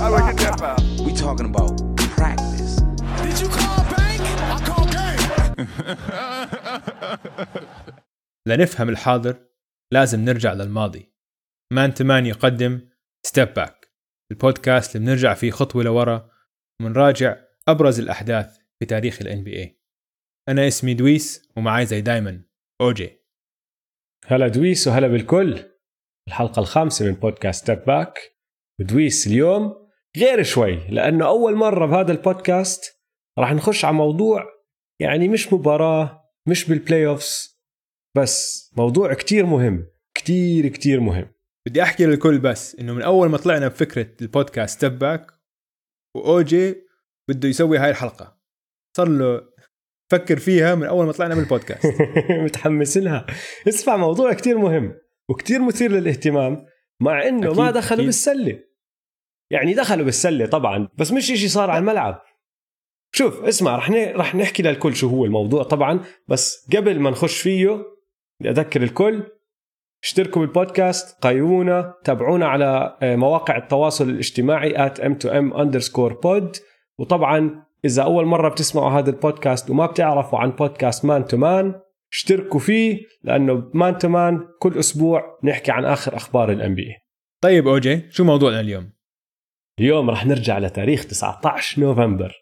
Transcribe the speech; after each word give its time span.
How 0.00 0.08
do 0.10 0.14
I 0.16 0.32
get 0.32 0.38
that 0.38 0.60
foul? 0.60 1.04
We 1.06 1.12
talking 1.24 1.46
about 1.52 1.72
practice. 2.18 2.72
Did 3.22 3.36
you 3.42 3.48
call 3.58 3.80
bank? 3.94 4.20
I 4.54 4.58
call 4.68 4.84
game. 4.96 5.22
لنفهم 8.46 8.88
الحاضر 8.88 9.36
لازم 9.92 10.24
نرجع 10.24 10.52
للماضي 10.52 11.12
Man 11.72 11.94
to 11.94 12.07
Man 12.07 12.26
يقدم 12.26 12.80
Step 13.26 13.54
Back 13.54 13.88
البودكاست 14.32 14.96
اللي 14.96 15.06
بنرجع 15.06 15.34
فيه 15.34 15.50
خطوة 15.50 15.84
لورا 15.84 16.30
ومنراجع 16.80 17.36
أبرز 17.68 18.00
الأحداث 18.00 18.58
في 18.80 18.86
تاريخ 18.86 19.18
ال 19.22 19.44
NBA 19.44 19.68
أنا 20.48 20.68
اسمي 20.68 20.94
دويس 20.94 21.48
ومعاي 21.56 21.86
زي 21.86 22.00
دايما 22.00 22.42
أوجي 22.80 23.18
هلا 24.26 24.48
دويس 24.48 24.88
وهلا 24.88 25.08
بالكل 25.08 25.64
الحلقة 26.28 26.60
الخامسة 26.60 27.06
من 27.06 27.12
بودكاست 27.12 27.62
Step 27.62 27.84
Back 27.84 28.37
ودويس 28.80 29.26
اليوم 29.26 29.74
غير 30.16 30.42
شوي 30.42 30.76
لأنه 30.90 31.26
أول 31.26 31.56
مرة 31.56 31.86
بهذا 31.86 32.12
البودكاست 32.12 32.98
راح 33.38 33.52
نخش 33.52 33.84
على 33.84 33.94
موضوع 33.94 34.44
يعني 35.00 35.28
مش 35.28 35.52
مباراة 35.52 36.24
مش 36.46 36.68
بال 36.68 37.06
playoffs 37.06 37.60
بس 38.16 38.70
موضوع 38.76 39.14
كتير 39.14 39.46
مهم 39.46 39.86
كتير 40.14 40.68
كتير 40.68 41.00
مهم. 41.00 41.32
بدي 41.66 41.82
أحكي 41.82 42.06
للكل 42.06 42.38
بس 42.38 42.74
إنه 42.74 42.92
من 42.92 43.02
أول 43.02 43.28
ما 43.28 43.38
طلعنا 43.38 43.68
بفكرة 43.68 44.08
البودكاست 44.22 44.84
back 44.84 45.26
وأوجي 46.16 46.74
بده 47.28 47.48
يسوي 47.48 47.78
هاي 47.78 47.90
الحلقة. 47.90 48.38
صار 48.96 49.08
له 49.08 49.40
فكر 50.10 50.38
فيها 50.38 50.74
من 50.74 50.86
أول 50.86 51.06
ما 51.06 51.12
طلعنا 51.12 51.34
من 51.34 51.42
البودكاست 51.42 51.94
متحمس 52.44 52.96
لها 52.96 53.26
اسمع 53.68 53.96
موضوع 53.96 54.32
كتير 54.32 54.58
مهم 54.58 54.94
وكتير 55.30 55.62
مثير 55.62 55.92
للاهتمام 55.92 56.66
مع 57.00 57.28
إنه 57.28 57.52
ما 57.52 57.70
دخلوا. 57.70 58.04
بالسلة. 58.04 58.67
يعني 59.50 59.74
دخلوا 59.74 60.04
بالسلة 60.04 60.46
طبعا 60.46 60.88
بس 60.98 61.12
مش 61.12 61.30
إشي 61.30 61.48
صار 61.48 61.70
على 61.70 61.78
الملعب. 61.78 62.22
شوف 63.12 63.44
اسمع 63.44 63.76
رح 63.76 63.90
رح 63.90 64.34
نحكي 64.34 64.62
للكل 64.62 64.96
شو 64.96 65.08
هو 65.08 65.24
الموضوع 65.24 65.62
طبعا 65.62 66.00
بس 66.28 66.68
قبل 66.76 67.00
ما 67.00 67.10
نخش 67.10 67.40
فيه 67.40 67.82
بدي 68.40 68.50
أذكر 68.50 68.82
الكل 68.82 69.22
اشتركوا 70.02 70.40
بالبودكاست 70.42 71.26
قيمونا 71.26 71.94
تابعونا 72.04 72.46
على 72.46 72.98
آه، 73.02 73.16
مواقع 73.16 73.56
التواصل 73.56 74.08
الاجتماعي 74.08 74.88
at 74.88 74.92
m2m 74.92 75.56
underscore 75.56 76.12
pod. 76.12 76.60
وطبعا 76.98 77.64
إذا 77.84 78.02
أول 78.02 78.24
مرة 78.26 78.48
بتسمعوا 78.48 78.90
هذا 78.90 79.10
البودكاست 79.10 79.70
وما 79.70 79.86
بتعرفوا 79.86 80.38
عن 80.38 80.50
بودكاست 80.50 81.04
Man 81.04 81.24
to 81.24 81.36
Man 81.36 81.74
اشتركوا 82.12 82.60
فيه 82.60 83.00
لأنه 83.24 83.70
Man 83.74 83.98
to 83.98 84.08
Man 84.08 84.40
كل 84.58 84.78
أسبوع 84.78 85.38
نحكي 85.44 85.72
عن 85.72 85.84
آخر 85.84 86.16
أخبار 86.16 86.52
ال 86.52 86.74
NB 86.74 86.94
طيب 87.42 87.68
أوجي 87.68 88.10
شو 88.10 88.24
موضوعنا 88.24 88.60
اليوم؟ 88.60 88.97
اليوم 89.80 90.10
رح 90.10 90.26
نرجع 90.26 90.58
لتاريخ 90.58 91.04
19 91.04 91.80
نوفمبر 91.80 92.34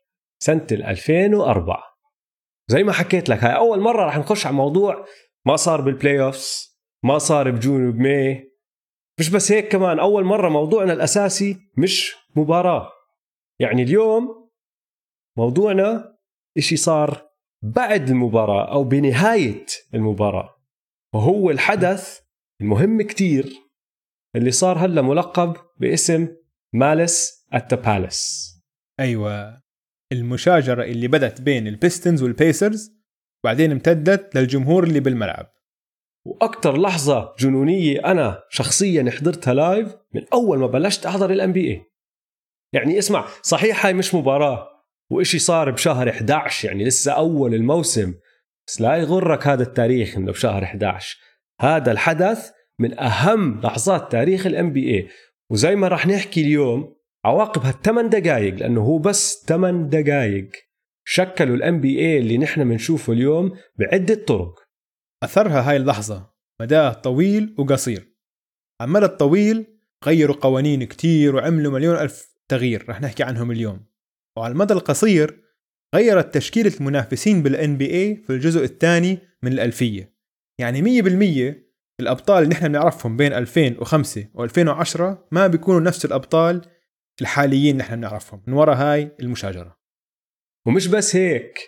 سنة 0.43 0.67
ال 0.73 0.83
2004 0.83 1.83
زي 2.69 2.83
ما 2.83 2.93
حكيت 2.93 3.29
لك 3.29 3.45
هاي 3.45 3.57
أول 3.57 3.81
مرة 3.81 4.05
رح 4.07 4.19
نخش 4.19 4.47
على 4.47 4.57
موضوع 4.57 5.05
ما 5.47 5.57
صار 5.57 5.81
بال 5.81 6.23
playoffs 6.23 6.79
ما 7.05 7.19
صار 7.19 7.51
ب 7.51 7.58
June 7.58 7.89
وب 7.89 8.16
May 8.16 8.57
مش 9.19 9.31
بس 9.31 9.53
هيك 9.53 9.73
كمان 9.73 9.99
أول 9.99 10.25
مرة 10.25 10.49
موضوعنا 10.49 10.93
الأساسي 10.93 11.57
مش 11.79 12.17
مباراة. 12.37 12.93
يعني 13.61 13.83
اليوم 13.83 14.51
موضوعنا 15.39 16.17
إشي 16.59 16.77
صار 16.77 17.29
بعد 17.63 18.09
المباراة 18.09 18.73
أو 18.73 18.85
بنهاية 18.85 19.67
المباراة. 19.95 20.57
وهو 21.15 21.51
الحدث 21.51 22.21
المهم 22.61 23.03
كتير 23.03 23.53
اللي 24.37 24.51
صار 24.51 24.79
هلا 24.79 25.03
ملقب 25.03 25.57
باسم 25.77 26.29
Malice 26.77 27.47
at 27.53 27.75
the 27.75 27.81
Palace 27.81 28.53
أيوة. 29.01 29.63
المشاجرة 30.13 30.85
اللي 30.85 31.09
بدت 31.09 31.41
بين 31.41 31.67
ال 31.67 31.74
Pistons 31.74 32.23
وال 32.23 32.40
Pacers 32.40 32.93
بعدين 33.45 33.73
امتدت 33.73 34.37
للجمهور 34.37 34.85
اللي 34.85 35.01
بالملعب. 35.01 35.53
وأكثر 36.27 36.81
لحظة 36.81 37.35
جنونية 37.39 38.05
أنا 38.05 38.43
شخصيا 38.51 39.11
حضرتها 39.11 39.55
live 39.55 39.97
من 40.15 40.23
أول 40.33 40.59
ما 40.59 40.67
بلشت 40.67 41.07
أحضر 41.07 41.31
ال 41.31 41.53
NBA 41.53 41.83
يعني 42.73 42.99
اسمع 42.99 43.27
صحيح 43.43 43.87
هاي 43.87 43.95
مش 43.95 44.15
مباراة 44.15 44.69
وإشي 45.11 45.39
صار 45.39 45.71
بشهر 45.71 46.09
11 46.09 46.69
يعني 46.69 46.85
لسه 46.85 47.13
أول 47.13 47.55
الموسم 47.55 48.15
بس 48.67 48.81
لا 48.81 48.97
يغرك 48.97 49.47
هذا 49.47 49.63
التاريخ 49.63 50.17
إنه 50.17 50.33
بشهر 50.33 50.63
11 50.63 51.19
هذا 51.61 51.93
الحدث 51.93 52.51
من 52.79 53.01
أهم 53.01 53.61
لحظات 53.61 54.13
تاريخ 54.13 54.47
ال 54.47 54.73
NBA 54.73 55.09
وزي 55.51 55.77
ما 55.77 55.89
رح 55.89 56.07
نحكي 56.07 56.41
اليوم 56.41 56.97
عواقب 57.25 57.63
هالثمان 57.63 58.09
دقائق 58.09 58.55
لأنه 58.55 58.81
هو 58.81 58.99
بس 58.99 59.45
ثمان 59.47 59.89
دقائق 59.89 60.51
شكلوا 61.09 61.57
ال 61.57 61.81
NBA 61.81 62.19
اللي 62.19 62.39
نحن 62.39 62.69
بنشوفه 62.69 63.13
اليوم 63.13 63.53
بعدة 63.79 64.15
طرق. 64.15 64.55
أثرها 65.23 65.71
هاي 65.71 65.77
اللحظة 65.77 66.31
مداه 66.61 66.93
طويل 66.93 67.55
وقصير. 67.59 68.17
عمل 68.81 69.05
الطويل 69.05 69.67
غيروا 70.05 70.37
قوانين 70.37 70.85
كتير 70.85 71.37
وعملوا 71.37 71.73
مليون 71.73 71.97
ألف 71.97 72.37
تغيير 72.49 72.89
رح 72.89 73.01
نحكي 73.01 73.23
عنهم 73.23 73.51
اليوم. 73.51 73.87
وعلى 74.37 74.53
المدى 74.53 74.75
القصير 74.75 75.43
غيرت 75.95 76.35
تشكيلة 76.35 76.73
المنافسين 76.81 77.43
بال 77.43 77.57
NBA 77.57 78.27
في 78.27 78.31
الجزء 78.31 78.65
الثاني 78.65 79.19
من 79.43 79.53
الألفية. 79.53 80.17
يعني 80.61 81.03
100% 81.03 81.66
الأبطال 82.01 82.43
اللي 82.43 82.55
نحن 82.55 82.69
بنعرفهم 82.69 83.17
بين 83.17 83.33
2005 83.33 84.29
و2010 84.35 85.01
ما 85.33 85.47
بيكونوا 85.47 85.81
نفس 85.81 86.05
الأبطال 86.05 86.71
الحاليين 87.21 87.77
نحن 87.77 87.97
بنعرفهم 87.97 88.43
من 88.47 88.55
وراء 88.55 88.77
هاي 88.77 89.17
المشاجرة 89.21 89.77
ومش 90.67 90.87
بس 90.87 91.17
هيك 91.17 91.59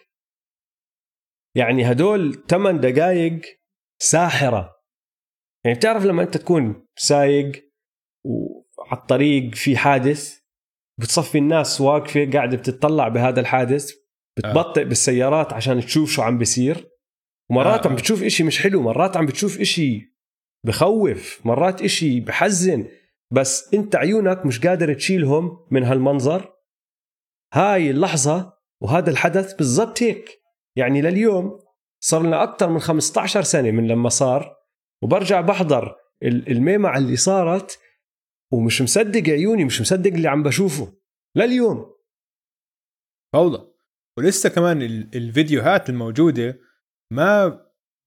يعني 1.56 1.90
هدول 1.92 2.44
8 2.50 2.80
دقائق 2.80 3.40
ساحرة 4.02 4.78
يعني 5.64 5.76
بتعرف 5.76 6.04
لما 6.04 6.22
أنت 6.22 6.36
تكون 6.36 6.86
سايق 6.96 7.72
وعلى 8.24 9.00
الطريق 9.00 9.54
في 9.54 9.76
حادث 9.76 10.38
بتصفي 11.00 11.38
الناس 11.38 11.80
واقفة 11.80 12.30
قاعدة 12.30 12.56
بتتطلع 12.56 13.08
بهذا 13.08 13.40
الحادث 13.40 13.92
بتبطئ 14.36 14.80
آه. 14.80 14.84
بالسيارات 14.84 15.52
عشان 15.52 15.80
تشوف 15.80 16.10
شو 16.10 16.22
عم 16.22 16.38
بيصير 16.38 16.88
ومرات 17.50 17.86
آه. 17.86 17.90
عم 17.90 17.96
بتشوف 17.96 18.22
إشي 18.22 18.44
مش 18.44 18.62
حلو 18.62 18.82
مرات 18.82 19.16
عم 19.16 19.26
بتشوف 19.26 19.60
إشي 19.60 20.17
بخوف 20.66 21.46
مرات 21.46 21.82
إشي 21.82 22.20
بحزن 22.20 22.88
بس 23.32 23.74
أنت 23.74 23.96
عيونك 23.96 24.46
مش 24.46 24.66
قادر 24.66 24.94
تشيلهم 24.94 25.66
من 25.70 25.84
هالمنظر؟ 25.84 26.54
هاي 27.54 27.90
اللحظة 27.90 28.58
وهذا 28.82 29.10
الحدث 29.10 29.54
بالضبط 29.54 30.02
هيك. 30.02 30.40
يعني 30.76 31.02
لليوم 31.02 31.60
صار 32.04 32.22
لنا 32.22 32.42
أكثر 32.42 32.68
من 32.68 32.78
15 32.78 33.42
سنة 33.42 33.70
من 33.70 33.88
لما 33.88 34.08
صار 34.08 34.56
وبرجع 35.02 35.40
بحضر 35.40 35.96
ال- 36.22 36.50
الميمة 36.50 36.96
اللي 36.98 37.16
صارت 37.16 37.78
ومش 38.52 38.82
مصدق 38.82 39.28
عيوني 39.30 39.64
مش 39.64 39.80
مصدق 39.80 40.12
اللي 40.12 40.28
عم 40.28 40.42
بشوفه. 40.42 40.92
لليوم. 41.36 41.94
فوضى. 43.34 43.72
ولسه 44.18 44.48
كمان 44.48 44.82
ال- 44.82 45.10
الفيديوهات 45.16 45.88
الموجودة 45.90 46.58
ما 47.12 47.60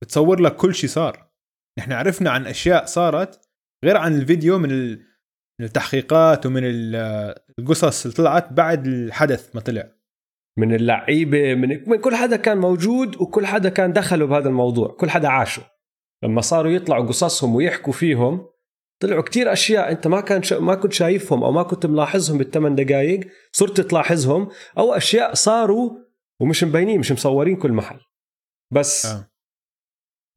بتصور 0.04 0.40
لك 0.42 0.56
كل 0.56 0.76
شيء 0.76 0.90
صار. 0.90 1.31
نحن 1.80 1.92
عرفنا 1.92 2.30
عن 2.30 2.48
أشياء 2.48 2.86
صارت 2.86 3.40
غير 3.86 3.98
عن 3.98 4.16
الفيديو 4.16 4.58
من 4.58 4.72
ال- 4.72 5.06
من 5.60 5.66
التحقيقات 5.66 6.46
ومن 6.46 6.62
ال- 6.64 7.36
القصص 7.60 8.06
اللي 8.06 8.16
طلعت 8.18 8.54
بعد 8.54 8.88
الحدث 8.88 9.56
ما 9.56 9.62
طلع. 9.62 9.92
من 10.58 10.74
اللعيبة 10.76 11.56
من, 11.56 11.90
من 11.90 11.98
كل 11.98 12.16
حدا 12.16 12.36
كان 12.36 12.58
موجود 12.58 13.16
وكل 13.22 13.46
حدا 13.46 13.70
كان 13.70 13.94
دخله 13.94 14.26
بهذا 14.26 14.50
الموضوع 14.50 14.88
كل 15.00 15.10
حدا 15.10 15.28
عاشه. 15.28 15.64
لما 16.24 16.42
صاروا 16.42 16.72
يطلعوا 16.72 17.08
قصصهم 17.08 17.56
ويحكوا 17.56 17.94
فيهم 17.94 18.48
طلعوا 19.02 19.22
كتير 19.22 19.54
أشياء 19.54 19.92
أنت 19.92 20.08
ما 20.08 20.22
كان 20.22 20.44
شا... 20.44 20.56
ما 20.60 20.76
كنت 20.76 20.94
شايفهم 20.94 21.44
أو 21.44 21.52
ما 21.52 21.64
كنت 21.64 21.86
ملاحظهم 21.86 22.38
بالثمان 22.38 22.76
دقائق 22.76 23.20
صرت 23.52 23.82
تلاحظهم 23.82 24.50
أو 24.78 24.94
أشياء 24.94 25.34
صاروا 25.34 25.92
ومش 26.42 26.64
مبينين 26.64 27.00
مش 27.00 27.12
مصورين 27.12 27.56
كل 27.56 27.72
محل. 27.72 28.00
بس 28.74 29.06
آه. 29.06 29.31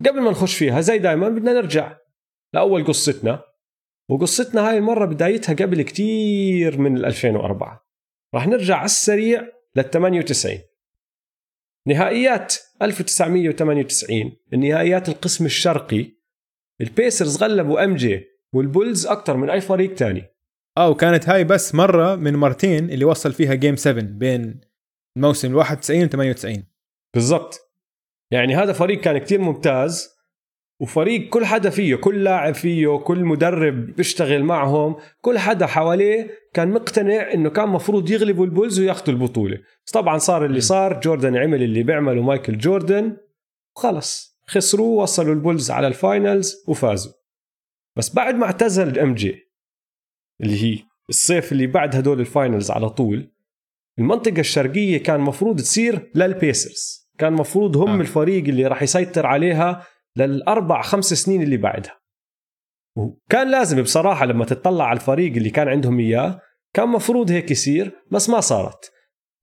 قبل 0.07 0.21
ما 0.21 0.31
نخش 0.31 0.57
فيها 0.57 0.81
زي 0.81 0.99
دائما 0.99 1.29
بدنا 1.29 1.53
نرجع 1.53 1.97
لأول 2.55 2.85
قصتنا 2.85 3.43
وقصتنا 4.09 4.69
هاي 4.69 4.79
المرة 4.79 5.07
بدايتها 5.07 5.55
قبل 5.55 5.83
كتير 5.83 6.79
من 6.79 6.97
ال 6.97 7.05
2004 7.05 7.87
راح 8.35 8.47
نرجع 8.47 8.77
على 8.77 8.85
السريع 8.85 9.49
لل 9.77 9.91
98 9.91 10.59
نهائيات 11.87 12.55
1998 12.83 14.33
النهائيات 14.53 15.09
القسم 15.09 15.47
الشرقي. 15.47 16.15
ال 16.81 16.89
Pacers 16.89 17.43
غلبوا 17.43 17.85
MJ 17.85 17.95
وال 17.95 18.27
Bulls 18.55 19.07
أكثر 19.07 19.37
من 19.37 19.51
أي 19.51 19.61
فريق 19.61 19.95
تاني. 19.95 20.25
آه 20.79 20.91
وكانت 20.91 21.29
هاي 21.29 21.45
بس 21.45 21.75
مرة 21.75 22.15
من 22.15 22.35
مرتين 22.37 22.91
اللي 22.91 23.05
وصل 23.05 23.33
فيها 23.33 23.55
game 23.55 23.77
7 23.77 24.05
بين 24.05 24.61
الموسم 25.17 25.51
ال 25.51 25.55
91 25.55 26.05
و 26.05 26.09
98 26.09 26.65
بالضبط. 27.15 27.64
يعني 28.31 28.57
هذا 28.57 28.73
فريق 28.73 29.01
كان 29.01 29.19
كتير 29.19 29.41
ممتاز 29.41 30.15
وفريق 30.81 31.29
كل 31.29 31.45
حدا 31.45 31.71
فيه 31.71 31.97
كل 31.97 32.25
لاعب 32.25 32.55
فيه 32.55 32.97
كل 32.99 33.25
مدرب 33.25 33.87
بيشتغل 33.87 34.45
معهم 34.45 34.97
كل 35.21 35.39
حدا 35.39 35.67
حواليه 35.67 36.31
كان 36.55 36.71
مقتنع 36.71 37.33
إنه 37.33 37.51
كان 37.51 37.69
مفروض 37.69 38.11
يغلبوا 38.11 38.45
ال 38.45 38.51
Bulls 38.51 38.81
وياخذوا 38.81 39.15
البطولة. 39.15 39.59
بس 39.87 39.93
طبعا 39.93 40.19
صار 40.19 40.45
اللي 40.45 40.61
صار 40.61 41.01
جوردن 41.01 41.37
عمل 41.37 41.63
اللي 41.63 41.83
بيعمله 41.83 42.23
مايكل 42.23 42.59
جوردن 42.59 43.17
وخلص. 43.77 44.39
خسروا 44.47 45.03
وصلوا 45.03 45.35
ال 45.35 45.41
Bulls 45.41 45.71
على 45.71 45.87
ال 45.87 45.98
finals 45.98 46.65
وفازوا. 46.69 47.13
بس 47.97 48.15
بعد 48.15 48.35
ما 48.35 48.47
اعتزل 48.47 48.99
MJ 48.99 49.51
اللي 50.41 50.65
هي 50.65 50.79
الصيف 51.09 51.53
اللي 51.53 51.67
بعد 51.67 51.97
هدول 51.97 52.21
ال 52.21 52.28
finals 52.28 52.71
على 52.71 52.91
طول 52.91 53.31
المنطقة 53.99 54.41
الشرقية 54.41 55.03
كان 55.03 55.21
مفروض 55.21 55.61
تصير 55.61 56.11
لل 56.15 56.34
Pacers. 56.34 57.04
كان 57.19 57.33
مفروض 57.33 57.77
هم 57.77 57.89
آه. 57.89 57.97
آه. 57.97 58.01
الفريق 58.01 58.45
اللي 58.45 58.67
راح 58.67 58.83
يسيطر 58.83 59.27
عليها 59.27 59.87
للأربع 60.17 60.83
خمس 60.83 61.05
سنين 61.05 61.43
اللي 61.43 61.57
بعدها 61.57 62.01
وكان 62.97 63.51
لازم 63.51 63.83
بصراحة 63.83 64.27
لما 64.27 64.45
تطلع 64.45 64.85
على 64.85 64.97
الفريق 64.97 65.33
اللي 65.33 65.51
كان 65.51 65.69
عندهم 65.69 65.99
إياه 65.99 66.41
كان 66.75 66.89
مفروض 66.89 67.31
هيك 67.31 67.51
يصير 67.51 67.93
بس 68.11 68.31
ما 68.31 68.41
صارت 68.41 68.93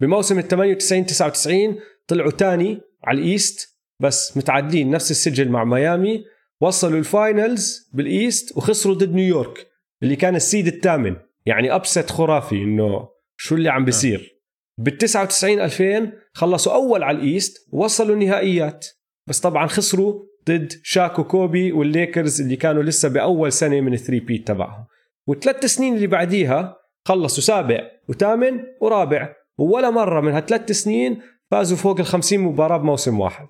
بموسم 0.02 0.40
ال 0.40 0.48
98 0.48 1.06
99 1.06 1.80
طلعوا 2.08 2.32
تاني 2.32 2.82
على 3.04 3.22
ال 3.22 3.33
East 3.33 3.80
بس 4.00 4.38
متعادلين 4.38 4.90
نفس 4.92 5.12
السجل 5.12 5.50
مع 5.50 5.64
ميامي 5.64 6.26
وصلوا 6.62 7.00
ال 7.00 7.13
finals 7.13 7.90
بال 7.94 8.15
East 8.15 8.58
وخسروا 8.58 8.96
ضد 8.96 9.14
نيويورك 9.14 9.68
اللي 10.04 10.16
كان 10.16 10.36
ال 10.36 10.42
seed 10.42 10.68
الثامن 10.68 11.16
يعني 11.46 11.76
upset 11.76 12.10
خرافي 12.10 12.56
إنه 12.56 13.10
شو 13.38 13.56
اللي 13.56 13.70
عم 13.70 13.86
بيصير 13.86 14.41
بال 14.78 14.98
99 14.98 15.60
2000 15.60 16.12
خلصوا 16.34 16.74
أول 16.74 17.04
على 17.04 17.18
ال 17.18 17.28
East 17.28 17.68
ووصلوا 17.72 18.16
النهائيات. 18.16 18.88
بس 19.28 19.40
طبعا 19.40 19.68
خسروا 19.68 20.24
ضد 20.50 20.74
Shaq 20.84 21.24
و 21.24 21.33
Kobe 21.33 21.72
وال 21.72 21.89
Lakers 21.89 22.42
اللي 22.42 22.56
كانوا 22.56 22.84
لسه 22.84 23.10
بأول 23.10 23.52
سنة 23.52 23.82
من 23.82 23.94
ال 23.94 24.20
three-peat 24.20 24.48
تبعهم. 24.48 24.86
والثلاث 25.28 25.66
سنين 25.66 25.96
اللي 25.96 26.08
بعديها 26.08 26.78
خلصوا 27.08 27.44
سابع 27.44 27.92
وثامن 28.10 28.64
ورابع 28.82 29.36
ولا 29.58 29.90
مرة 29.90 30.22
من 30.22 30.32
هالثلاث 30.32 30.72
سنين 30.72 31.22
فازوا 31.52 31.78
فوق 31.78 32.00
ال 32.00 32.06
50 32.06 32.40
مباراة 32.40 32.78
بموسم 32.78 33.20
واحد. 33.20 33.48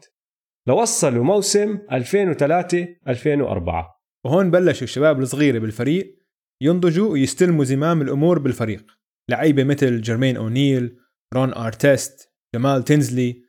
لوصلوا 0.68 1.24
موسم 1.24 1.80
2003 1.92 2.88
2004 3.08 4.02
وهون 4.26 4.52
بلشوا 4.52 4.84
الشباب 4.84 5.20
الصغيرة 5.20 5.60
بالفريق 5.60 6.16
ينضجوا 6.62 7.10
ويستلموا 7.10 7.64
زمام 7.64 8.02
الأمور 8.02 8.40
بالفريق. 8.40 8.86
لعيبة 9.30 9.64
مثل 9.64 10.02
جيرمين 10.02 10.38
أونيل 10.38 10.98
رون 11.34 11.54
أرتست 11.54 12.32
جمال 12.56 12.84
تينزلي 12.84 13.44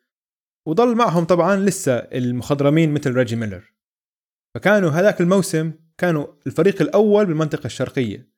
وضل 0.68 0.96
معهم 0.96 1.24
طبعا 1.24 1.56
لسه 1.56 1.94
المخضرمين 1.96 2.94
مثل 2.94 3.12
ريجي 3.12 3.36
ميلر. 3.36 3.74
فكانوا 4.54 4.90
هذاك 4.90 5.20
الموسم 5.20 5.72
كانوا 5.98 6.26
الفريق 6.46 6.82
الأول 6.82 7.26
بالمنطقة 7.26 7.66
الشرقية. 7.66 8.32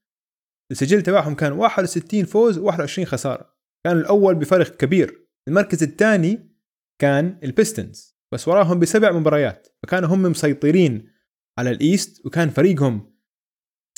السجل 0.71 1.03
تبعهم 1.03 1.35
كان 1.35 1.53
61 1.53 2.25
فوز 2.25 2.59
و21 2.59 3.05
خسارة. 3.05 3.57
كانوا 3.85 4.01
الأول 4.01 4.35
بفرق 4.35 4.77
كبير. 4.77 5.29
المركز 5.49 5.83
الثاني 5.83 6.57
كان 7.01 7.39
ال 7.43 7.52
Pistons 7.52 8.17
بس 8.33 8.49
وراهم 8.49 8.79
بسبع 8.79 9.13
مباريات. 9.13 9.69
فكانوا 9.83 10.09
هم 10.09 10.23
مسيطرين 10.23 11.11
على 11.59 11.71
ال 11.71 11.82
East 11.82 12.27
وكان 12.27 12.51
فريقهم 12.51 13.15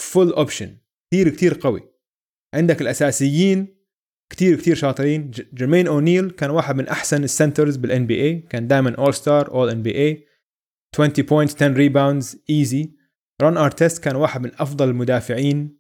full 0.00 0.32
option 0.32 0.78
كثير 1.10 1.28
كثير 1.28 1.58
قوي. 1.60 1.92
عندك 2.54 2.81
الأساسيين 2.81 3.75
كثير 4.31 4.56
كثير 4.56 4.75
شاطرين. 4.75 5.31
Jermaine 5.30 5.86
O'Neal 5.86 6.30
كان 6.31 6.50
واحد 6.50 6.76
من 6.76 6.88
أحسن 6.88 7.25
ال 7.24 7.76
centers 7.76 8.06
بال 8.06 8.22
NBA 8.22 8.34
كان 8.34 8.69
دائما 8.69 8.94
اول 8.94 9.14
ستار 9.14 9.50
اول 9.50 9.70
ان 9.70 9.82
بي 9.82 9.94
اي 9.94 10.26
20 10.94 11.12
points 11.18 11.54
10 11.55 11.73
rebounds 11.72 12.42
easy 12.50 12.92
Ron 13.42 13.56
Artest 13.56 14.04
كان 14.05 14.17
واحد 14.17 14.43
من 14.43 14.50
أفضل 14.58 14.88
المدافعين. 14.88 15.78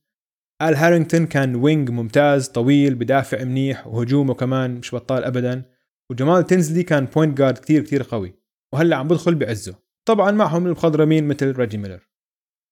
Al 0.62 0.74
Harrington 0.74 1.26
كان 1.26 1.56
wing 1.56 1.90
ممتاز 1.90 2.48
طويل 2.48 2.94
بدافع 2.94 3.44
منيح 3.44 3.86
وهجومه 3.86 4.34
كمان 4.34 4.74
مش 4.74 4.94
بطال 4.94 5.24
ابدا. 5.24 5.62
و 6.10 6.15
Jamaal 6.15 6.46
Tinsley 6.46 6.82
كان 6.82 7.04
point 7.04 7.38
guard 7.38 7.58
كثير 7.58 7.82
كثير 7.82 8.02
قوي. 8.02 8.34
وهلأ 8.72 8.96
عم 8.96 9.08
بدخل 9.08 9.34
بعزه. 9.34 9.74
طبعا 10.04 10.30
معهم 10.30 10.66
المخضرمين 10.66 11.28
مثل 11.28 11.56
Reggie 11.56 11.78
Miller 11.78 12.08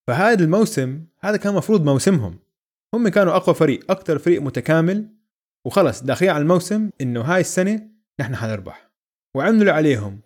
فهذا 0.09 0.45
الموسم 0.45 1.05
هذا 1.21 1.37
كان 1.37 1.55
مفروض 1.55 1.85
موسمهم. 1.85 2.39
هم 2.95 3.09
كانوا 3.09 3.37
أقوى 3.37 3.55
فريق 3.55 3.91
أكثر 3.91 4.19
فريق 4.19 4.43
متكامل. 4.43 5.14
وخلص 5.65 6.03
داخلين 6.03 6.31
على 6.31 6.43
الموسم 6.43 6.91
إنه 7.01 7.21
هاي 7.21 7.41
السنة 7.41 7.91
نحن 8.21 8.37
حنربح. 8.37 8.91
وعملوا 9.35 9.73
عليهم. 9.73 10.23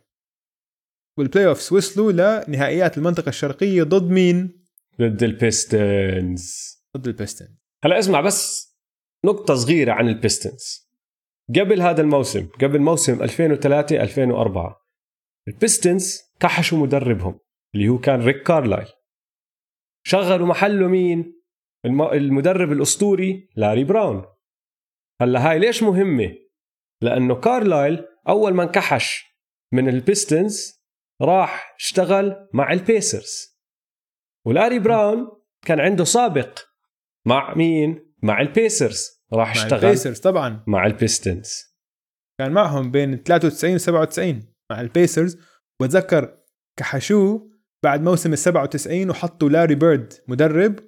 وال 1.18 1.46
playoffs 1.46 1.72
وصلوا 1.72 2.12
لنهائيات 2.46 2.98
المنطقة 2.98 3.28
الشرقية 3.28 3.82
ضد 3.82 4.10
مين؟ 4.10 4.64
ضد 5.00 5.22
ال 5.22 5.41
Pistons 5.41 6.74
ضد 6.96 7.06
ال 7.08 7.13
Pistons 7.13 7.48
هلا 7.84 7.98
اسمع 7.98 8.20
بس 8.20 8.68
نقطة 9.24 9.54
صغيرة 9.54 9.92
عن 9.92 10.08
ال 10.08 10.18
Pistons 10.18 10.88
قبل 11.56 11.82
هذا 11.82 12.00
الموسم 12.02 12.46
قبل 12.46 12.78
موسم 12.78 13.22
2003 13.22 14.02
2004 14.02 14.76
ال 15.48 15.57
Pistons 15.57 16.20
كحشوا 16.40 16.78
مدربهم 16.78 17.40
اللي 17.74 17.88
هو 17.88 17.98
كان 17.98 18.20
Rick 18.22 18.42
Carlisle 18.42 18.86
شغلوا 20.06 20.46
محله 20.46 20.88
مين؟ 20.88 21.42
الم- 21.84 22.02
المدرب 22.12 22.72
الأسطوري 22.72 23.48
Larry 23.56 23.84
Brown. 23.84 24.24
هلا 25.20 25.50
هاي 25.50 25.58
ليش 25.58 25.82
مهمة؟ 25.82 26.34
لأنه 27.02 27.34
كارلايل 27.34 28.04
أول 28.28 28.54
ما 28.54 28.62
انكحش 28.62 29.24
من 29.72 29.88
البيستنز 29.88 30.82
راح 31.22 31.74
اشتغل 31.78 32.48
مع 32.54 32.72
البيسرز. 32.72 33.58
ولاري 34.46 34.78
براون 34.78 35.28
كان 35.66 35.80
عنده 35.80 36.04
سابق 36.04 36.58
مع 37.26 37.54
مين؟ 37.54 38.14
مع 38.22 38.40
البيسرز. 38.40 39.22
راح 39.32 39.56
مع 39.56 39.62
اشتغل 39.62 39.84
البيسرز 39.84 40.20
طبعا. 40.20 40.64
مع 40.66 40.86
البيستنز. 40.86 41.76
كان 42.38 42.52
معهم 42.52 42.90
بين 42.90 43.22
93 43.22 43.74
و 43.74 43.78
97 43.78 44.54
مع 44.70 44.80
البيسرز. 44.80 45.38
وبتذكر 45.80 46.38
كحشوه 46.78 47.50
بعد 47.84 48.02
موسم 48.02 48.32
ال 48.32 48.38
97 48.38 49.10
وحطوا 49.10 49.48
لاري 49.48 49.74
بيرد 49.74 50.12
مدرب 50.28 50.78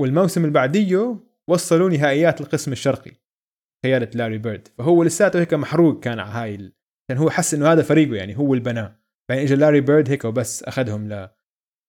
والموسم 0.00 0.40
اللي 0.40 0.52
بعديه 0.52 1.20
وصلوا 1.48 1.90
نهائيات 1.90 2.40
القسم 2.40 2.72
الشرقي. 2.72 3.19
قيادة 3.84 4.10
لاري 4.14 4.38
بيرد. 4.38 4.68
فهو 4.78 5.02
لساته 5.02 5.40
هيك 5.40 5.54
محروق 5.54 6.00
كان 6.00 6.18
على 6.18 6.30
هاي 6.30 6.54
ال... 6.54 6.72
كان 7.08 7.18
هو 7.18 7.30
حس 7.30 7.54
إنه 7.54 7.72
هذا 7.72 7.82
فريقه 7.82 8.14
يعني 8.14 8.38
هو 8.38 8.54
اللي 8.54 8.64
بناه 8.64 9.00
بعدين 9.30 9.44
اجى 9.44 9.54
لاري 9.54 9.80
بيرد 9.80 10.10
هيك 10.10 10.24
وبس 10.24 10.62
أخذهم 10.62 11.28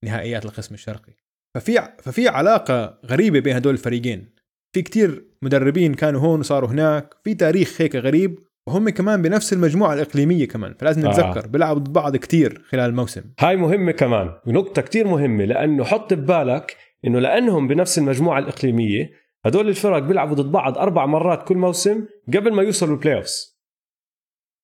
لنهائيات 0.03 0.45
القسم 0.45 0.75
الشرقي. 0.75 1.13
ففي 1.55 1.89
ففي 1.99 2.27
علاقة 2.27 2.99
غريبة 3.05 3.39
بين 3.39 3.55
هدول 3.55 3.73
الفريقين. 3.73 4.29
في 4.75 4.81
كتير 4.81 5.25
مدربين 5.41 5.93
كانوا 5.93 6.21
هون 6.21 6.39
وصاروا 6.39 6.69
هناك. 6.69 7.13
في 7.23 7.33
تاريخ 7.33 7.81
هيك 7.81 7.95
غريب 7.95 8.39
وهم 8.67 8.89
كمان 8.89 9.21
بنفس 9.21 9.53
المجموعة 9.53 9.93
الإقليمية 9.93 10.47
كمان. 10.47 10.73
فلازم 10.79 11.05
آه. 11.05 11.11
نتذكر 11.11 11.47
بيلعبوا 11.47 11.81
ضد 11.81 11.93
بعض 11.93 12.15
كتير 12.15 12.61
خلال 12.69 12.89
الموسم. 12.89 13.23
هاي 13.39 13.55
مهمة 13.55 13.91
كمان 13.91 14.33
ونقطة 14.45 14.81
كتير 14.81 15.07
مهمة 15.07 15.45
لأنه 15.45 15.83
حط 15.83 16.13
ببالك 16.13 16.77
إنه 17.07 17.19
لأنهم 17.19 17.67
بنفس 17.67 17.97
المجموعة 17.97 18.39
الإقليمية 18.39 19.11
هدول 19.45 19.69
الفرق 19.69 19.99
بيلعبوا 19.99 20.35
ضد 20.35 20.51
بعض 20.51 20.77
أربع 20.77 21.05
مرات 21.05 21.47
كل 21.47 21.57
موسم 21.57 22.05
قبل 22.27 22.53
ما 22.53 22.63
يوصلوا 22.63 22.95
ال 22.95 23.15
playoffs 23.15 23.61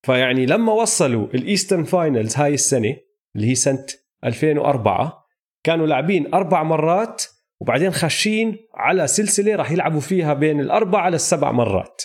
فيعني 0.06 0.46
لما 0.46 0.74
وصلوا 0.74 1.28
ال 1.34 1.40
Eastern 1.40 1.84
Finals 1.84 2.38
هاي 2.38 2.54
السنة 2.54 2.96
اللي 3.36 3.48
هي 3.48 3.56
سنة 3.56 3.86
2004 4.24 5.28
كانوا 5.64 5.88
لاعبين 5.88 6.34
أربع 6.34 6.64
مرات 6.64 7.24
وبعدين 7.60 7.92
خاشين 7.92 8.58
على 8.74 9.08
سلسلة 9.08 9.56
راح 9.56 9.72
يلعبوا 9.72 10.00
فيها 10.00 10.34
بين 10.34 10.60
الأربع 10.60 11.10
للسبع 11.10 11.52
مرات. 11.52 12.02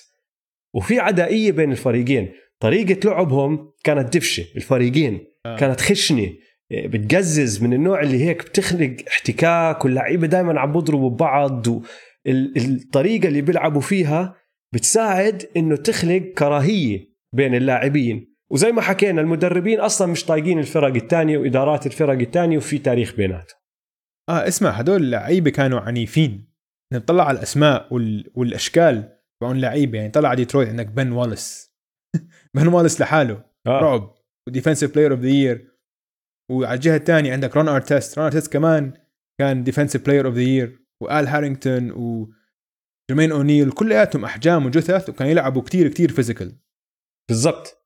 وفي 0.74 1.00
عدائية 1.00 1.52
بين 1.52 1.72
الفريقين. 1.72 2.32
طريقة 2.60 3.10
لعبهم 3.10 3.72
كانت 3.84 4.16
دفشة. 4.16 4.44
الفريقين 4.56 5.26
آه. 5.46 5.56
كانت 5.56 5.80
خشنة. 5.80 6.32
بتقزز 6.70 7.62
من 7.62 7.72
النوع 7.72 8.00
اللي 8.00 8.24
هيك 8.24 8.42
بتخلق 8.42 8.96
احتكاك 9.08 9.84
واللعيبة 9.84 10.26
دائما 10.26 10.60
عم 10.60 10.72
بضربوا 10.72 11.10
ببعض 11.10 11.66
والطريقة 12.26 13.28
اللي 13.28 13.40
بيلعبوا 13.40 13.80
فيها 13.80 14.36
بتساعد 14.74 15.48
إنه 15.56 15.76
تخلق 15.76 16.22
كراهية 16.38 17.12
بين 17.34 17.54
اللاعبين. 17.54 18.36
وزي 18.52 18.72
ما 18.72 18.82
حكينا 18.82 19.20
المدربين 19.20 19.80
أصلا 19.80 20.12
مش 20.12 20.24
طايقين 20.24 20.58
الفرق 20.58 20.94
الثانية 20.94 21.38
وإدارات 21.38 21.86
الفرق 21.86 22.18
الثانية 22.18 22.56
وفي 22.56 22.78
تاريخ 22.78 23.16
بيناتهم. 23.16 23.58
آه 24.28 24.48
اسمع 24.48 24.70
هدول 24.70 25.02
اللعيبة 25.02 25.50
كانوا 25.50 25.80
عنيفين. 25.80 26.52
نطلع 26.92 27.28
على 27.28 27.38
الأسماء 27.38 27.94
وال... 27.94 28.30
والأشكال 28.34 29.18
تبعون 29.40 29.60
لعيبة. 29.60 29.98
يعني 29.98 30.10
طلع 30.10 30.28
على 30.28 30.36
ديترويت 30.36 30.68
عندك 30.68 30.86
بن 30.86 31.12
واليس. 31.12 31.72
بن 32.54 32.66
واليس 32.66 33.00
لحاله. 33.00 33.44
آه. 33.66 33.80
رعب. 33.80 34.14
و 34.48 34.53
Defensive 34.53 34.94
Player 34.94 35.12
of 35.12 35.20
the 35.20 35.28
Year 35.28 35.72
وعلى 36.50 36.74
الجهة 36.74 36.96
الثانية 36.96 37.32
عندك 37.32 37.56
رون 37.56 37.68
أرتست. 37.68 38.18
رون 38.18 38.26
أرتست 38.26 38.52
كمان 38.52 38.92
كان 39.40 39.64
Defensive 39.64 40.04
Player 40.04 40.26
of 40.26 40.34
the 40.34 40.42
Year 40.42 40.81
وآل 41.02 41.28
هارينغتون 41.28 41.90
وجيرمين 41.90 43.32
أونيل 43.32 43.70
كلياتهم 43.72 44.24
أحجام 44.24 44.66
وجثث 44.66 45.08
وكانوا 45.08 45.32
يلعبوا 45.32 45.62
كتير 45.62 45.88
كتير 45.88 46.12
physical 46.12 46.56
بالضبط 47.28 47.78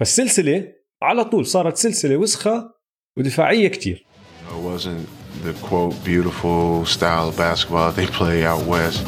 فالسلسلة 0.00 0.72
على 1.02 1.24
طول 1.24 1.46
صارت 1.46 1.76
سلسلة 1.76 2.16
وسخة 2.16 2.74
ودفاعية 3.18 3.68
كتير 3.68 4.06
It 4.48 4.62
wasn't 4.72 5.06
the 5.46 5.54
quote 5.68 5.94
beautiful 6.04 6.84
style 6.84 7.28
of 7.28 7.36
basketball 7.36 7.90
they 7.98 8.06
play 8.20 8.38
out 8.50 8.62
west. 8.74 9.02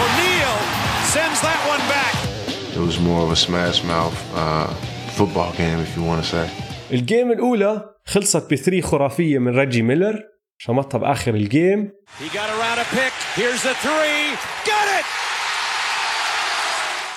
O'Neal 0.00 0.54
sends 1.14 1.38
that 1.46 1.60
one 1.72 1.82
back. 1.94 2.14
It 2.76 2.82
was 2.88 2.96
more 3.08 3.20
of 3.26 3.30
a 3.30 3.40
smash 3.46 3.78
mouth 3.84 4.18
uh, 4.34 4.66
football 5.18 5.50
game, 5.60 5.78
if 5.86 5.90
you 5.96 6.02
want 6.10 6.20
to 6.24 6.28
say. 6.36 6.46
ال 6.92 7.00
game 7.00 7.32
الأولى 7.32 7.94
خلصت 8.06 8.52
ب 8.52 8.57
three 8.57 8.82
خرافية 8.82 9.38
من 9.38 9.58
ريجي 9.58 9.82
ميلر 9.82 10.22
شمطها 10.62 10.98
باخر 10.98 11.34
ال 11.34 11.44
game! 11.44 11.92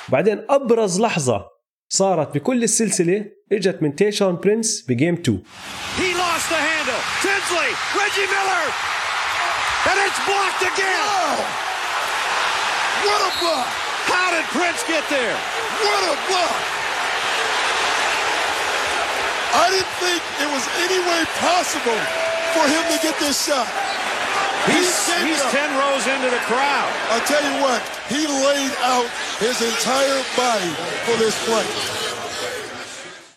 بعدين 0.10 0.46
ابرز 0.50 1.02
لحظه 1.02 1.46
صارت 1.90 2.36
بكل 2.36 2.64
السلسله 2.64 3.26
اجت 3.52 3.80
من 3.82 3.96
تيشون 3.96 4.36
برينس 4.36 4.86
ب 4.90 4.95
game 4.95 5.16
2 5.16 5.44
He 5.98 6.10
lost 6.24 6.48
the 6.54 6.62
handle. 6.70 7.02
Tinsley, 7.24 7.72
Reggie 8.00 8.30
Miller. 8.36 8.66
And 9.90 9.98
it's 10.06 10.20
blocked 10.28 10.64
again. 10.72 11.38
What 13.06 13.22
a 13.30 13.32
block! 13.42 13.68
How 14.14 14.28
did 14.36 14.46
Prince 14.56 14.82
get 14.94 15.04
there? 15.16 15.38
What 15.86 16.04
a 16.14 16.16
block! 16.30 16.62
I 19.64 19.66
didn't 19.74 19.94
think 20.04 20.22
it 20.44 20.50
was 20.56 20.66
any 20.86 21.00
way 21.10 21.22
possible 21.48 22.23
for 22.56 22.66
him 22.74 22.84
to 22.92 22.98
get 23.06 23.16
this 23.26 23.38
shot. 23.48 23.68
He's, 24.72 24.92
he's 25.28 25.42
up. 25.42 25.52
10 25.52 25.82
rows 25.82 26.06
into 26.14 26.30
the 26.36 26.42
crowd. 26.50 26.90
I'll 27.12 27.28
tell 27.34 27.44
you 27.50 27.56
what, 27.66 27.82
he 28.14 28.22
laid 28.48 28.74
out 28.94 29.08
his 29.46 29.58
entire 29.72 30.22
body 30.42 30.72
for 31.06 31.16
this 31.24 31.36
play. 31.48 31.68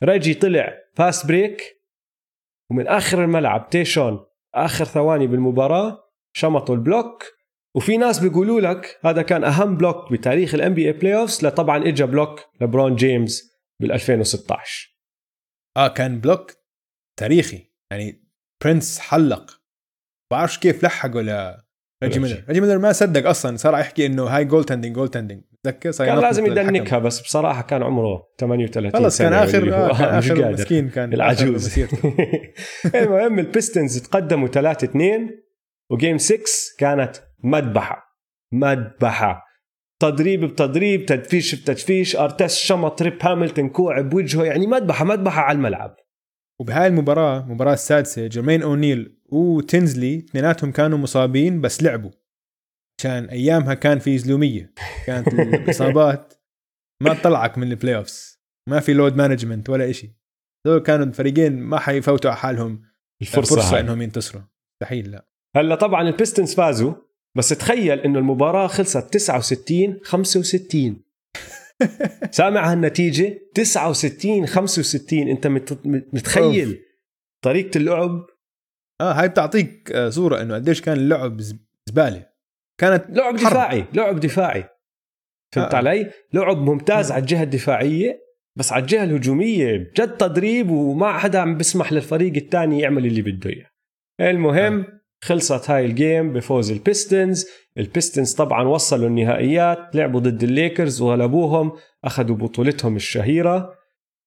ريجي 0.02 0.34
طلع 0.34 0.74
fast 0.94 1.26
break 1.26 1.82
ومن 2.70 2.88
آخر 2.88 3.24
الملعب 3.24 3.70
تيشون 3.70 4.26
آخر 4.54 4.84
ثواني 4.84 5.26
بالمباراة 5.26 6.04
شمطوا 6.32 6.74
ال 6.74 6.83
block 6.83 7.24
وفي 7.76 7.96
ناس 7.96 8.18
بيقولوا 8.18 8.60
لك 8.60 8.98
هذا 9.04 9.22
كان 9.22 9.44
أهم 9.44 9.76
block 9.76 10.12
بتاريخ 10.12 10.54
ال 10.54 10.59
NBA 10.59 10.74
playoffs 10.74 11.46
لطبعا 11.46 11.88
اجى 11.88 12.04
block 12.06 12.40
لبرون 12.60 12.96
جيمس 12.96 13.52
بال 13.80 13.92
2016 13.92 14.96
آه 15.76 15.88
كان 15.88 16.20
block 16.20 16.52
تاريخي 17.16 17.72
يعني 17.90 18.25
برنس 18.64 18.98
حلق. 18.98 19.60
بعرفش 20.30 20.58
كيف 20.58 20.84
لحقه 20.84 21.20
ل 21.20 21.56
ريجي 22.04 22.20
ميلر. 22.20 22.44
ريجي. 22.48 22.60
ميلر 22.60 22.78
ما 22.78 22.92
صدق 22.92 23.28
أصلا 23.28 23.56
صار 23.56 23.78
يحكي 23.78 24.06
إنه 24.06 24.24
هاي 24.24 24.44
goaltending 24.44 24.94
goaltending 24.94 25.42
تذكر؟ 25.64 25.90
صار 25.90 26.06
كان 26.06 26.18
لازم. 26.18 26.46
يدنكها 26.46 26.98
بس 26.98 27.20
بصراحة 27.20 27.62
كان 27.62 27.82
عمره 27.82 28.22
38 28.38 28.92
خلص 28.92 29.18
كان 29.18 29.32
اخر 29.32 29.74
آه 29.74 29.98
كان 29.98 30.08
آخر 30.08 30.42
قادر. 30.42 30.52
مسكين 30.52 30.88
كان 30.88 31.12
العجوز. 31.12 31.78
المهم 32.94 33.38
البيستنز 33.38 33.98
تقدموا 33.98 34.48
3 34.48 34.84
2 34.84 35.30
و 35.90 35.96
game 35.96 36.18
6 36.18 36.36
كانت 36.78 37.16
مذبحة. 37.44 38.02
مذبحة. 38.52 39.42
تضريب 40.00 40.44
بتضريب 40.44 41.06
تدفيش 41.06 41.54
بتدفيش 41.54 42.16
أرتست 42.16 42.58
شمط 42.58 43.02
ريب 43.02 43.18
هاملتون 43.22 43.68
كوع 43.68 44.00
بوجهه 44.00 44.44
يعني 44.44 44.66
مذبحة 44.66 45.04
مذبحة 45.04 45.40
على 45.42 45.56
الملعب. 45.56 45.96
وبهاي 46.60 46.86
المباراة 46.86 47.40
المباراة 47.40 47.72
السادسة 47.72 48.26
جيرمين 48.26 48.62
أونيل 48.62 49.18
وتنزلي 49.28 50.18
اثنيناتهم 50.18 50.72
كانوا 50.72 50.98
مصابين 50.98 51.60
بس 51.60 51.82
لعبوا. 51.82 52.10
عشان 53.00 53.24
أيامها 53.24 53.74
كان 53.74 53.98
في 53.98 54.18
زلومية 54.18 54.72
كانت 55.06 55.28
الإصابات 55.28 56.34
ما 57.02 57.14
تطلعك 57.14 57.58
من 57.58 57.70
ال 57.70 57.96
playoffs 57.96 58.40
ما 58.68 58.80
في 58.80 58.92
load 58.92 59.16
management 59.16 59.70
ولا 59.70 59.90
إشي. 59.90 60.16
دول 60.66 60.78
كانوا 60.78 61.06
الفريقين 61.06 61.60
ما 61.60 61.78
حيفوتوا 61.78 62.30
على 62.30 62.38
حالهم. 62.38 62.82
الفرصة 63.22 63.56
فرصة 63.56 63.74
هاي. 63.74 63.80
إنهم 63.80 64.02
ينتصروا. 64.02 64.42
مستحيل 64.72 65.10
لا. 65.10 65.28
هلا 65.56 65.74
طبعا 65.74 66.08
البيستنز 66.08 66.54
فازوا 66.54 66.94
بس 67.36 67.48
تخيل 67.48 67.98
إنه 68.00 68.18
المباراة 68.18 68.66
خلصت 68.66 69.14
69 69.14 70.00
65 70.04 71.02
سامع 72.30 72.72
هالنتيجة؟ 72.72 73.38
69 73.54 74.46
65 74.46 75.28
انت 75.28 75.46
مت- 75.46 75.86
متخيل 75.86 76.82
طريقة 77.44 77.78
اللعب؟ 77.78 78.26
آه 79.00 79.12
هاي 79.12 79.28
بتعطيك 79.28 79.92
آه، 79.92 80.08
صورة 80.08 80.42
إنه 80.42 80.54
قديش 80.54 80.80
كان 80.80 80.96
اللعب 80.96 81.40
زب- 81.40 81.66
زبالة. 81.88 82.26
كانت 82.80 83.04
لعب 83.10 83.36
حرب. 83.38 83.50
دفاعي 83.50 83.84
لعب 83.94 84.20
دفاعي. 84.20 84.64
فهمت 85.54 85.74
آه. 85.74 85.76
علي؟ 85.76 86.10
لعب 86.32 86.56
ممتاز 86.58 87.12
على 87.12 87.20
الجهة 87.20 87.42
الدفاعية 87.42 88.20
بس 88.58 88.72
على 88.72 88.82
الجهة 88.82 89.04
الهجومية 89.04 89.76
جد 89.76 90.16
تضريب 90.16 90.70
وما 90.70 91.18
حدا 91.18 91.38
عم 91.38 91.56
بيسمح 91.56 91.92
للفريق 91.92 92.34
الثاني 92.36 92.80
يعمل 92.80 93.06
اللي 93.06 93.22
بده 93.22 93.50
إياه. 93.50 93.70
المهم 94.30 94.86
خلصت 95.24 95.70
هاي 95.70 95.84
ال 95.86 95.96
game 95.96 96.32
بفوز 96.32 96.70
البيستنز 96.70 97.46
البيستنز 97.78 98.34
طبعا 98.34 98.62
وصلوا 98.62 99.08
النهائيات 99.08 99.96
لعبوا 99.96 100.20
ضد 100.20 100.42
الليكرز 100.42 101.00
وغلبوهم 101.00 101.72
أخذوا 102.04 102.36
بطولتهم 102.36 102.96
الشهيرة. 102.96 103.74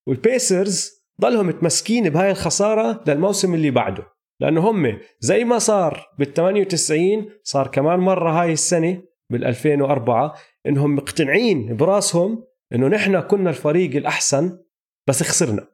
والبيسرز 0.07 0.91
ضلهم 1.21 1.47
متمسكين 1.47 2.09
بهاي 2.09 2.31
الخسارة 2.31 3.03
للموسم 3.07 3.53
اللي 3.53 3.71
بعده 3.71 4.03
لأنه 4.41 4.69
هم 4.69 4.99
زي 5.19 5.43
ما 5.43 5.59
صار 5.59 6.07
بال 6.19 6.33
98 6.33 7.29
صار 7.43 7.67
كمان 7.67 7.99
مرة 7.99 8.41
هاي 8.41 8.53
السنة 8.53 9.03
بال 9.31 9.45
2004 9.45 10.35
إنهم 10.67 10.95
مقتنعين 10.95 11.75
برأسهم 11.77 12.43
إنه 12.73 12.87
نحن 12.87 13.19
كنا 13.19 13.49
الفريق 13.49 13.95
الأحسن 13.95 14.59
بس 15.07 15.23
خسرنا. 15.23 15.67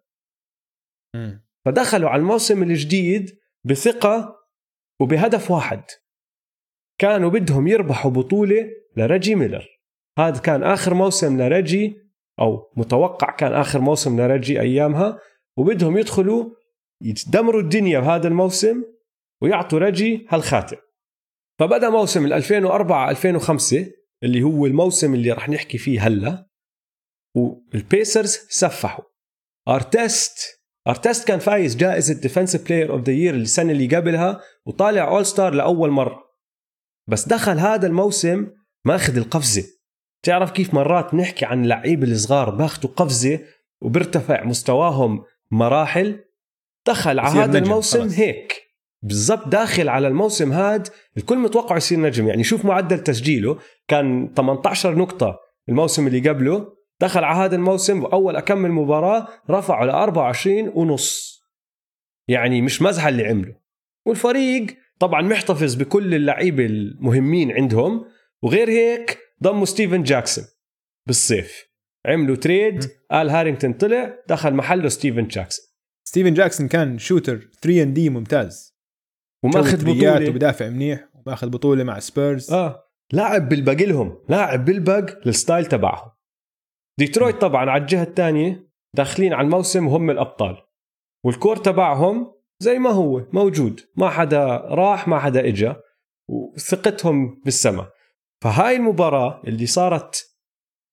فدخلوا 1.65 2.09
على 2.09 2.19
الموسم 2.19 2.63
الجديد 2.63 3.39
بثقة 3.63 4.35
وبهدف 5.01 5.51
واحد. 5.51 5.83
كانوا 6.97 7.29
بدهم 7.29 7.67
يربحوا 7.67 8.11
بطولة 8.11 8.69
لريجي 8.97 9.35
ميلر. 9.35 9.67
هذا 10.19 10.39
كان 10.39 10.63
آخر 10.63 10.93
موسم 10.93 11.41
لريجي 11.41 11.97
أو 12.39 12.71
متوقع 12.77 13.31
كان 13.31 13.53
آخر 13.53 13.81
موسم 13.81 14.21
لريجي 14.21 14.61
أيامها 14.61 15.19
وبدهم 15.57 15.97
يدخلوا 15.97 16.49
يدمروا 17.01 17.61
الدنيا 17.61 17.99
بهذا 17.99 18.27
الموسم 18.27 18.83
ويعطوا 19.41 19.79
ريجي 19.79 20.27
هالخاتم. 20.29 20.77
فبدأ 21.59 21.89
موسم 21.89 22.25
ال 22.25 22.33
2004 22.33 23.09
2005 23.09 23.85
اللي 24.23 24.43
هو 24.43 24.65
الموسم 24.65 25.13
اللي 25.13 25.31
رح 25.31 25.49
نحكي 25.49 25.77
فيه 25.77 26.07
هلا 26.07 26.49
والبيسرز 27.35 28.37
سفحوا. 28.49 29.05
أرتست 29.67 30.61
أرتست 30.87 31.27
كان 31.27 31.39
فايز 31.39 31.75
جائزة 31.75 32.21
Defensive 32.21 32.67
Player 32.67 32.91
of 32.93 33.01
the 33.01 33.13
Year 33.13 33.35
السنة 33.35 33.71
اللي 33.71 33.95
قبلها 33.95 34.41
وطالع 34.65 35.07
All-Star 35.07 35.53
لأول 35.53 35.89
مرة. 35.89 36.24
بس 37.07 37.27
دخل 37.27 37.59
هذا 37.59 37.87
الموسم 37.87 38.47
ماخذ 38.85 39.17
القفزة. 39.17 39.63
تعرف 40.23 40.51
كيف 40.51 40.73
مرات 40.73 41.13
نحكي 41.13 41.45
عن 41.45 41.63
اللعيبه 41.63 42.07
الصغار 42.07 42.49
بأخذوا 42.49 42.91
قفزة 42.93 43.39
وبيرتفع 43.81 44.43
مستواهم 44.43 45.23
مراحل؟ 45.51 46.19
دخل 46.87 47.19
على 47.19 47.39
هذا 47.39 47.57
الموسم 47.57 48.01
خلص. 48.01 48.19
هيك. 48.19 48.61
بالضبط 49.01 49.47
داخل 49.47 49.89
على 49.89 50.07
الموسم 50.07 50.51
هاد 50.51 50.87
الكل 51.17 51.37
متوقع 51.37 51.77
يصير 51.77 51.99
نجم. 51.99 52.27
يعني 52.27 52.43
شوف 52.43 52.65
معدل 52.65 52.99
تسجيله 52.99 53.59
كان 53.87 54.33
18 54.35 54.95
نقطة 54.95 55.39
الموسم 55.69 56.07
اللي 56.07 56.29
قبله. 56.29 56.75
دخل 57.01 57.23
على 57.23 57.37
هذا 57.37 57.55
الموسم 57.55 58.03
وأول 58.03 58.35
أكمل 58.35 58.71
مباراة 58.71 59.27
رفعه 59.49 59.85
ل 59.85 59.89
24 59.89 60.71
ونص. 60.75 61.41
يعني 62.27 62.61
مش 62.61 62.81
مزحة 62.81 63.09
اللي 63.09 63.25
عمله. 63.25 63.55
والفريق 64.05 64.65
طبعا 64.99 65.21
محتفظ 65.21 65.75
بكل 65.75 66.15
اللعيبة 66.15 66.65
المهمين 66.65 67.51
عندهم 67.51 68.05
وغير 68.41 68.69
هيك 68.69 69.19
ضموا 69.43 69.65
ستيفن 69.65 70.03
جاكسون 70.03 70.45
بالصيف. 71.07 71.65
عملوا 72.05 72.35
trade 72.35 72.83
آل 73.11 73.29
هارينغتون 73.29 73.73
طلع 73.73 74.19
دخل 74.27 74.53
محله 74.53 74.89
ستيفن 74.89 75.27
جاكسون. 75.27 75.65
ستيفن 76.07 76.33
جاكسون 76.33 76.67
كان 76.67 76.97
shooter 76.97 77.37
3 77.61 77.83
and 77.83 77.93
D 77.93 78.09
ممتاز. 78.09 78.75
وماخذ 79.43 79.85
بطولة. 79.85 80.29
وبدافع 80.29 80.69
منيح 80.69 81.09
وماخذ 81.13 81.49
بطولة 81.49 81.83
مع 81.83 81.99
سبيرز. 81.99 82.51
آه. 82.51 82.81
لاعب 83.13 83.49
بلبق 83.49 83.81
لهم 83.81 84.23
لاعب 84.29 84.65
بلبق 84.65 85.27
لل 85.27 85.38
style 85.38 85.65
تبعهم. 85.65 86.11
ديترويت 86.99 87.35
طبعا 87.35 87.69
على 87.69 87.81
الجهة 87.81 88.03
الثانية 88.03 88.69
داخلين 88.95 89.33
على 89.33 89.45
الموسم 89.45 89.87
وهم 89.87 90.09
الأبطال. 90.09 90.57
وال 91.25 91.35
core 91.35 91.55
تبعهم 91.55 92.34
زي 92.59 92.79
ما 92.79 92.89
هو 92.89 93.25
موجود. 93.33 93.81
ما 93.95 94.09
حدا 94.09 94.45
راح 94.55 95.07
ما 95.07 95.19
حدا 95.19 95.47
إجا 95.47 95.81
وثقتهم 96.27 97.41
بالسما. 97.45 97.87
فهاي 98.41 98.75
المباراة 98.75 99.41
اللي 99.47 99.65
صارت 99.65 100.35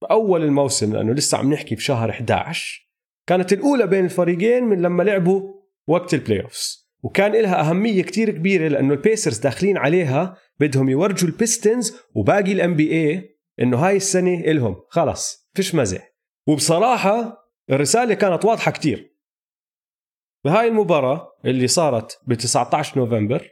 بأول 0.03 0.45
الموسم 0.45 0.93
لأنه 0.93 1.13
لسه 1.13 1.39
عم 1.39 1.53
نحكي 1.53 1.75
بشهر 1.75 2.11
11 2.11 2.89
كانت 3.27 3.53
الأولى 3.53 3.87
بين 3.87 4.05
الفريقين 4.05 4.65
من 4.65 4.83
لما 4.83 5.03
لعبوا 5.03 5.55
وقت 5.87 6.15
ال 6.15 6.43
playoffs 6.43 6.93
وكان 7.03 7.33
لها 7.33 7.61
أهمية 7.61 8.03
كتير 8.03 8.31
كبيرة 8.31 8.69
لأنه 8.69 8.95
البيسرز 8.95 9.39
داخلين 9.39 9.77
عليها 9.77 10.37
بدهم 10.61 10.89
يورجوا 10.89 11.29
البيستنز 11.29 11.97
وباقي 12.15 12.53
ال 12.53 12.75
NBA 12.75 13.37
إنه 13.61 13.77
هاي 13.77 13.97
السنة 13.97 14.35
إلهم. 14.35 14.77
خلص 14.89 15.51
فيش 15.55 15.75
مزح. 15.75 16.13
وبصراحة 16.47 17.39
الرسالة 17.71 18.15
كانت 18.15 18.45
واضحة 18.45 18.71
كتير. 18.71 19.12
بهاي 20.45 20.69
المباراة 20.69 21.29
اللي 21.45 21.67
صارت 21.67 22.19
ب 22.27 22.35
19 22.35 22.99
نوفمبر 22.99 23.49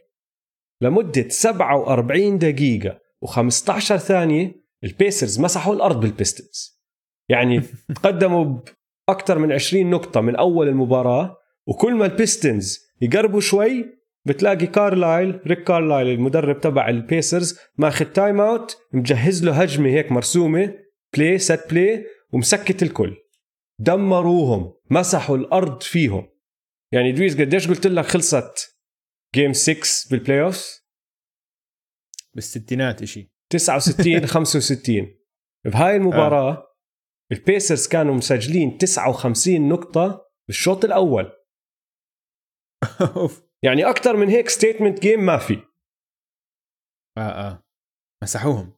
لمدة 0.81 1.29
47 1.29 2.39
دقيقة 2.39 2.99
و15 3.27 3.81
ثانية 3.81 4.55
البيسرز 4.85 5.41
مسحوا 5.41 5.75
الأرض 5.75 6.01
بالبيستنز. 6.01 6.81
يعني 7.29 7.61
تقدموا 7.97 8.61
بأكثر 9.09 9.39
من 9.39 9.53
20 9.53 9.91
نقطة 9.91 10.21
من 10.21 10.37
أول 10.37 10.69
المباراة 10.69 11.37
وكل 11.67 11.95
ما 11.95 12.07
البيستنز 12.07 12.79
يقربوا 13.01 13.41
شوي 13.41 14.01
بتلاقي 14.25 14.67
كارلايل 14.67 15.41
ريك 15.47 15.65
كارلايل 15.65 16.09
المدرب 16.09 16.61
تبع 16.61 16.89
البيسرز 16.89 17.59
ماخذ 17.79 18.05
time 18.05 18.41
out 18.41 18.79
مجهز 18.93 19.45
له 19.45 19.63
هجمة 19.63 19.89
هيك 19.89 20.13
مرسومة 20.13 20.75
بلاي 21.17 21.39
set 21.39 21.71
play 21.71 22.07
ومسكت 22.33 22.83
الكل. 22.83 23.17
دمروهم 23.79 24.73
مسحوا 24.91 25.37
الأرض 25.37 25.83
فيهم. 25.83 26.29
يعني 26.95 27.13
دويز 27.13 27.41
قديش 27.41 27.69
قلت 27.69 27.87
لك 27.87 28.05
خلصت 28.05 28.81
game 29.35 29.53
6 29.53 29.81
بال 30.11 30.43
playoff 30.43 30.81
بالستينات 32.35 33.03
إشي. 33.03 33.33
69 33.53 34.27
65 34.27 35.19
بهاي 35.73 35.97
المباراة 35.97 36.53
آه. 36.53 36.67
البيسرز 37.33 37.89
كانوا 37.89 38.15
مسجلين 38.15 38.79
59 38.79 39.69
نقطة 39.69 40.31
بالشوط 40.49 40.85
الأول. 40.85 41.33
يعني 43.65 43.85
أكثر 43.85 44.17
من 44.17 44.29
هيك 44.29 44.49
statement 44.49 45.01
game 45.01 45.27
ما 45.27 45.39
في. 45.39 45.55
آه 47.19 47.21
آه. 47.21 47.65
مسحوهم. 48.23 48.73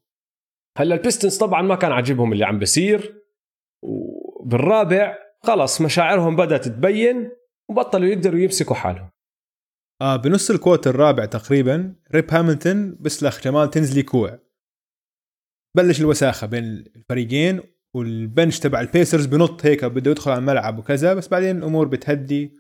هلا 0.79 0.95
البيستنز 0.95 1.39
طبعا 1.39 1.63
ما 1.63 1.75
كان 1.75 1.93
عاجبهم 1.93 2.33
اللي 2.33 2.45
عم 2.45 2.59
بصير 2.59 3.23
وبالرابع 3.85 5.19
خلص 5.43 5.81
مشاعرهم 5.81 6.37
بدأت 6.37 6.69
تبين. 6.69 7.31
وبطلوا 7.71 8.09
يقدروا 8.09 8.41
يمسكوا 8.41 8.77
حالهم. 8.77 9.11
آه 10.03 10.17
بنص 10.17 10.51
ال 10.51 10.55
quarter 10.55 10.87
الرابع 10.87 11.25
تقريبا 11.25 11.95
ريب 12.15 12.31
هاملتون 12.31 13.03
بسلخ 13.03 13.41
جمال 13.45 13.71
تنزلي 13.71 14.03
كوع. 14.03 14.39
بلش 15.77 16.01
الوساخة 16.01 16.47
بين 16.47 16.65
الفريقين 16.65 17.61
وال 17.97 18.14
bench 18.14 18.59
تبع 18.59 18.81
البيسرز 18.81 19.27
بنط 19.27 19.67
هيك 19.67 19.85
بده 19.85 20.11
يدخل 20.11 20.31
على 20.31 20.41
الملعب 20.41 20.79
وكذا 20.79 21.15
بس 21.15 21.29
بعدين 21.29 21.59
الأمور 21.59 21.89
بتهدي. 21.89 22.57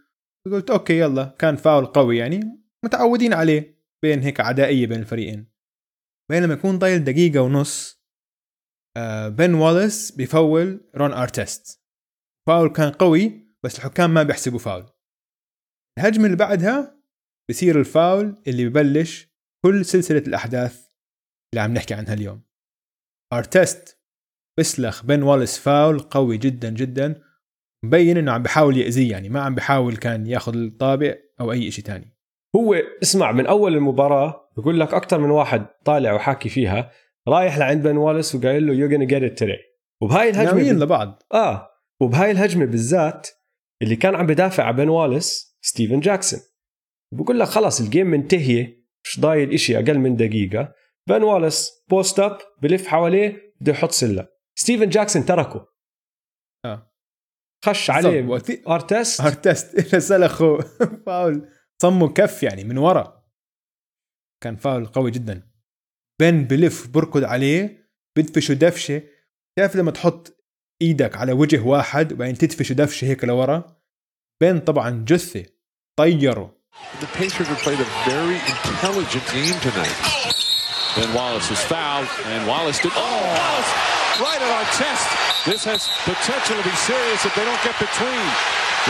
قلت 0.47 0.71
أوكي 0.71 0.99
يلا. 0.99 1.25
كان 1.39 1.57
فاول 1.57 1.87
قوي 1.87 2.19
يعني 2.19 2.41
متعودين 2.85 3.33
عليه 3.33 3.83
بين 4.03 4.21
هيك 4.21 4.41
عدائية 4.41 4.87
بين 4.87 5.01
الفريقين. 5.01 5.53
بينما 6.31 6.55
يكون 6.55 6.79
ضايل 6.79 7.05
دقيقة 7.05 7.41
ونص 7.41 8.03
آه 8.97 9.29
بن 9.29 9.55
واليس 9.55 10.13
بيفول 10.13 10.91
رون 10.97 11.13
أرتست. 11.13 11.83
فاول 12.47 12.69
كان 12.69 12.93
قوي 12.93 13.55
بس 13.65 13.79
الحكام 13.79 14.15
ما 14.15 14.23
بيحسبوا 14.23 14.59
فاول. 14.59 14.92
الهجمة 15.99 16.27
اللي 16.27 16.37
بعدها 16.37 17.03
بصير 17.51 17.81
الفاول 17.81 18.43
اللي 18.47 18.69
ببلش 18.69 19.29
كل 19.65 19.85
سلسلة 19.85 20.19
الأحداث 20.19 20.89
اللي 21.53 21.63
عم 21.63 21.75
نحكي 21.75 21.95
عنها 21.95 22.15
اليوم. 22.15 22.43
ارتست 23.33 23.99
بسلخ 24.59 25.05
بن 25.05 25.23
واليس 25.23 25.59
فاول 25.59 26.01
قوي 26.01 26.39
جدا 26.39 26.71
جدا 26.71 27.23
مبين 27.85 28.17
إنه 28.17 28.33
عم 28.33 28.43
بحاول 28.43 28.77
يأذيه 28.77 29.11
يعني 29.11 29.29
ما 29.29 29.41
عم 29.41 29.55
بحاول 29.55 29.97
كان 29.97 30.27
ياخذ 30.27 30.57
الطابع 30.57 31.15
أو 31.41 31.53
أي 31.53 31.71
شيء 31.71 31.85
تاني. 31.85 32.17
هو 32.57 32.75
اسمع 33.03 33.33
من 33.33 33.47
أول 33.47 33.75
المباراة 33.75 34.51
بقول 34.57 34.81
لك 34.81 34.95
أكثر 34.95 35.19
من 35.19 35.31
واحد 35.31 35.67
طالع 35.85 36.13
وحاكي 36.13 36.49
فيها 36.49 36.91
رايح 37.29 37.59
لعند 37.59 37.83
بن 37.83 37.97
واليس 37.97 38.35
وقايل 38.35 38.67
له 38.67 38.75
you 38.75 38.89
gonna 38.89 39.11
get 39.11 39.33
it 39.33 39.45
today. 39.45 39.61
وبهاي 40.03 40.31
الهجمة 40.31 40.53
ناويين 40.53 40.79
لبعض. 40.79 41.23
آه 41.35 41.69
وبهاي 42.01 42.31
الهجمة 42.31 42.65
بالذات 42.65 43.29
اللي 43.83 43.97
كان 43.97 44.15
عم 44.15 44.27
بدافع 44.27 44.65
عن 44.65 44.77
بن 44.77 44.89
واليس 44.89 45.52
ستيفن 45.65 46.01
جاكسون. 46.01 46.41
بقول 47.15 47.41
لك 47.41 47.49
خلص 47.49 47.81
ال 47.81 47.86
game 47.86 48.07
منتهيه 48.07 48.87
مش 49.05 49.21
ضايل 49.21 49.53
إشي 49.53 49.77
أقل 49.79 49.99
من 49.99 50.17
دقيقة. 50.17 50.75
بن 51.09 51.23
واليس 51.23 51.71
post 51.91 52.21
up 52.21 52.39
بلف 52.63 52.87
حواليه 52.87 53.55
بده 53.61 53.73
يحط 53.73 53.91
سلة. 53.91 54.29
ستيفن 54.59 54.89
جاكسون 54.89 55.25
تركه. 55.25 55.69
آه. 56.65 56.93
خش 57.65 57.91
عليه. 57.91 58.21
بالضبط. 58.21 58.69
أرتست. 58.69 59.21
أرتست. 59.21 59.97
سلخه 60.09 60.59
فاول. 61.07 61.49
صمه 61.83 62.09
كف 62.13 62.43
يعني 62.43 62.65
من 62.65 62.79
ورا. 62.79 63.23
كان 64.43 64.57
فاول 64.57 64.87
قوي 64.87 65.11
جدا. 65.11 65.53
بن 66.21 66.45
بلف 66.45 66.89
بركض 66.89 67.25
عليه. 67.25 67.91
بدفشه 68.17 68.55
دفشه 68.55 69.03
تعرف 69.59 69.77
لما 69.77 69.91
تحط 69.91 70.37
إيدك 70.83 71.17
على 71.17 71.33
وجه 71.33 71.61
واحد 71.61 72.13
وبعدين 72.13 72.35
تدفشه 72.35 72.73
دفشه 72.73 73.05
هيك 73.05 73.25
لورا؟ 73.25 73.83
بن 74.41 74.59
طبعا 74.59 75.05
جثة. 75.09 75.52
طيره 75.97 76.51
The 77.01 77.07
Pacers 77.19 77.49
have 77.53 77.61
played 77.67 77.81
a 77.81 77.89
very 78.13 78.39
intelligent 78.53 79.25
game 79.37 79.57
tonight. 79.67 79.99
Then 80.97 81.11
Wallace 81.19 81.51
is 81.57 81.63
fouled, 81.73 82.09
and 82.33 82.41
Wallace 82.51 82.79
did. 82.85 82.93
Oh, 82.95 83.21
Wallace 83.39 83.73
right 84.27 84.41
at 84.47 84.53
our 84.59 84.69
chest. 84.79 85.07
This 85.51 85.63
has 85.71 85.81
potential 86.13 86.57
to 86.61 86.65
be 86.73 86.77
serious 86.91 87.21
if 87.29 87.33
they 87.37 87.45
don't 87.49 87.63
get 87.69 87.77
between. 87.87 88.27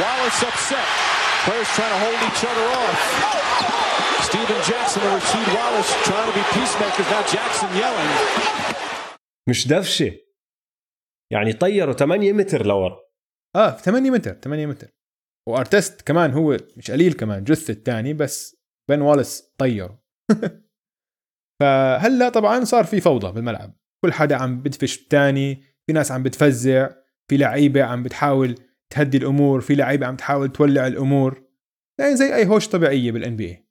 Wallace 0.02 0.40
upset. 0.50 0.88
Players 1.46 1.70
trying 1.76 1.92
to 1.96 2.00
hold 2.04 2.18
each 2.28 2.42
other 2.50 2.66
off. 2.82 2.98
Steven 4.28 4.60
Jackson 4.70 5.00
and 5.06 5.12
Rasheed 5.18 5.48
Wallace 5.58 5.90
trying 6.08 6.28
to 6.30 6.34
be 6.40 6.44
peacemakers. 6.56 7.06
Now 7.14 7.22
Jackson 7.34 7.70
yelling. 7.82 8.12
مش 9.48 9.68
دفشه 9.68 10.12
يعني 11.30 11.52
طيروا 11.52 11.94
8 11.94 12.32
متر 12.32 12.66
لورا 12.66 12.98
آه 13.56 13.70
8 13.76 14.10
متر 14.10 14.34
8 14.44 14.66
متر 14.66 14.86
وأرتست 15.48 16.02
كمان 16.02 16.30
هو 16.30 16.56
مش 16.76 16.90
قليل 16.90 17.12
كمان 17.12 17.44
جثة 17.44 17.72
الثاني 17.72 18.14
بس 18.14 18.56
بن 18.88 19.00
واليس 19.00 19.54
طيره 19.58 20.02
فهلأ 21.60 22.28
طبعا 22.28 22.64
صار 22.64 22.84
في 22.84 23.00
فوضى 23.00 23.32
بالملعب. 23.32 23.74
كل 24.04 24.12
حدا 24.12 24.36
عم 24.36 24.62
بدفش 24.62 25.02
الثاني 25.02 25.62
في 25.86 25.92
ناس 25.92 26.12
عم 26.12 26.22
بتفزع 26.22 26.90
في 27.28 27.36
لعيبة 27.36 27.82
عم 27.82 28.02
بتحاول 28.02 28.54
تهدي 28.90 29.16
الأمور 29.16 29.60
في 29.60 29.74
لعيبة 29.74 30.06
عم 30.06 30.16
تحاول 30.16 30.52
تولع 30.52 30.86
الأمور. 30.86 31.42
يعني 32.00 32.16
زي 32.16 32.34
أي 32.34 32.46
هوش 32.46 32.68
طبيعية 32.68 33.12
بال 33.12 33.36
NBA 33.36 33.68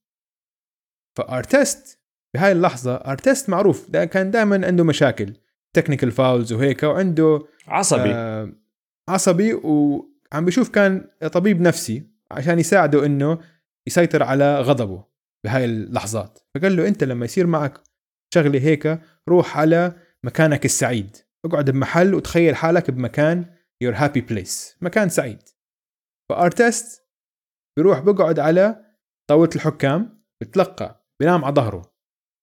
فأرتست 1.17 1.99
بهاي 2.35 2.51
اللحظة 2.51 2.95
أرتست 2.95 3.49
معروف 3.49 3.89
دا 3.89 4.05
كان 4.05 4.31
دائما 4.31 4.67
عنده 4.67 4.83
مشاكل 4.83 5.33
technical 5.73 6.11
fouls 6.11 6.53
وهيك 6.53 6.83
وعنده 6.83 7.43
عصبي. 7.67 8.13
آه 8.13 8.53
عصبي 9.09 9.53
وعم 10.33 10.45
بشوف 10.45 10.69
كان 10.69 11.09
طبيب 11.33 11.61
نفسي 11.61 12.11
عشان 12.31 12.59
يساعده 12.59 13.05
إنه 13.05 13.39
يسيطر 13.87 14.23
على 14.23 14.61
غضبه 14.61 15.05
بهاي 15.45 15.65
اللحظات. 15.65 16.39
فقال 16.55 16.75
له 16.75 16.87
أنت 16.87 17.03
لما 17.03 17.25
يصير 17.25 17.47
معك 17.47 17.81
شغلة 18.33 18.59
هيك 18.59 19.01
روح 19.29 19.57
على 19.57 19.95
مكانك 20.25 20.65
السعيد. 20.65 21.17
اقعد 21.45 21.69
بمحل 21.69 22.13
وتخيل 22.13 22.55
حالك 22.55 22.91
بمكان 22.91 23.55
your 23.83 23.95
happy 23.95 24.21
place 24.31 24.77
مكان 24.81 25.09
سعيد. 25.09 25.39
فارتست 26.29 27.07
بيروح 27.77 27.99
بقعد 27.99 28.39
على 28.39 28.85
طاولة 29.29 29.49
الحكام 29.55 30.23
بتلقى 30.41 31.07
بنام 31.21 31.45
على 31.45 31.55
ظهره 31.55 31.95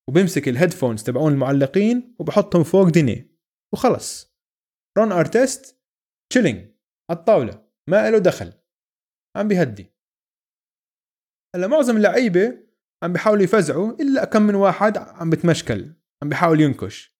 وبمسك 0.08 0.48
ال 0.48 0.53
headphones 0.53 1.02
تبعون 1.02 1.32
المعلقين 1.32 2.16
وبحطهم 2.18 2.64
فوق 2.64 2.88
دينيه 2.88 3.38
وخلص. 3.74 4.36
رون 4.98 5.12
ارتست 5.12 5.82
chilling 6.32 6.58
على 7.10 7.18
الطاولة. 7.18 7.67
ما 7.88 8.10
له 8.10 8.18
دخل 8.18 8.52
عم 9.36 9.48
بيهدي. 9.48 9.92
هلأ 11.56 11.66
معظم 11.66 11.96
اللعيبة 11.96 12.58
عم 13.02 13.12
بيحاولوا 13.12 13.42
يفزعوا 13.44 13.92
إلا 13.92 14.24
كم 14.24 14.42
من 14.42 14.54
واحد 14.54 14.98
عم 14.98 15.30
بتمشكل 15.30 15.94
عم 16.22 16.28
بيحاول 16.28 16.60
ينكش. 16.60 17.18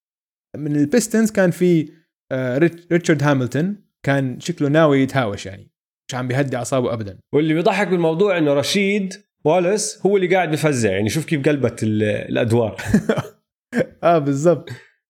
من 0.57 0.76
البيستنز 0.76 1.31
كان 1.31 1.50
في 1.50 1.92
آه، 2.33 2.59
ريتش- 2.59 2.87
ريتشارد 2.92 3.22
هاملتون 3.23 3.66
كان 4.02 4.40
شكله 4.40 4.68
ناوي 4.68 5.00
يتهاوش 5.00 5.46
يعني 5.46 5.70
مش 6.09 6.14
عم 6.14 6.28
بيهدي 6.28 6.57
أعصابه 6.57 6.92
ابدا. 6.92 7.18
واللي 7.35 7.54
بيضحك 7.54 7.88
بالموضوع 7.88 8.38
إنه 8.38 8.54
رشيد 8.54 9.14
واليس 9.44 10.07
هو 10.07 10.16
اللي 10.16 10.35
قاعد 10.35 10.50
بفزع 10.50 10.90
يعني 10.92 11.09
شوف 11.09 11.24
كيف 11.24 11.48
قلبت 11.48 11.83
ال- 11.83 12.02
الأدوار. 12.02 12.83
آه 14.02 14.18
بالضبط 14.18 14.68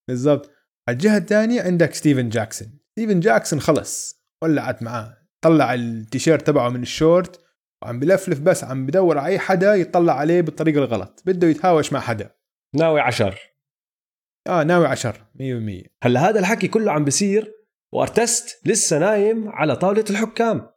بالضبط. 0.08 0.50
على 0.88 0.94
الجهة 0.94 1.16
الثانية 1.18 1.62
عندك 1.62 1.94
ستيفن 1.94 2.28
جاكسون. 2.28 2.78
ستيفن 2.92 3.20
جاكسون 3.20 3.60
خلص 3.60 4.22
ولعت 4.42 4.82
معاه. 4.82 5.17
طلع 5.40 5.74
التيشيرت 5.74 6.46
تبعه 6.46 6.68
من 6.68 6.83
الشورت 6.83 7.40
وعم 7.83 8.01
بلفلف 8.01 8.40
بس 8.40 8.64
عم 8.64 8.87
بدور 8.87 9.18
على 9.18 9.29
أي 9.29 9.38
حدا 9.38 9.74
يطلع 9.74 10.12
عليه 10.12 10.40
بالطريقة 10.40 10.79
الغلط. 10.79 11.22
بده 11.27 11.48
يتهاوش 11.48 11.92
مع 11.92 12.01
حدا. 12.01 12.31
ناوي 12.74 13.01
عشر. 13.01 13.38
آه 14.46 14.62
ناوي 14.62 14.87
عشر 14.87 15.24
100% 15.35 15.88
هلأ 16.03 16.29
هذا 16.29 16.40
الحكي 16.40 16.68
كله 16.68 16.92
عم 16.92 17.05
بيصير 17.05 17.53
وأرتست 17.92 18.66
لسه 18.66 18.98
نايم 18.98 19.48
على 19.48 19.77
طاولة 19.77 20.05
الحكام. 20.11 20.70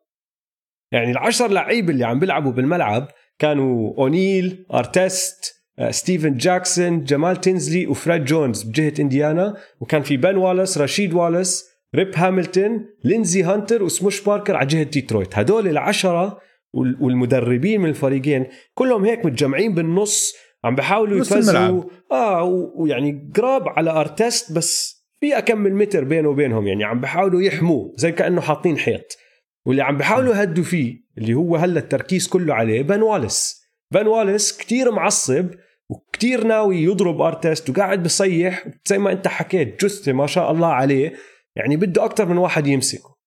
يعني 0.91 1.11
العشر 1.11 1.47
لعيبه 1.47 1.93
اللي 1.93 2.05
عم 2.05 2.19
بيلعبوا 2.19 2.51
بالملعب 2.51 3.07
كانوا 3.39 3.93
أونيل 3.97 4.65
أرتست 4.73 5.61
آه، 5.79 5.91
ستيفن 5.91 6.37
جاكسون 6.37 7.03
جمال 7.03 7.41
تينزلي 7.41 7.87
وفريد 7.87 8.25
جونز 8.25 8.63
بجهة 8.63 8.93
إنديانا 8.99 9.57
وكان 9.79 10.01
في 10.01 10.17
بن 10.17 10.35
واليس 10.35 10.77
رشيد 10.77 11.13
واليس 11.13 11.70
ريب 11.95 12.15
هاملتون 12.15 12.71
ليندزي 13.03 13.43
هانتر 13.43 13.83
وسموش 13.83 14.21
باركر 14.23 14.55
على 14.55 14.67
جهة 14.67 14.83
ديترويت. 14.83 15.37
هدول 15.39 15.67
العشرة 15.67 16.39
وال- 16.73 16.97
والمدربين 17.03 17.81
من 17.81 17.89
الفريقين 17.89 18.45
كلهم 18.73 19.05
هيك 19.05 19.25
متجمعين 19.25 19.73
بالنص 19.75 20.33
عم 20.63 20.75
بيحاولوا 20.75 21.19
نص 21.19 21.31
يفزعوا. 21.31 21.83
آه 22.11 22.43
ويعني 22.75 23.31
قراب 23.35 23.69
على 23.69 23.91
أرتست 23.91 24.51
بس 24.51 25.01
في 25.19 25.37
اكمل 25.37 25.73
متر 25.75 26.03
بينه 26.03 26.29
وبينهم. 26.29 26.67
يعني 26.67 26.83
عم 26.83 26.99
بيحاولوا 27.01 27.41
يحموه 27.41 27.93
زي 27.97 28.11
كأنه 28.11 28.41
حاطين 28.41 28.77
حيط. 28.77 29.17
واللي 29.65 29.81
عم 29.83 29.97
بيحاولوا 29.97 30.35
يهدوا 30.35 30.63
فيه 30.63 30.95
اللي 31.17 31.33
هو 31.33 31.55
هلا 31.55 31.79
التركيز 31.79 32.27
كله 32.27 32.53
عليه 32.53 32.81
بن 32.81 33.01
واليس. 33.01 33.61
بن 33.91 34.07
واليس 34.07 34.57
كتير 34.57 34.91
معصب 34.91 35.45
وكتير 35.89 36.43
ناوي 36.43 36.77
يضرب 36.83 37.21
أرتست 37.21 37.69
وقاعد 37.69 38.03
بصيح. 38.03 38.65
زي 38.85 38.97
ما 38.97 39.11
أنت 39.11 39.27
حكيت 39.27 39.85
جثة 39.85 40.13
ما 40.13 40.27
شاء 40.27 40.51
الله 40.51 40.67
عليه. 40.67 41.13
يعني 41.57 41.75
بده 41.77 42.05
أكثر 42.05 42.25
من 42.25 42.37
واحد 42.37 42.67
يمسكه. 42.67 43.17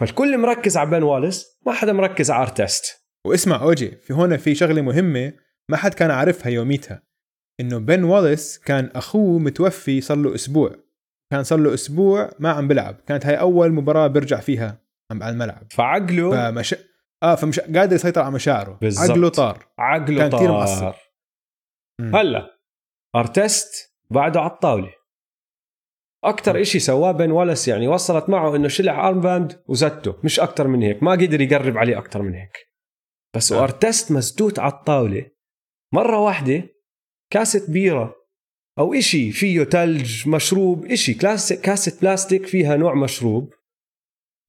فالكل 0.00 0.38
مركز 0.38 0.76
على 0.76 0.90
بن 0.90 1.02
واليس 1.02 1.58
ما 1.66 1.72
حدا 1.72 1.92
مركز 1.92 2.30
على 2.30 2.42
ارتست 2.42 3.06
واسمع 3.26 3.62
أوجي 3.62 3.90
في 3.90 4.14
هون 4.14 4.36
في 4.36 4.54
شغلة 4.54 4.82
مهمة 4.82 5.32
ما 5.70 5.76
حد 5.76 5.94
كان 5.94 6.10
عارفها 6.10 6.52
يوميتها. 6.52 7.02
إنه 7.60 7.78
بن 7.78 8.04
واليس 8.04 8.58
كان 8.58 8.90
أخوه 8.94 9.38
متوفي 9.38 10.00
صار 10.00 10.16
له 10.16 10.34
أسبوع. 10.34 10.76
كان 11.30 11.44
صار 11.44 11.58
له 11.58 11.74
أسبوع 11.74 12.30
ما 12.38 12.50
عم 12.50 12.68
بلعب. 12.68 12.96
كانت 13.06 13.26
هاي 13.26 13.40
أول 13.40 13.72
مباراة 13.72 14.06
بيرجع 14.06 14.40
فيها 14.40 14.78
عم 15.10 15.22
على 15.22 15.32
الملعب. 15.32 15.72
فعقله؟ 15.72 16.30
فمش 16.30 16.74
آه 17.22 17.34
فمش 17.34 17.60
قادر 17.60 17.94
يسيطر 17.94 18.20
على 18.20 18.34
مشاعره. 18.34 18.78
بالزبط. 18.80 19.10
عقله 19.10 19.28
طار. 19.28 19.66
عقله 19.78 20.18
كان 20.18 20.30
طار. 20.30 20.48
معصب. 20.48 20.94
مم. 22.00 22.16
هلا 22.16 22.58
ارتست 23.16 23.92
بعده 24.10 24.40
على 24.40 24.50
الطاوله 24.50 24.92
أكثر 26.24 26.60
إشي 26.60 26.78
سواه 26.78 27.12
بن 27.12 27.30
واليس 27.30 27.68
يعني 27.68 27.88
وصلت 27.88 28.28
معه 28.28 28.56
إنه 28.56 28.68
شلع 28.68 29.08
arm 29.08 29.20
band 29.20 29.62
وزته. 29.68 30.14
مش 30.24 30.40
أكثر 30.40 30.68
من 30.68 30.82
هيك. 30.82 31.02
ما 31.02 31.12
قدر 31.12 31.40
يقرب 31.40 31.78
عليه 31.78 31.98
أكثر 31.98 32.22
من 32.22 32.34
هيك. 32.34 32.56
بس 33.36 33.52
آه. 33.52 33.60
وأرتست 33.60 34.12
مسدود 34.12 34.58
على 34.58 34.72
الطاولة. 34.72 35.30
مرة 35.94 36.20
واحدة 36.20 36.68
كاسة 37.30 37.72
بيرة 37.72 38.14
أو 38.78 38.94
إشي 38.94 39.32
فيه 39.32 39.64
تلج 39.64 40.28
مشروب 40.28 40.84
إشي 40.84 41.14
كاسه 41.14 41.62
كاسة 41.62 42.00
بلاستيك 42.00 42.46
فيها 42.46 42.76
نوع 42.76 42.94
مشروب. 42.94 43.54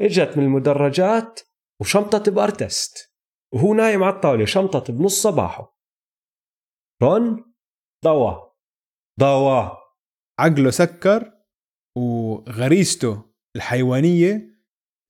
إجت 0.01 0.37
من 0.37 0.43
المدرجات 0.43 1.39
وشمطت 1.81 2.29
بأرتست. 2.29 3.13
وهو 3.53 3.73
نايم 3.73 4.03
على 4.03 4.15
الطاولة 4.15 4.45
شمطت 4.45 4.91
بنص 4.91 5.21
صباحه. 5.21 5.77
رون 7.03 7.53
ضوى. 8.05 8.51
ضوى. 9.19 9.77
عقله 10.39 10.69
سكر. 10.69 11.36
وغريزته 11.97 13.21
الحيوانيه 13.55 14.47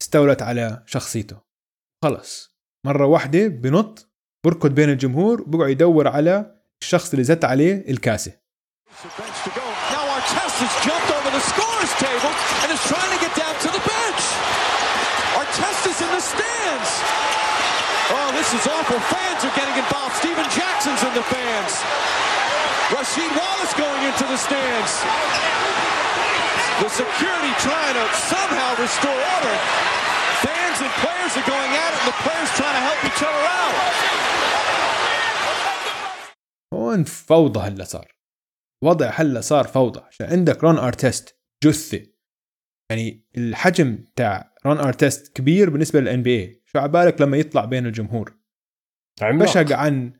استولت 0.02 0.42
على 0.42 0.84
شخصيته 0.86 1.38
خلص 2.04 2.58
مره 2.86 3.06
واحدة 3.06 3.48
بنط 3.48 4.12
بركض 4.46 4.72
بين 4.72 4.90
الجمهور 4.90 5.44
بقعد 5.44 5.70
يدور 5.70 6.08
على 6.08 6.56
الشخص 6.82 7.12
اللي 7.12 7.24
زت 7.24 7.46
عليه 7.46 7.86
stands. 16.34 16.92
Oh, 18.18 18.30
this 18.40 18.50
is 18.58 18.64
awful. 18.76 19.00
Fans 19.14 19.42
are 19.46 19.56
getting 19.60 19.78
involved. 19.84 20.16
Jackson's 20.58 21.02
in 21.08 21.14
the. 21.20 21.26
Rasheed 22.94 23.32
Wallace 23.40 23.74
going 23.84 24.04
into 24.10 24.26
the 24.32 24.38
stands. 24.46 24.94
The 26.84 26.90
security 27.04 27.54
trying 27.68 27.96
to 28.00 28.06
somehow 28.34 28.70
restore 28.86 29.20
order. 29.36 29.56
Fans 30.44 30.80
and 30.86 30.94
players 31.04 31.34
are 31.40 31.48
going 31.54 31.74
at 31.86 31.92
it, 31.94 32.00
and 32.02 32.08
the 32.12 32.18
players 32.24 32.50
trying 32.60 32.78
to 32.80 32.84
help 32.90 33.02
each 33.10 33.22
other 33.30 33.46
out. 33.62 33.76
هون 36.74 37.04
فوضى 37.04 37.60
هلا 37.60 37.84
صار. 37.84 38.16
وضع 38.84 39.10
هلا 39.10 39.42
صار 39.42 39.68
فوضى. 39.68 40.00
عشان 40.00 40.28
عندك 40.28 40.64
رون 40.64 40.78
ارتست 40.78 41.40
جثه 41.64 42.06
يعني 42.92 43.26
الحجم 43.38 44.06
تاع 44.16 44.54
رون 44.66 44.78
ارتست 44.78 45.38
كبير 45.38 45.70
بالنسبة 45.70 46.00
للان 46.00 46.24
بي 46.24 46.40
اي 46.40 46.62
شو 46.66 46.80
عبالك 46.80 47.22
لما 47.22 47.38
يطلع 47.38 47.66
بين 47.66 47.86
الجمهور؟ 47.86 48.38
عملاق. 49.22 49.50
فشق 49.50 49.76
عن 49.76 50.14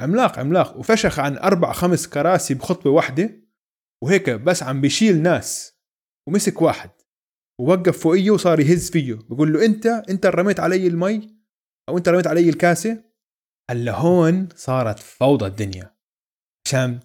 عملاق 0.00 0.38
عملاق. 0.38 0.76
وفشخ 0.76 1.18
عن 1.18 1.38
أربع 1.38 1.72
خمس 1.72 2.08
كراسي 2.08 2.54
بخطوة 2.54 2.92
واحدة. 2.92 3.30
وهيك 4.02 4.30
بس 4.30 4.62
عم 4.62 4.80
بيشيل 4.80 5.22
ناس. 5.22 5.73
ومسك 6.28 6.62
واحد 6.62 6.90
ووقف 7.60 7.98
فوقيه 7.98 8.30
وصار 8.30 8.60
يهز 8.60 8.90
فيه. 8.90 9.14
بقول 9.14 9.52
له 9.52 9.64
أنت 9.64 9.86
أنت 9.86 10.26
رميت 10.26 10.60
علي 10.60 10.86
المي 10.86 11.36
أو 11.88 11.98
أنت 11.98 12.08
رميت 12.08 12.26
علي 12.26 12.48
الكاسة؟ 12.48 13.04
هلا 13.70 13.92
هون 13.94 14.48
صارت 14.56 14.98
فوضى 14.98 15.46
الدنيا. 15.46 15.96
عشان 16.66 17.00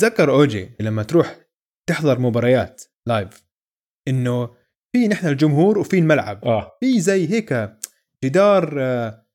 تذكر 0.00 0.30
أوجي 0.30 0.70
لما 0.80 1.02
تروح 1.02 1.40
تحضر 1.88 2.18
مباريات 2.18 2.82
لايف 3.06 3.44
إنه 4.08 4.46
في 4.92 5.08
نحن 5.08 5.26
الجمهور 5.26 5.78
وفي 5.78 5.98
الملعب. 5.98 6.44
آه. 6.44 6.76
في 6.80 7.00
زي 7.00 7.30
هيك 7.30 7.78
جدار 8.24 8.76
آه، 8.80 9.26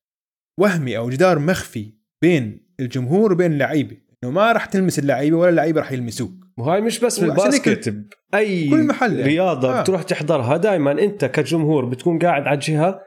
وهمي 0.59 0.97
أو 0.97 1.09
جدار 1.09 1.39
مخفي 1.39 1.93
بين 2.21 2.67
الجمهور 2.79 3.33
وبين 3.33 3.51
اللعيبة. 3.51 3.97
إنه 4.23 4.31
ما 4.31 4.51
راح 4.51 4.65
تلمس 4.65 4.99
اللعيبة 4.99 5.37
ولا 5.37 5.49
اللعيبة 5.49 5.81
راح 5.81 5.91
يلمسوك. 5.91 6.36
وهاي 6.57 6.81
مش 6.81 6.99
بس 6.99 7.19
بالباسكت 7.19 7.95
بأي 8.33 8.69
كل 8.69 8.83
محل 8.83 9.19
يعني. 9.19 9.23
رياضة 9.23 9.79
آه. 9.79 9.81
بتروح 9.81 10.03
تحضرها 10.03 10.57
دائما 10.57 10.91
أنت 10.91 11.25
كجمهور 11.25 11.85
بتكون 11.85 12.19
قاعد 12.19 12.47
على 12.47 12.57
جهة 12.57 13.01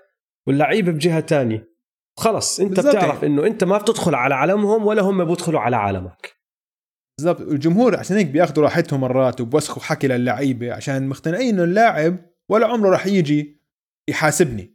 واللعيبه 0.46 0.92
بجهة 0.92 1.20
تانية 1.20 1.70
خلص 2.16 2.60
أنت 2.60 2.80
بتعرف. 2.80 3.24
إنه 3.24 3.46
أنت 3.46 3.64
ما 3.64 3.78
بتدخل 3.78 4.14
على 4.14 4.34
عالمهم 4.34 4.86
ولا 4.86 5.02
هم 5.02 5.24
بيدخلوا 5.24 5.60
على 5.60 5.76
عالمك 5.76 6.40
بالضبط 7.18 7.40
الجمهور 7.40 7.96
عشان 7.96 8.16
هيك 8.16 8.26
بياخذوا 8.26 8.64
راحتهم 8.64 9.00
مرات 9.00 9.40
وبوسخوا 9.40 9.82
حكي 9.82 10.08
للعيبة 10.08 10.72
عشان 10.72 11.08
مقتنعين 11.08 11.54
إنه 11.54 11.64
اللاعب 11.64 12.16
ولا 12.48 12.66
عمره 12.66 12.90
راح 12.90 13.06
يجي 13.06 13.60
يحاسبني 14.08 14.74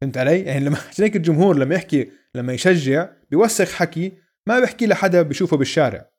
فهمت 0.00 0.18
علي؟ 0.18 0.40
يعني 0.40 0.64
لما 0.64 0.76
عشان 0.90 1.04
هيك 1.04 1.16
الجمهور 1.16 1.56
لما 1.56 1.74
يحكي 1.74 2.10
لما 2.34 2.52
يشجع 2.52 3.08
بيوسخ 3.30 3.72
حكي 3.72 4.12
ما 4.46 4.60
بيحكي 4.60 4.86
لحدا 4.86 5.22
بيشوفه 5.22 5.56
بالشارع 5.56 6.10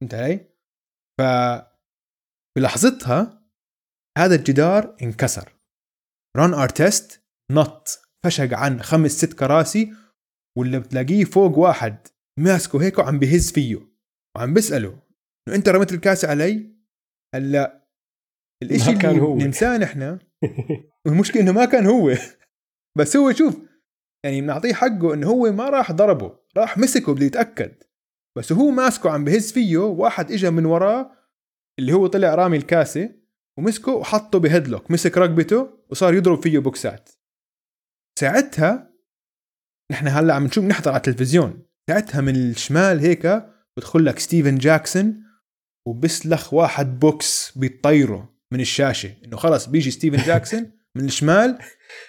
فهمت 0.00 0.14
علي؟ 0.14 0.55
ف 1.18 1.22
بلحظتها 2.56 3.48
هذا 4.18 4.34
الجدار 4.34 4.96
انكسر. 5.02 5.52
رون 6.36 6.54
ارتست 6.54 7.22
نط 7.52 7.88
فشق 8.24 8.54
عن 8.54 8.82
خمس 8.82 9.10
ست 9.10 9.32
كراسي 9.32 9.92
واللي 10.58 10.80
بتلاقيه 10.80 11.24
فوق 11.24 11.58
واحد. 11.58 12.06
ماسكه 12.38 12.82
هيك 12.82 12.98
وعم 12.98 13.18
بهز 13.18 13.52
فيه. 13.52 13.88
وعم 14.36 14.54
بسأله 14.54 15.02
إنه 15.48 15.56
أنت 15.56 15.68
رميت 15.68 15.92
الكاسة 15.92 16.28
علي؟ 16.28 16.76
هلا 17.34 17.88
الإشي 18.62 18.92
ما 18.92 18.98
كان 18.98 19.10
اللي 19.10 19.22
هو. 19.22 19.36
ننساه 19.36 19.78
نحن. 19.78 20.18
والمشكلة 21.06 21.42
إنه 21.42 21.52
ما 21.52 21.64
كان 21.64 21.86
هو. 21.86 22.14
بس 22.98 23.16
هو 23.16 23.32
شوف 23.32 23.56
يعني 24.24 24.40
بنعطيه 24.40 24.74
حقه 24.74 25.14
إنه 25.14 25.26
هو 25.26 25.52
ما 25.52 25.70
راح 25.70 25.92
ضربه. 25.92 26.38
راح 26.56 26.78
مسكه 26.78 27.14
بده 27.14 27.26
يتأكد. 27.26 27.82
بس 28.36 28.52
هو 28.52 28.70
ماسكه 28.70 29.10
عم 29.10 29.24
بهز 29.24 29.52
فيه 29.52 29.78
واحد 29.78 30.32
اجى 30.32 30.50
من 30.50 30.64
وراه 30.64 31.12
اللي 31.78 31.92
هو 31.92 32.06
طلع 32.06 32.34
رامي 32.34 32.56
الكاسة 32.56 33.10
ومسكه 33.58 33.92
وحطه 33.92 34.38
بهيدلوك 34.38 34.90
مسك 34.90 35.18
رقبته 35.18 35.70
وصار 35.90 36.14
يضرب 36.14 36.42
فيه 36.42 36.58
بوكسات. 36.58 37.10
ساعتها 38.18 38.90
نحن 39.92 40.08
هلأ 40.08 40.34
عم 40.34 40.44
نشوف 40.44 40.64
نحضر 40.64 40.90
على 40.90 40.96
التلفزيون. 40.96 41.62
ساعتها 41.90 42.20
من 42.20 42.36
الشمال 42.36 43.00
هيك 43.00 43.46
بدخل 43.76 44.04
لك 44.04 44.18
ستيفن 44.18 44.58
جاكسون 44.58 45.22
وبسلخ 45.86 46.54
واحد 46.54 46.98
بوكس 46.98 47.58
بيطيره 47.58 48.36
من 48.52 48.60
الشاشة. 48.60 49.14
إنه 49.24 49.36
خلص 49.36 49.66
بيجي 49.66 49.90
ستيفن 49.90 50.16
جاكسون 50.16 50.70
من 50.96 51.04
الشمال 51.04 51.58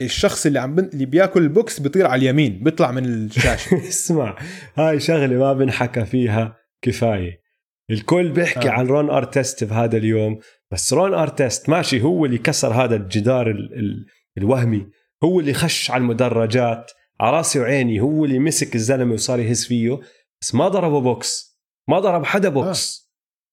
الشخص 0.01 0.45
اللي 0.45 0.59
عم 0.59 0.75
بن... 0.75 0.89
اللي 0.93 1.05
بياكل 1.05 1.41
البوكس 1.41 1.79
بيطير 1.79 2.07
على 2.07 2.19
اليمين 2.19 2.63
بيطلع 2.63 2.91
من 2.91 3.05
الشاشة 3.05 3.77
اسمع 3.89 4.37
هاي 4.75 4.99
شغلة 4.99 5.37
ما 5.39 5.53
بنحكى 5.53 6.05
فيها 6.05 6.57
كفاية 6.81 7.41
الكل 7.89 8.31
بيحكي 8.31 8.69
آه. 8.69 8.71
آه. 8.71 8.73
عن 8.73 8.87
رون 8.87 9.09
أرتست 9.09 9.63
بهذا 9.63 9.97
اليوم 9.97 10.39
بس 10.71 10.93
رون 10.93 11.13
أرتست 11.13 11.69
ماشي 11.69 12.01
هو 12.01 12.25
اللي 12.25 12.37
كسر 12.37 12.73
هذا 12.73 12.95
الجدار 12.95 13.49
ال 13.51 13.79
ال 13.79 14.05
الوهمي 14.37 14.87
هو 15.23 15.39
اللي 15.39 15.53
خش 15.53 15.91
على 15.91 16.01
المدرجات 16.01 16.91
على 17.19 17.37
راسي 17.37 17.59
وعيني 17.59 17.99
هو 17.99 18.25
اللي 18.25 18.39
مسك 18.39 18.75
الزلمة 18.75 19.13
وصار 19.13 19.39
يهز 19.39 19.65
فيه 19.65 19.99
بس 20.41 20.55
ما 20.55 20.67
ضربه 20.67 21.01
بوكس 21.01 21.59
ما 21.89 21.99
ضرب 21.99 22.25
حدا 22.25 22.49
بوكس 22.49 23.01
آه. 23.01 23.07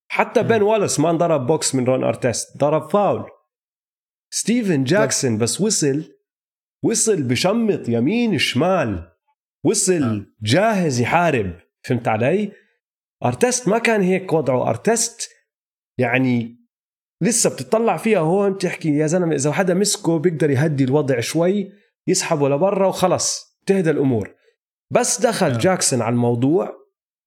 حتى 0.09 0.43
بن 0.43 0.63
والس 0.63 1.01
ما 1.01 1.11
انضرب 1.11 1.47
بوكس 1.47 1.75
من 1.75 1.85
رون 1.85 2.05
أرتست 2.05 2.59
ضرب 2.59 2.91
فاول 2.91 3.25
ستيفن 4.35 4.85
جاكسون 4.85 5.39
بس 5.39 5.61
وصل 5.61 6.05
وصل 6.85 7.23
بشمط 7.23 7.89
يمين 7.89 8.39
شمال. 8.39 9.13
وصل. 9.65 10.03
آه. 10.03 10.27
جاهز 10.43 11.01
يحارب. 11.01 11.61
فهمت 11.83 12.09
علي؟ 12.09 12.53
أرتست 13.25 13.69
ما 13.69 13.79
كان 13.79 14.03
هيك 14.03 14.33
وضعه. 14.33 14.69
أرتست 14.69 15.31
يعني 15.99 16.57
لسه 17.23 17.51
بتطلع 17.51 17.97
فيها 17.97 18.19
هون 18.19 18.59
تحكي 18.59 18.97
يا 18.97 19.07
زلمة 19.07 19.35
إذا 19.35 19.53
حدا 19.53 19.75
مسكه 19.75 20.19
بيقدر 20.19 20.51
يهدي 20.51 20.85
الوضع 20.85 21.21
شوي 21.21 21.73
يسحبه 22.07 22.49
لبرا 22.49 22.87
وخلص. 22.87 23.59
تهدى 23.67 23.91
الأمور. 23.91 24.35
بس 24.91 25.21
دخل 25.21 25.51
آه. 25.51 25.59
جاكسون 25.59 26.03
على 26.03 26.13
الموضوع 26.13 26.73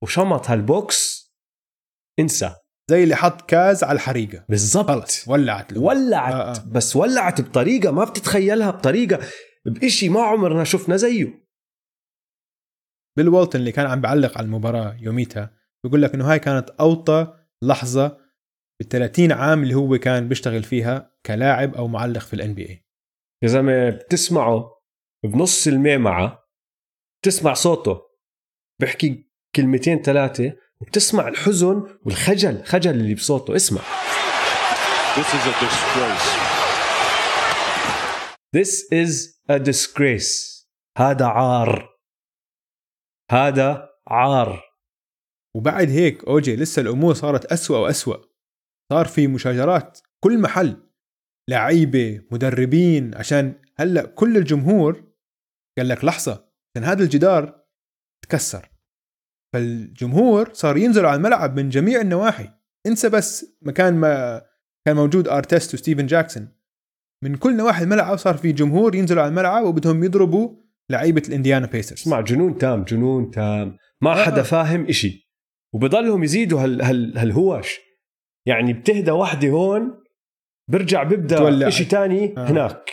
وشمط 0.04 0.50
هالبوكس. 0.50 1.28
انسى. 2.20 2.56
زي 2.92 3.04
اللي 3.04 3.16
حط 3.16 3.42
كاز 3.42 3.84
على 3.84 3.96
الحريقة. 3.96 4.46
بالضبط. 4.50 4.88
خلص 4.88 5.28
ولعت 5.28 5.74
له. 5.74 5.82
ولعت. 5.82 6.34
آه، 6.34 6.52
آه. 6.52 6.66
بس 6.72 6.96
ولعت 6.96 7.42
بطريقة 7.42 7.92
ما 7.92 8.04
بتتخيلها 8.04 8.72
بطريقة 8.72 9.20
بإشي 9.66 10.10
ما 10.10 10.22
عمرنا 10.22 10.64
شفنا 10.64 10.96
زيه. 10.98 11.48
بيل 13.18 13.30
والتون 13.30 13.62
اللي 13.62 13.72
كان 13.72 13.86
عم 13.86 14.02
بيعلق 14.02 14.38
على 14.38 14.46
المباراة 14.46 14.98
يوميتها 15.00 15.58
بيقول 15.84 16.02
لك 16.02 16.14
إنه 16.14 16.32
هاي 16.32 16.40
كانت 16.40 16.70
أوطى 16.70 17.34
لحظة 17.64 18.18
بال 18.80 18.90
30 18.90 19.32
عام 19.32 19.64
اللي 19.64 19.74
هو 19.76 19.98
كان 19.98 20.28
بيشتغل 20.28 20.64
فيها 20.64 21.16
كلاعب 21.26 21.76
أو 21.76 21.88
معلق 21.88 22.20
في 22.22 22.34
الان 22.34 22.54
بي 22.54 22.70
اي 22.70 22.86
يا 23.44 23.48
زلمة 23.48 23.90
بتسمعه 23.90 24.82
بنص 25.26 25.68
الميمعه 25.68 26.44
بتسمع 27.22 27.54
صوته 27.54 28.02
بحكي 28.82 29.32
كلمتين 29.56 30.02
ثلاثة 30.02 30.58
وبتسمع 30.82 31.28
الحزن 31.28 31.98
والخجل 32.06 32.64
خجل 32.64 32.92
اللي 32.92 33.16
بصوته. 33.16 33.56
اسمع. 33.56 33.82
This 35.18 35.30
is 35.34 35.44
a 35.48 35.54
disgrace. 35.66 36.28
This 38.58 38.72
is 38.94 39.12
a 39.50 39.60
disgrace. 39.60 40.66
هذا 40.98 41.26
عار. 41.26 41.90
هذا 43.32 43.90
عار. 44.08 44.64
وبعد 45.56 45.90
هيك 45.90 46.24
أوجي 46.24 46.56
لسه 46.56 46.82
الأمور 46.82 47.14
صارت 47.14 47.46
أسوأ 47.46 47.78
وأسوأ. 47.78 48.18
صار 48.94 49.06
في 49.06 49.28
مشاجرات 49.28 50.00
كل 50.24 50.40
محل. 50.42 50.90
لعيبة 51.50 52.22
مدربين 52.32 53.16
عشان 53.16 53.62
هلأ 53.78 54.06
كل 54.06 54.38
الجمهور 54.38 55.14
قال 55.78 55.88
لك 55.88 56.04
لحظة 56.04 56.52
عشان 56.76 56.88
هذا 56.90 57.04
الجدار 57.04 57.64
تكسر. 58.24 58.70
فالجمهور 59.54 60.54
صار 60.54 60.78
ينزلوا 60.78 61.10
على 61.10 61.18
الملعب 61.18 61.60
من 61.60 61.70
جميع 61.70 62.02
النواحي 62.02 62.50
انسى 62.88 63.10
بس 63.10 63.58
مكان 63.62 63.94
ما 63.94 64.42
كان 64.88 64.96
موجود 64.96 65.28
ارتست 65.28 65.74
وستيفن 65.74 66.06
جاكسون 66.06 66.58
من 67.24 67.36
كل 67.36 67.58
نواحي 67.58 67.84
الملعب 67.84 68.18
صار 68.18 68.38
في 68.38 68.52
جمهور 68.52 68.96
ينزلوا 68.96 69.22
على 69.22 69.30
الملعب 69.30 69.64
وبدهم 69.64 70.04
يضربوا 70.04 70.56
لعيبة 70.92 71.24
الإنديانا 71.28 71.68
بيسرز 71.68 72.02
اسمع 72.02 72.22
جنون 72.22 72.58
تام 72.58 72.84
جنون 72.84 73.32
تام 73.32 73.78
ما 74.02 74.12
آه، 74.12 74.26
حدا 74.26 74.40
آه. 74.40 74.44
فاهم 74.44 74.86
إشي 74.86 75.32
وبضلهم 75.76 76.24
يزيدوا 76.24 76.64
هال 76.64 76.82
هال 76.82 77.18
هالهواش 77.18 77.80
يعني 78.48 78.74
بتهدى 78.74 79.12
وحدة 79.12 79.48
هون 79.50 80.04
برجع 80.72 81.04
ببدأ 81.04 81.38
تولع. 81.38 81.68
إشي 81.68 81.86
تاني 81.86 82.38
آه. 82.38 82.50
هناك 82.50 82.92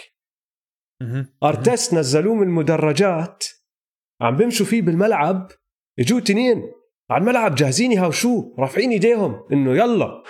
مهم. 1.03 1.27
ارتست 1.43 1.95
نزلوه 1.95 2.35
من 2.35 2.43
المدرجات 2.43 3.45
عم 4.21 4.37
بمشوا 4.37 4.67
فيه 4.67 4.83
بالملعب 4.83 5.51
اجوا 5.99 6.21
تنين 6.21 6.73
على 7.11 7.21
الملعب 7.21 7.55
جاهزين 7.55 7.93
يهاوشوه 7.93 8.55
رافعين 8.59 8.91
ايديهم 8.91 9.41
انه 9.53 9.77
يلا 9.77 10.23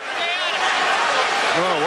Oh. 1.56 1.78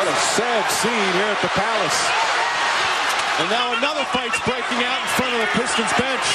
And 3.39 3.49
now 3.51 3.67
another 3.77 4.05
fight's 4.15 4.39
breaking 4.47 4.81
out 4.89 4.99
in 5.03 5.09
front 5.17 5.31
of 5.35 5.39
the 5.43 5.51
Pistons 5.59 5.93
bench. 5.99 6.27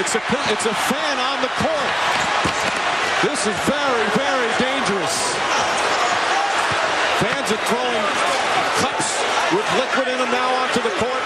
It's 0.00 0.14
a 0.14 0.22
it's 0.54 0.66
a 0.74 0.76
fan 0.88 1.16
on 1.30 1.36
the 1.42 1.52
court. 1.58 1.92
This 3.26 3.40
is 3.50 3.56
very 3.66 4.06
very 4.22 4.50
dangerous. 4.62 5.16
Fans 7.20 7.48
are 7.56 7.64
throwing 7.68 8.04
cups 8.82 9.08
with 9.54 9.66
liquid 9.82 10.06
in 10.06 10.18
them 10.22 10.30
now 10.30 10.48
onto 10.62 10.80
the 10.88 10.94
court. 11.02 11.24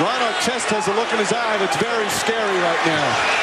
Ron 0.00 0.22
Artest 0.30 0.68
has 0.76 0.88
a 0.88 0.94
look 0.98 1.10
in 1.14 1.18
his 1.24 1.32
eye 1.32 1.56
that's 1.62 1.76
very 1.76 2.08
scary 2.20 2.58
right 2.68 2.82
now. 2.86 3.40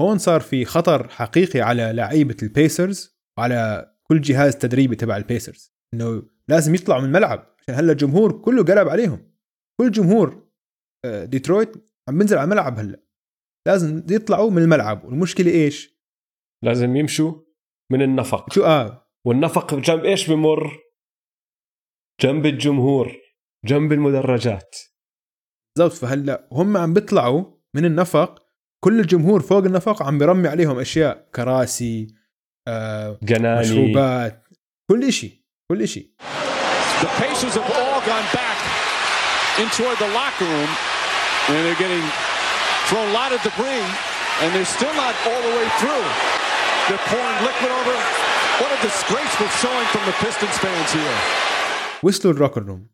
هون 0.00 0.18
صار 0.18 0.40
في 0.40 0.64
خطر 0.64 1.08
حقيقي 1.08 1.60
على 1.60 1.92
لعيبة 1.92 2.36
البيسرز 2.42 3.18
وعلى 3.38 3.90
كل 4.02 4.20
جهاز 4.20 4.56
تدريبي 4.56 4.96
تبع 4.96 5.16
البيسرز 5.16 5.74
إنه 5.94 6.22
لازم 6.48 6.74
يطلعوا 6.74 7.00
من 7.00 7.06
الملعب 7.06 7.56
عشان 7.60 7.74
هلا 7.74 7.92
الجمهور 7.92 8.32
كله 8.32 8.64
قلب 8.64 8.88
عليهم. 8.88 9.34
كل 9.80 9.90
جمهور 9.90 10.48
آه، 11.04 11.24
ديترويت 11.24 11.90
عم 12.08 12.18
بنزل 12.18 12.38
على 12.38 12.44
الملعب 12.44 12.78
هلا. 12.78 13.00
لازم 13.66 14.02
يطلعوا 14.10 14.50
من 14.50 14.62
الملعب 14.62 15.04
والمشكلة 15.04 15.50
إيش؟ 15.50 15.94
لازم 16.64 16.96
يمشوا 16.96 17.34
من 17.92 18.02
النفق. 18.02 18.52
شو 18.52 18.64
آه. 18.64 19.10
والنفق 19.26 19.74
جنب 19.74 20.04
إيش 20.04 20.30
بمر؟ 20.30 20.78
جنب 22.20 22.46
الجمهور. 22.46 23.23
جنب 23.64 23.92
المدرجات 23.92 24.76
بالضبط 25.76 25.92
فهلا 25.96 26.48
هم 26.52 26.76
عم 26.76 26.94
بيطلعوا 26.94 27.44
من 27.74 27.84
النفق 27.84 28.42
كل 28.84 29.00
الجمهور 29.00 29.40
فوق 29.42 29.64
النفق 29.64 30.02
عم 30.02 30.18
برمي 30.18 30.48
عليهم 30.48 30.78
اشياء 30.78 31.28
كراسي 31.34 32.14
آه 32.68 33.18
جناني 33.22 33.60
مشروبات 33.60 34.44
كل 34.90 35.12
شيء 35.12 35.40
كل 35.70 35.88
شيء 35.88 36.10
The 37.02 37.12
Pacers 37.22 37.54
have 37.60 37.70
all 37.80 38.00
gone 38.10 38.28
back 38.40 38.58
into 39.62 39.82
the 40.02 40.08
locker 40.18 40.48
room, 40.54 40.70
and 41.48 41.58
they're 41.64 41.80
getting 41.84 42.06
thrown 42.88 43.06
a 43.12 43.14
lot 43.20 43.30
of 43.34 43.38
debris, 43.46 43.86
and 44.40 44.48
they're 44.54 44.72
still 44.78 44.94
not 45.04 45.14
all 45.28 45.40
the 45.46 45.54
way 45.58 45.66
through. 45.80 46.06
They're 46.86 47.06
pouring 47.12 47.38
liquid 47.48 47.72
over. 47.78 47.96
What 48.60 48.70
a 48.76 48.80
disgraceful 48.88 49.48
showing 49.62 49.86
from 49.92 50.02
the 50.08 50.16
Pistons 50.22 50.56
fans 50.64 50.90
here. 50.98 51.18
وصلوا 52.02 52.34
الروكر 52.34 52.62
روم 52.62 52.93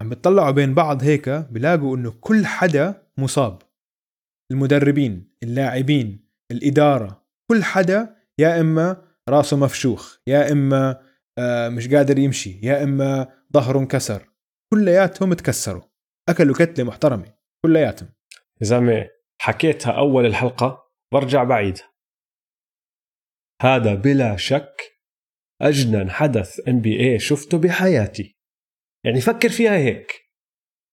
عم 0.00 0.08
بتطلعوا 0.08 0.50
بين 0.50 0.74
بعض 0.74 1.02
هيك 1.02 1.28
بلاقوا 1.28 1.96
إنه 1.96 2.10
كل 2.20 2.46
حدا 2.46 3.08
مصاب. 3.18 3.62
المدربين 4.50 5.36
اللاعبين 5.42 6.28
الإدارة 6.50 7.26
كل 7.50 7.64
حدا 7.64 8.16
يا 8.38 8.60
إما 8.60 9.04
راسه 9.28 9.56
مفشوخ 9.56 10.18
يا 10.26 10.52
إما 10.52 11.08
آه، 11.38 11.68
مش 11.68 11.88
قادر 11.88 12.18
يمشي 12.18 12.60
يا 12.62 12.82
إما 12.84 13.32
ظهره 13.52 13.78
انكسر. 13.78 14.28
كلياتهم 14.74 15.34
تكسروا. 15.34 15.82
أكلوا 16.28 16.54
كتلة 16.54 16.84
محترمة 16.84 17.34
كلياتهم. 17.64 18.08
يا 18.60 18.66
زلمه 18.66 19.08
حكيتها 19.40 19.92
أول 19.92 20.26
الحلقة 20.26 20.92
برجع 21.12 21.44
بعيدها 21.44 21.92
هذا 23.62 23.94
بلا 23.94 24.36
شك 24.36 24.82
أجنن 25.62 26.10
حدث 26.10 26.68
NBA 26.68 27.18
شفته 27.18 27.58
بحياتي. 27.58 28.37
يعني 29.04 29.20
فكر 29.20 29.48
فيها 29.48 29.76
هيك. 29.76 30.12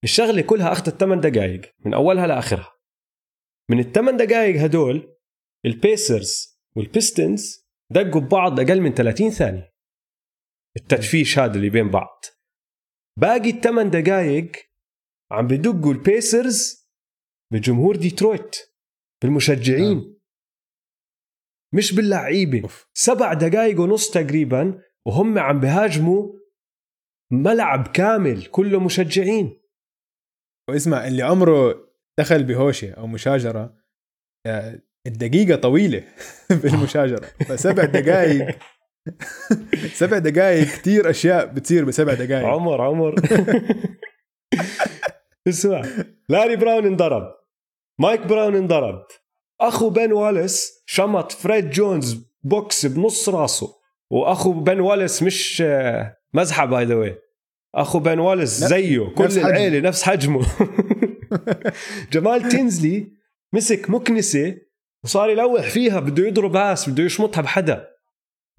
الشغلة 0.03 0.41
كلها 0.41 0.71
أخذت 0.71 0.89
8 0.99 1.21
دقائق 1.21 1.75
من 1.85 1.93
أولها 1.93 2.27
لآخرها. 2.27 2.71
من 3.69 3.79
الثمان 3.79 4.17
دقائق 4.17 4.61
هدول 4.61 5.17
البيسرز 5.65 6.59
والبيستونز 6.75 7.65
دقوا 7.91 8.21
ببعض 8.21 8.59
أقل 8.59 8.81
من 8.81 8.93
30 8.93 9.29
ثانية. 9.29 9.73
التدفيش 10.77 11.39
هذا 11.39 11.55
اللي 11.55 11.69
بين 11.69 11.89
بعض. 11.89 12.25
باقي 13.19 13.49
الثمان 13.49 13.89
دقائق 13.89 14.51
عم 15.31 15.47
بدقوا 15.47 15.93
البيسرز 15.93 16.89
بجمهور 17.53 17.95
ديترويت 17.95 18.55
بالمشجعين. 19.23 20.19
مش 21.73 21.95
باللعيبة. 21.95 22.69
سبع 22.93 23.33
دقائق 23.33 23.79
ونص 23.79 24.11
تقريبا 24.11 24.81
وهم 25.07 25.39
عم 25.39 25.59
بهاجموا 25.59 26.33
ملعب 27.31 27.87
كامل 27.87 28.45
كله 28.45 28.79
مشجعين. 28.79 29.61
واسمع 30.69 31.07
اللي 31.07 31.23
عمره 31.23 31.75
دخل 32.19 32.43
بهوشة 32.43 32.91
أو 32.91 33.07
مشاجرة 33.07 33.73
آه، 34.45 34.79
الدقيقة 35.07 35.55
طويلة 35.55 36.03
بالمشاجرة 36.63 37.25
فسبع 37.47 37.85
دقائق 37.99 38.57
سبع 39.93 40.17
دقائق 40.17 40.67
كتير 40.67 41.09
أشياء 41.09 41.45
بتصير 41.45 41.85
بسبع 41.85 42.13
دقائق 42.13 42.47
عمر 42.47 42.81
عمر. 42.81 43.15
اسمع. 45.47 45.81
لاري 46.29 46.55
براون 46.55 46.85
انضرب. 46.85 47.35
مايك 47.99 48.21
براون 48.27 48.55
انضرب. 48.55 49.05
أخو 49.61 49.89
بن 49.89 50.11
واليس 50.11 50.83
شمط 50.85 51.31
فريد 51.31 51.69
جونز 51.69 52.25
بوكس 52.43 52.85
بنص 52.85 53.29
راسه. 53.29 53.67
وأخو 54.11 54.51
بن 54.53 54.79
واليس 54.79 55.23
مش 55.23 55.61
آه، 55.65 56.14
مزحة 56.35 56.65
by 56.65 56.85
the 56.85 56.95
way 56.95 57.15
أخو 57.75 57.99
بن 57.99 58.19
واليس 58.19 58.63
نفس- 58.63 58.69
زيه 58.73 58.99
كل 59.15 59.23
نفس. 59.23 59.37
العيلة 59.37 59.79
نفس 59.79 60.03
حجمه. 60.03 60.45
جمال 62.13 62.49
تينزلي 62.49 63.07
مسك 63.53 63.89
مكنسة 63.89 64.57
وصار 65.03 65.29
يلوح 65.29 65.69
فيها 65.69 65.99
بده 65.99 66.27
يضرب 66.27 66.55
ناس 66.55 66.89
بده 66.89 67.03
يشمطها 67.03 67.41
بحدا. 67.41 67.87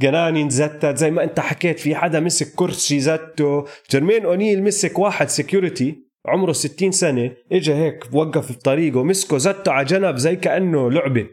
قناني 0.03 0.43
انزتت 0.43 0.97
زي 0.97 1.11
ما 1.11 1.25
انت 1.25 1.41
حكيت 1.41 1.79
في 1.81 1.95
حدا 1.95 2.21
مسك 2.21 2.55
كرسي 2.57 3.01
زته 3.01 3.65
جرمين 3.91 4.25
أونيل 4.25 4.63
مسك 4.63 4.99
واحد 4.99 5.29
security 5.29 5.99
عمره 6.27 6.53
60 6.53 6.93
سنة 6.93 7.33
اجى 7.53 7.75
هيك 7.75 8.05
وقف 8.15 8.53
بطريقه 8.53 9.03
مسكه 9.03 9.39
زته 9.39 9.73
على 9.73 9.85
جنب 9.87 10.17
زي 10.17 10.37
كأنه 10.37 10.91
لعبة. 10.91 11.27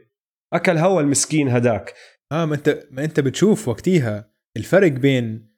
أكل 0.53 0.77
هوا 0.77 1.01
المسكين 1.01 1.49
هداك. 1.49 1.93
آه 2.31 2.45
ما 2.45 2.55
انت 2.55 2.79
ما 2.91 3.03
أنت 3.03 3.19
بتشوف 3.19 3.67
وقتيها. 3.67 4.29
الفرق 4.57 4.91
بين 4.91 5.52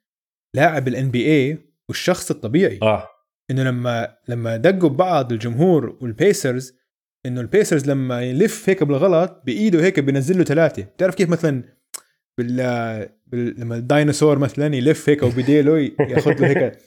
لاعب 0.56 0.88
ال 0.88 1.10
NBA 1.10 1.58
والشخص 1.88 2.30
الطبيعي. 2.30 2.78
آه. 2.82 3.08
إنه 3.50 3.62
لما 3.62 4.16
لما 4.28 4.56
دقوا 4.56 4.88
ببعض 4.88 5.32
الجمهور 5.32 5.96
والبيسرز 6.00 6.74
إنه 7.26 7.40
البيسرز 7.40 7.90
لما 7.90 8.22
يلف 8.22 8.68
هيك 8.68 8.82
بالغلط 8.82 9.42
بإيده 9.46 9.84
هيك 9.84 10.00
بينزل 10.00 10.38
له 10.38 10.44
ثلاثة. 10.44 10.82
بتعرف 10.82 11.14
كيف 11.14 11.28
مثلا 11.28 11.62
بال, 12.38 12.56
بال... 13.26 13.60
لما 13.60 13.76
الديناصور 13.76 14.38
مثلا 14.38 14.76
يلف 14.76 15.08
هيك 15.08 15.22
وبذيله 15.22 15.90
ياخذ 16.00 16.32
له 16.32 16.46
هيك. 16.46 16.78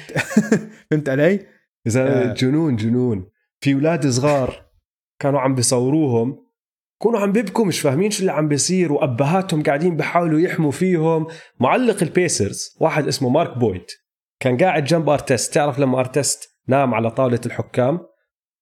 فهمت 0.90 1.08
علي؟ 1.08 1.46
إذا 1.86 2.30
آه. 2.30 2.34
جنون 2.34 2.76
جنون. 2.76 3.30
في 3.60 3.74
أولاد 3.74 4.06
صغار 4.06 4.66
كانوا 5.22 5.40
عم 5.40 5.54
بيصوروهم 5.54 6.46
كانوا 7.02 7.20
عم 7.20 7.32
بيبكوا 7.32 7.64
مش 7.64 7.80
فاهمين 7.80 8.10
شو 8.10 8.20
اللي 8.20 8.32
عم 8.32 8.48
بيصير 8.48 8.92
وأبهاتهم 8.92 9.62
قاعدين 9.62 9.96
بيحاولوا 9.96 10.40
يحموا 10.40 10.70
فيهم. 10.70 11.26
معلق 11.60 12.02
البيسرز 12.02 12.76
واحد 12.80 13.06
اسمه 13.08 13.28
مارك 13.28 13.58
بويل 13.58 13.84
كان 14.40 14.56
قاعد 14.56 14.84
جنب 14.84 15.08
أرتست. 15.08 15.54
تعرف 15.54 15.78
لما 15.78 16.00
أرتست 16.00 16.56
نام 16.68 16.94
على 16.94 17.10
طاولة 17.10 17.40
الحكام؟ 17.46 18.00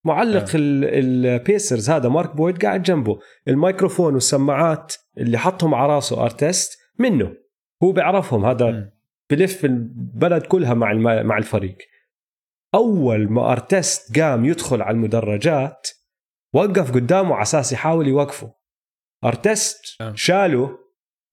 معلق 0.04 0.42
آه. 0.50 0.54
ال- 0.54 0.84
البيسرز 1.26 1.90
هذا 1.90 2.08
مارك 2.08 2.36
بويل 2.36 2.64
قاعد 2.64 2.82
جنبه. 2.82 3.18
الميكروفون 3.48 4.14
والسماعات 4.14 4.94
اللي 5.18 5.38
حطهم 5.38 5.74
على 5.74 5.94
راسه 5.94 6.24
أرتست 6.24 6.78
منه. 6.98 7.32
هو 7.82 7.92
بيعرفهم 7.92 8.44
هذا. 8.44 8.90
بلف 9.30 9.64
البلد 9.64 10.42
كلها 10.42 10.74
مع 10.74 10.92
مع 11.22 11.38
الفريق. 11.38 11.78
أول 12.74 13.32
ما 13.32 13.52
أرتست 13.52 14.20
قام 14.20 14.44
يدخل 14.44 14.82
على 14.82 14.94
المدرجات 14.94 15.88
وقف 16.54 16.92
قدامه 16.92 17.34
على 17.34 17.42
أساس 17.42 17.72
يحاول 17.72 18.06
يوقفه. 18.06 18.54
أرتست 19.24 20.00
آه. 20.00 20.14
شاله 20.14 20.78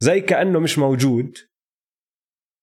زي 0.04 0.21
كأنه 0.21 0.60
مش 0.60 0.78
موجود. 0.78 1.38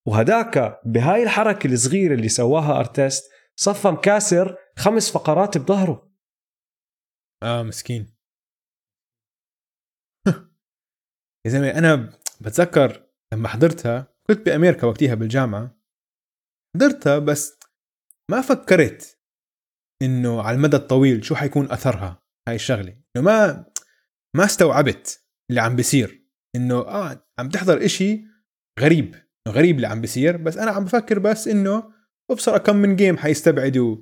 وهداك 0.08 0.80
بهاي 0.86 1.22
الحركة 1.22 1.66
الصغيرة 1.66 2.14
اللي 2.14 2.28
سواها 2.28 2.78
أرتست 2.80 3.32
صفى 3.56 3.88
مكسر 3.88 4.57
خمس 4.78 5.10
فقرات 5.10 5.58
بظهره. 5.58 6.12
آه 7.42 7.62
مسكين. 7.62 8.16
يا 11.46 11.50
زلمة 11.50 11.70
أنا 11.70 12.20
بتذكر 12.40 13.08
لما 13.32 13.48
حضرتها 13.48 14.14
كنت 14.26 14.46
بأمريكا 14.46 14.86
وقتها 14.86 15.14
بالجامعة. 15.14 15.78
حضرتها 16.76 17.18
بس 17.18 17.58
ما 18.30 18.40
فكرت 18.40 19.18
إنه 20.02 20.42
على 20.42 20.56
المدى 20.56 20.76
الطويل 20.76 21.24
شو 21.24 21.34
حيكون 21.34 21.72
أثرها. 21.72 22.21
هاي 22.48 22.55
الشغلة. 22.55 22.96
إنه 23.16 23.24
ما 23.24 23.66
ما 24.37 24.44
استوعبت 24.44 25.24
اللي 25.50 25.61
عم 25.61 25.76
بيصير. 25.76 26.26
إنه 26.57 26.78
آه 26.78 27.28
عم 27.38 27.48
تحضر 27.48 27.85
إشي 27.85 28.24
غريب. 28.81 29.14
غريب 29.48 29.76
اللي 29.76 29.87
عم 29.87 30.00
بيصير. 30.00 30.37
بس 30.37 30.57
أنا 30.57 30.70
عم 30.70 30.85
بفكر 30.85 31.18
بس 31.18 31.48
إنه 31.48 31.92
أبصر 32.31 32.59
كم 32.59 32.76
من 32.76 32.96
جيم 32.96 33.18
حيستبعدوا 33.18 33.96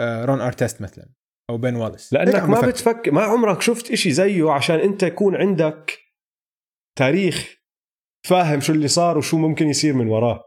آه 0.00 0.24
رون 0.24 0.40
ارتست 0.40 0.82
مثلا 0.82 1.08
أو 1.50 1.58
بين 1.58 1.76
واليس 1.76 2.14
هيك 2.14 2.28
لأنك 2.28 2.42
ما 2.42 2.54
بفكر. 2.54 2.68
بتفكر 2.70 3.12
ما 3.12 3.22
عمرك 3.22 3.62
شفت 3.62 3.90
إشي 3.90 4.12
زيه 4.12 4.50
عشان 4.50 4.80
أنت 4.80 5.02
يكون 5.02 5.36
عندك 5.36 5.98
تاريخ 6.98 7.56
فاهم 8.28 8.60
شو 8.60 8.72
اللي 8.72 8.88
صار 8.88 9.18
وشو 9.18 9.38
ممكن 9.38 9.68
يصير 9.68 9.94
من 9.94 10.06
وراه. 10.06 10.44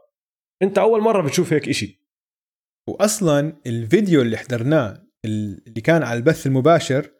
أنت 0.62 0.78
أول 0.78 1.00
مرة 1.00 1.22
بتشوف 1.22 1.52
هيك 1.52 1.68
إشي. 1.68 2.08
واصلا 2.88 3.60
الفيديو 3.66 4.22
اللي 4.22 4.36
حضرناه 4.36 5.06
اللي 5.24 5.80
كان 5.80 6.02
على 6.02 6.16
البث 6.16 6.46
المباشر 6.46 7.10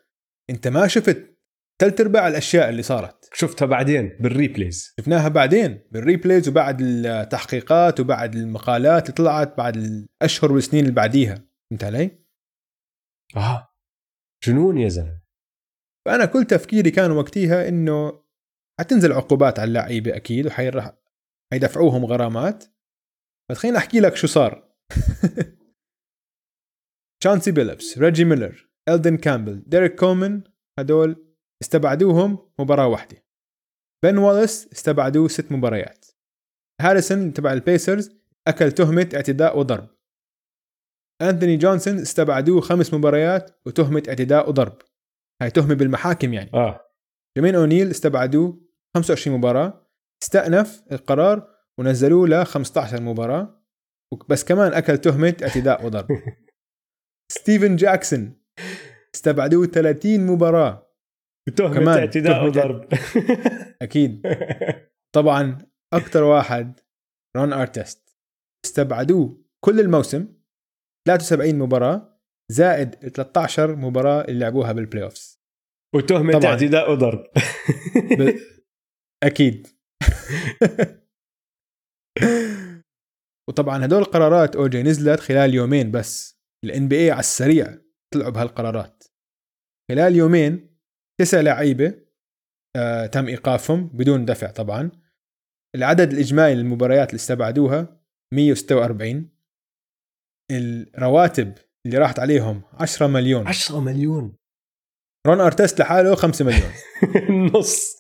انت 0.51 0.69
ما 0.69 0.87
شفت 0.87 1.39
ثلاث 1.81 2.01
ارباع 2.01 2.29
الأشياء 2.29 2.69
اللي 2.69 2.83
صارت. 2.83 3.31
شفتها 3.35 3.67
بعدين 3.67 4.19
بال 4.21 4.36
replays. 4.36 4.95
شفناها 5.01 5.29
بعدين 5.29 5.89
بال 5.93 6.05
replays 6.05 6.49
وبعد 6.49 6.81
التحقيقات 6.81 8.01
وبعد 8.01 8.35
المقالات 8.35 9.03
اللي 9.03 9.15
طلعت 9.15 9.57
بعد 9.59 9.77
الأشهر 9.77 10.53
والسنين 10.53 10.85
اللي 10.85 10.95
بعديها. 10.95 11.35
فهمت 11.71 11.85
علي؟ 11.85 12.25
آه. 13.37 13.69
جنون 14.47 14.79
يا 14.79 14.89
زلمة؟ 14.89 15.23
فأنا 16.07 16.25
كل 16.25 16.45
تفكيري 16.45 16.91
كان 16.91 17.11
وقتيها 17.11 17.69
إنه 17.69 18.25
حتنزل 18.81 19.13
عقوبات 19.13 19.59
على 19.59 19.69
اللعيبة 19.69 20.17
أكيد 20.17 20.47
وحيرح 20.47 20.99
حيدفعوهم 21.53 22.05
غرامات. 22.05 22.65
بس 23.51 23.57
خليني 23.59 23.79
أحكي 23.79 24.01
لك 24.01 24.17
شو 24.17 24.27
صار. 24.27 24.75
شانسي 27.25 27.51
بيلبس 27.51 27.99
ريجي 27.99 28.25
ميلر 28.25 28.68
الدن 28.95 29.17
كامبل 29.17 29.63
ديريك 29.67 29.95
كولمان 29.95 30.43
هدول 30.79 31.35
استبعدوهم 31.63 32.39
مباراة 32.59 32.87
واحدة. 32.87 33.25
بن 34.05 34.17
والاس 34.17 34.73
استبعدوه 34.73 35.29
ست 35.29 35.53
مباريات. 35.53 36.07
هاريسون 36.81 37.33
تبع 37.33 37.53
البيسرز 37.53 38.11
أكل 38.49 38.73
تهمة 38.73 39.09
اعتداء 39.15 39.59
وضرب. 39.59 39.89
أنثوني 41.23 41.57
جونسون 41.57 41.99
استبعدوه 41.99 42.61
خمس 42.61 42.95
مباريات 42.95 43.61
وتهمة 43.67 44.03
اعتداء 44.09 44.49
وضرب. 44.49 44.79
هاي 45.43 45.51
تهمة 45.51 45.75
بالمحاكم 45.75 46.35
يعني. 46.35 46.51
آه. 46.55 46.81
جيرمين 47.37 47.55
أونيل 47.55 47.91
استبعدوه 47.91 48.61
25 48.97 49.39
مباراة. 49.39 49.89
استأنف 50.23 50.83
القرار 50.93 51.55
ونزلوه 51.79 52.29
ل 52.29 52.47
15 52.47 53.03
مباراة. 53.03 53.65
بس 54.29 54.45
كمان 54.45 54.73
أكل 54.73 54.99
تهمة 54.99 55.37
اعتداء 55.43 55.87
وضرب. 55.87 56.07
ستيفن 57.33 57.77
جاكسون 57.77 58.38
استبعدوه 59.15 59.67
30 59.67 60.27
مباراة. 60.27 60.89
تهمة 61.57 61.99
اعتداء 61.99 62.45
وضرب. 62.47 62.89
أكيد. 63.83 64.23
طبعا 65.15 65.59
أكثر 65.95 66.23
واحد 66.23 66.81
رون 67.37 67.53
أرتست. 67.53 68.19
استبعدوه 68.65 69.45
كل 69.65 69.81
الموسم 69.81 70.29
73 71.09 71.59
مباراة 71.59 72.21
زائد 72.53 72.95
13 72.95 73.77
مباراة 73.77 74.21
اللي 74.25 74.41
لعبوها 74.41 74.73
بال 74.73 75.05
playoffs 75.05 75.41
وتهمة 75.95 76.33
طبعاً. 76.33 76.53
اعتداء 76.53 76.93
وضرب. 76.93 77.25
ب... 78.19 78.35
أكيد. 79.23 79.67
وطبعا 83.49 83.85
هدول 83.85 83.99
القرارات 84.03 84.57
اوجي 84.57 84.83
نزلت 84.83 85.21
خلال 85.21 85.55
يومين 85.55 85.91
بس. 85.91 86.39
ال 86.65 86.89
NBA 86.89 87.11
على 87.11 87.21
السريع. 87.21 87.79
طلعوا 88.15 88.31
بهالقرارات 88.31 89.05
خلال 89.91 90.17
يومين 90.17 90.79
تسع 91.21 91.41
لعيبة 91.41 91.95
آه 92.77 93.07
تم 93.07 93.27
إيقافهم 93.27 93.87
بدون 93.87 94.25
دفع 94.25 94.51
طبعا. 94.51 94.91
العدد 95.75 96.13
الإجمالي 96.13 96.55
للمباريات 96.55 97.09
اللي 97.09 97.19
استبعدوها 97.19 98.01
146 98.35 99.31
الرواتب 100.53 101.55
اللي 101.87 101.99
راحت 101.99 102.19
عليهم 102.19 102.63
10 102.73 103.07
مليون. 103.07 103.47
10 103.49 103.81
مليون. 103.81 104.37
رون 105.27 105.41
ارتست 105.41 105.81
لحاله 105.81 106.15
5 106.15 106.45
مليون. 106.45 106.73
نص. 107.55 107.97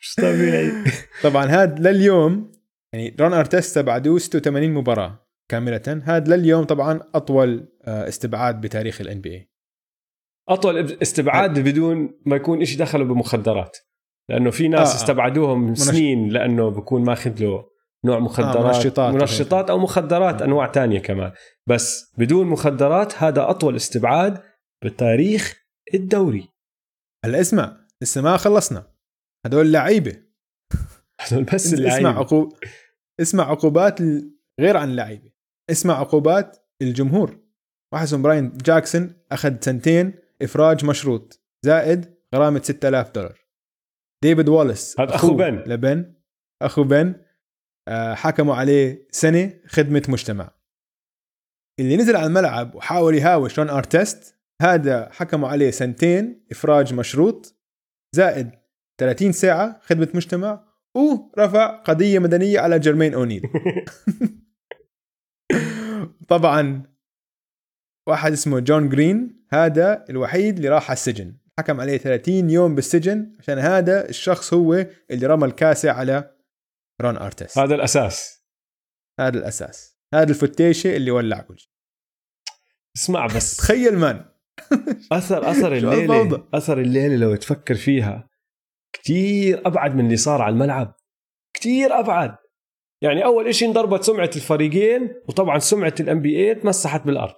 مش 0.00 0.14
طبيعي. 0.14 0.84
طبعا 1.22 1.44
هذا 1.44 1.90
لليوم 1.90 2.52
يعني 2.92 3.16
رون 3.20 3.32
ارتست 3.32 3.54
استبعدوه 3.54 4.18
86 4.18 4.70
مباراة. 4.70 5.27
كاملة. 5.50 6.02
هذا 6.04 6.36
لليوم 6.36 6.64
طبعا 6.64 7.00
أطول 7.14 7.68
آه، 7.84 8.08
استبعاد 8.08 8.60
بتاريخ 8.60 9.00
ال 9.00 9.20
NBA 9.20 9.50
أطول 10.48 10.78
استبعاد 11.02 11.58
بدون 11.68 12.20
ما 12.26 12.36
يكون 12.36 12.62
إشي 12.62 12.76
دخله 12.76 13.04
بمخدرات. 13.04 13.76
لأنه 14.30 14.50
في 14.50 14.68
ناس 14.68 14.88
آه، 14.88 14.92
آه. 14.92 14.96
استبعدوهم 14.96 15.60
من 15.60 15.68
منش- 15.68 15.78
سنين 15.78 16.28
لأنه 16.28 16.68
بكون 16.70 17.04
ماخذ 17.04 17.40
له 17.40 17.64
نوع 18.04 18.18
مخدرات 18.18 18.56
آه، 18.56 18.66
منشطات 18.66 19.14
منشطات 19.14 19.70
أو 19.70 19.78
مخدرات 19.78 20.42
أنواع 20.42 20.66
تانية 20.66 20.98
كمان. 21.00 21.32
بس 21.68 22.14
بدون 22.18 22.46
مخدرات 22.46 23.14
هذا 23.22 23.50
أطول 23.50 23.76
استبعاد 23.76 24.42
بتاريخ 24.84 25.62
الدوري. 25.94 26.48
هلا 27.24 27.40
اسمع 27.40 27.86
لسه 28.02 28.22
ما 28.22 28.36
خلصنا. 28.36 28.92
هدول 29.46 29.72
لعيبة. 29.72 30.22
هذول 31.20 31.44
بس 31.44 31.54
اسمع 31.66 31.78
اللعيبه 31.78 32.08
عقوب 32.08 32.52
اسمع 33.20 33.44
عقوبات 33.50 34.00
غير 34.60 34.76
عن 34.76 34.90
اللعيبه 34.90 35.30
اسمع 35.70 35.94
عقوبات 36.00 36.66
الجمهور. 36.82 37.38
واحد 37.92 38.04
اسمه 38.04 38.22
براين 38.22 38.52
جاكسون 38.58 39.12
أخذ 39.32 39.60
سنتين 39.60 40.14
إفراج 40.42 40.84
مشروط 40.84 41.40
زائد 41.64 42.14
غرامة 42.34 42.62
6000 42.62 43.10
دولار. 43.10 43.38
ديفيد 44.24 44.48
واليس 44.48 45.00
هذا 45.00 45.14
أخو 45.14 45.34
بن. 45.34 45.62
لبن. 45.66 46.14
أخو 46.62 46.82
بن 46.84 47.14
آه، 47.88 48.14
حكموا 48.14 48.54
عليه 48.54 49.08
سنة 49.10 49.52
خدمة 49.66 50.02
مجتمع. 50.08 50.50
اللي 51.80 51.96
نزل 51.96 52.16
على 52.16 52.26
الملعب 52.26 52.74
وحاول 52.74 53.14
يهاوش 53.14 53.58
رون 53.58 53.70
أرتست 53.70 54.34
هذا 54.62 55.08
حكموا 55.12 55.48
عليه 55.48 55.70
سنتين 55.70 56.46
إفراج 56.50 56.94
مشروط 56.94 57.54
زائد 58.14 58.50
30 59.00 59.32
ساعة 59.32 59.80
خدمة 59.82 60.08
مجتمع 60.14 60.64
ورفع 60.96 61.76
قضية 61.76 62.18
مدنية 62.18 62.60
على 62.60 62.78
جيرمين 62.78 63.14
أونيل. 63.14 63.42
طبعا 66.28 66.82
واحد 68.08 68.32
اسمه 68.32 68.60
جون 68.60 68.88
جرين 68.88 69.46
هذا 69.50 70.04
الوحيد 70.10 70.56
اللي 70.56 70.68
راح 70.68 70.84
على 70.84 70.96
السجن. 70.96 71.36
حكم 71.58 71.80
عليه 71.80 71.98
30 71.98 72.50
يوم 72.50 72.74
بالسجن 72.74 73.36
عشان 73.38 73.58
هذا 73.58 74.08
الشخص 74.08 74.54
هو 74.54 74.86
اللي 75.10 75.26
رمى 75.26 75.44
الكاسة 75.44 75.90
على 75.90 76.34
رون 77.00 77.16
أرتس. 77.16 77.58
هذا 77.58 77.74
الأساس. 77.74 78.44
هذا 79.20 79.38
الأساس. 79.38 79.98
هذا 80.14 80.30
الفتيشة 80.30 80.96
اللي 80.96 81.10
ولع 81.10 81.40
كل 81.40 81.58
شيء. 81.58 81.70
اسمع 82.96 83.26
بس. 83.26 83.56
تخيل 83.56 83.98
man. 83.98 84.24
اثر 85.12 85.48
أثر 85.50 85.76
الليلة؟ 85.76 86.48
أثر 86.54 86.80
الليلة 86.80 87.16
لو 87.16 87.36
تفكر 87.36 87.74
فيها 87.74 88.28
كتير 88.92 89.66
أبعد 89.66 89.94
من 89.94 90.04
اللي 90.04 90.16
صار 90.16 90.42
على 90.42 90.52
الملعب. 90.52 90.94
كتير 91.54 91.98
أبعد. 91.98 92.36
يعني 93.02 93.24
أول 93.24 93.48
إشي 93.48 93.66
انضربت 93.66 94.02
سمعة 94.02 94.30
الفريقين 94.36 95.14
وطبعا 95.28 95.58
سمعة 95.58 95.94
ال 96.00 96.22
NBA 96.22 96.54
تمسحت 96.54 97.06
بالأرض. 97.06 97.36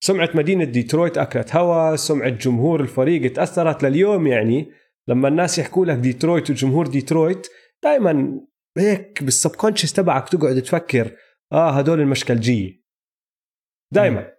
سمعة 0.00 0.30
مدينة 0.34 0.64
ديترويت 0.64 1.18
أكلت 1.18 1.56
هوا 1.56 1.96
سمعة 1.96 2.28
جمهور 2.28 2.80
الفريق 2.80 3.32
تأثرت 3.32 3.82
لليوم 3.82 4.26
يعني. 4.26 4.72
لما 5.08 5.28
الناس 5.28 5.58
يحكوا 5.58 5.86
لك 5.86 5.96
ديترويت 5.96 6.50
وجمهور 6.50 6.86
ديترويت 6.86 7.46
دائما 7.82 8.40
هيك 8.78 9.22
بال 9.22 9.32
subconscious 9.32 9.92
تبعك 9.92 10.28
تقعد 10.28 10.62
تفكر 10.62 11.16
آه 11.52 11.70
هدول 11.70 12.00
المشكلجية. 12.00 12.80
دائما. 13.92 14.32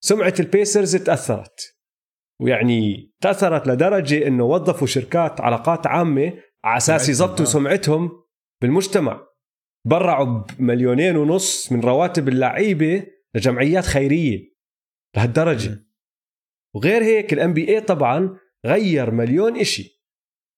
سمعة 0.00 0.34
البيسرز 0.40 0.96
تأثرت. 0.96 1.76
ويعني 2.40 3.12
تأثرت 3.20 3.66
لدرجة 3.68 4.26
إنه 4.26 4.44
وظفوا 4.44 4.86
شركات 4.86 5.40
علاقات 5.40 5.86
عامة 5.86 6.32
على 6.64 6.76
أساس 6.76 7.08
يضبطوا 7.08 7.44
آه. 7.44 7.48
سمعتهم 7.48 8.10
بالمجتمع. 8.62 9.29
تبرعوا 9.84 10.42
بمليونين 10.58 11.16
ونص 11.16 11.72
من 11.72 11.80
رواتب 11.80 12.28
اللعيبة 12.28 13.06
لجمعيات 13.34 13.84
خيرية 13.84 14.40
لهالدرجة. 15.16 15.86
وغير 16.74 17.02
هيك 17.02 17.32
ال 17.32 17.54
NBA 17.54 17.80
طبعا 17.80 18.38
غير 18.66 19.10
مليون 19.10 19.56
إشي. 19.56 20.02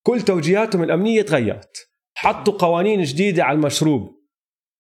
كل 0.07 0.21
توجيهاتهم 0.21 0.83
الأمنية 0.83 1.23
تغيرت. 1.23 1.89
حطوا 2.15 2.55
قوانين 2.55 3.03
جديدة 3.03 3.45
على 3.45 3.57
المشروب. 3.57 4.23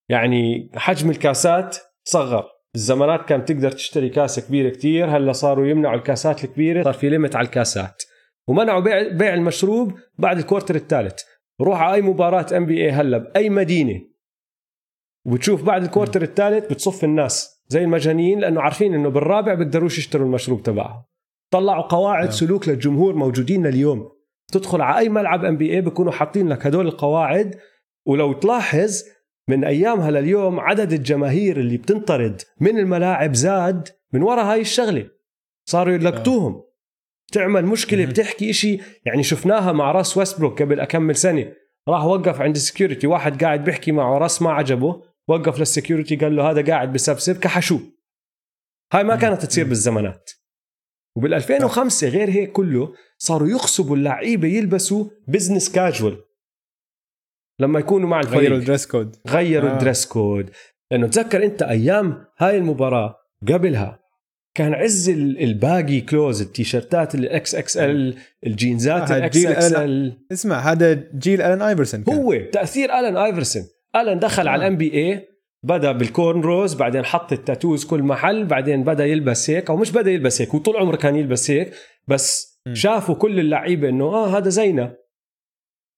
يعني 0.08 0.70
حجم 0.74 1.10
الكاسات 1.10 1.76
صغر 2.04 2.44
بالزمانات 2.74 3.28
كانت 3.28 3.48
تقدر 3.48 3.72
تشتري 3.72 4.08
كاسه 4.08 4.42
كبيره 4.42 4.70
كتير 4.70 5.16
هلأ 5.16 5.32
صاروا 5.32 5.66
يمنعوا 5.66 5.96
الكاسات 5.96 6.44
الكبيرة. 6.44 6.82
صار 6.82 6.94
في 6.94 7.08
limit 7.08 7.36
على 7.36 7.46
الكاسات. 7.46 8.02
ومنعوا 8.48 8.80
بيع 8.80 9.08
بيع 9.08 9.34
المشروب 9.34 9.98
بعد 10.18 10.38
ال 10.38 10.43
quarter 10.43 10.74
الثالث. 10.74 11.22
روح 11.60 11.80
على 11.80 11.94
أي 11.94 12.02
مباراة 12.02 12.46
NBA 12.56 12.90
هلأ 12.90 13.18
بأي 13.18 13.50
مدينة. 13.50 14.11
وبتشوف 15.24 15.62
بعد 15.62 15.82
ال 15.82 15.87
quarter 15.87 16.22
الثالث 16.22 16.72
بتصف 16.72 17.04
الناس 17.04 17.62
زي 17.68 17.84
المجانين 17.84 18.40
لأنه 18.40 18.60
عارفين 18.60 18.94
إنه 18.94 19.08
بالرابع 19.08 19.54
بيقدروش 19.54 19.98
يشتروا 19.98 20.26
المشروب 20.26 20.62
تبعهم 20.62 21.02
طلعوا 21.52 21.82
قواعد 21.82 22.24
نعم. 22.24 22.32
سلوك 22.32 22.68
للجمهور 22.68 23.14
موجودين 23.14 23.66
لليوم 23.66 24.08
تدخل 24.52 24.80
على 24.80 24.98
أي 24.98 25.08
ملعب 25.08 25.44
NBA 25.44 25.80
بيكونوا 25.80 26.12
حاطين 26.12 26.48
لك 26.48 26.66
هدول 26.66 26.86
القواعد 26.86 27.56
ولو 28.06 28.32
تلاحظ 28.32 29.02
من 29.48 29.64
أيامها 29.64 30.10
لليوم 30.10 30.60
عدد 30.60 30.92
الجماهير 30.92 31.60
اللي 31.60 31.76
بتنطرد 31.76 32.42
من 32.60 32.78
الملاعب 32.78 33.34
زاد 33.34 33.88
من 34.12 34.22
وراء 34.22 34.44
هاي 34.44 34.60
الشغلة. 34.60 35.08
صاروا 35.64 35.94
يلقطوهم. 35.94 36.62
تعمل 37.32 37.66
مشكلة. 37.66 38.06
بتحكي 38.06 38.50
إشي 38.50 38.78
يعني 39.04 39.22
شفناها 39.22 39.72
مع 39.72 39.92
راسل 39.92 40.16
ويستبروك 40.16 40.62
قبل 40.62 40.80
أكمل 40.80 41.16
سنة. 41.16 41.52
راح 41.88 42.04
وقف 42.04 42.40
عند 42.40 42.56
ال 42.56 42.62
security 42.62 43.06
واحد 43.06 43.44
قاعد 43.44 43.64
بيحكي 43.64 43.92
معه 43.92 44.18
راس 44.18 44.42
ما 44.42 44.52
عجبه. 44.52 45.02
وقف 45.28 45.58
لل 45.58 45.70
security 45.70 46.16
قال 46.16 46.36
له 46.36 46.50
هذا 46.50 46.64
قاعد 46.66 46.92
بسبسب 46.92 47.38
كحشوه 47.38 47.80
هاي 48.92 49.04
ما. 49.04 49.16
كانت 49.16 49.44
تصير. 49.46 49.64
بالزمانات. 49.68 50.30
وبال 51.16 51.34
2005 51.34 52.08
غير 52.08 52.30
هيك 52.30 52.52
كله 52.52 52.94
صاروا 53.18 53.48
يغصبوا 53.48 53.96
اللعيبة 53.96 54.48
يلبسوا 54.48 55.04
business 55.28 55.72
casual 55.72 56.18
لما 57.60 57.78
يكونوا 57.80 58.08
مع 58.08 58.20
غيروا 58.20 58.32
الفريق 58.40 58.52
الدريس 58.52 58.86
كود. 58.86 59.16
غيروا 59.28 59.70
آه. 59.70 59.72
الدريس 59.72 60.06
كود. 60.06 60.50
لأنه 60.90 61.06
تذكر 61.06 61.44
أنت 61.44 61.62
أيام 61.62 62.24
هاي 62.38 62.56
المباراة 62.58 63.16
قبلها 63.48 63.98
كان 64.54 64.74
عز 64.74 65.08
ال- 65.08 65.42
الباقي 65.42 66.00
كلوز 66.00 66.42
التيشيرتات 66.42 67.14
الاكس 67.14 67.54
إكس 67.54 67.76
ال 67.76 68.18
الجينزات 68.46 69.10
آه، 69.10 69.16
الاكس 69.16 69.46
إكس 69.46 69.72
ال 69.72 70.26
اسمع 70.32 70.58
هذا 70.58 70.92
جيل 71.14 71.42
الان 71.42 71.62
ايفرسون 71.62 72.04
كان. 72.04 72.14
هو 72.14 72.34
تأثير 72.52 72.84
الان 72.98 73.16
ايفرسون 73.16 73.62
الان 73.96 74.18
دخل. 74.18 74.48
على 74.48 74.60
الام 74.62 74.76
بي 74.76 74.94
اي 74.94 75.28
بدأ 75.64 75.92
بالكورن 75.92 76.40
روز 76.40 76.74
بعدين 76.74 77.04
حط 77.04 77.32
التاتوز 77.32 77.84
كل 77.84 78.02
محل 78.02 78.44
بعدين 78.44 78.84
بدأ 78.84 79.06
يلبس 79.06 79.50
هيك 79.50 79.70
أو 79.70 79.76
مش 79.76 79.90
بدأ 79.92 80.10
يلبس 80.10 80.40
هيك 80.40 80.54
وطول 80.54 80.76
عمره 80.76 80.96
كان 80.96 81.16
يلبس 81.16 81.50
هيك 81.50 81.74
بس 82.08 82.58
م. 82.66 82.74
شافوا 82.74 83.14
كل 83.14 83.40
اللعيبة 83.40 83.88
إنه 83.88 84.04
آه 84.04 84.38
هذا 84.38 84.48
زينا 84.48 84.96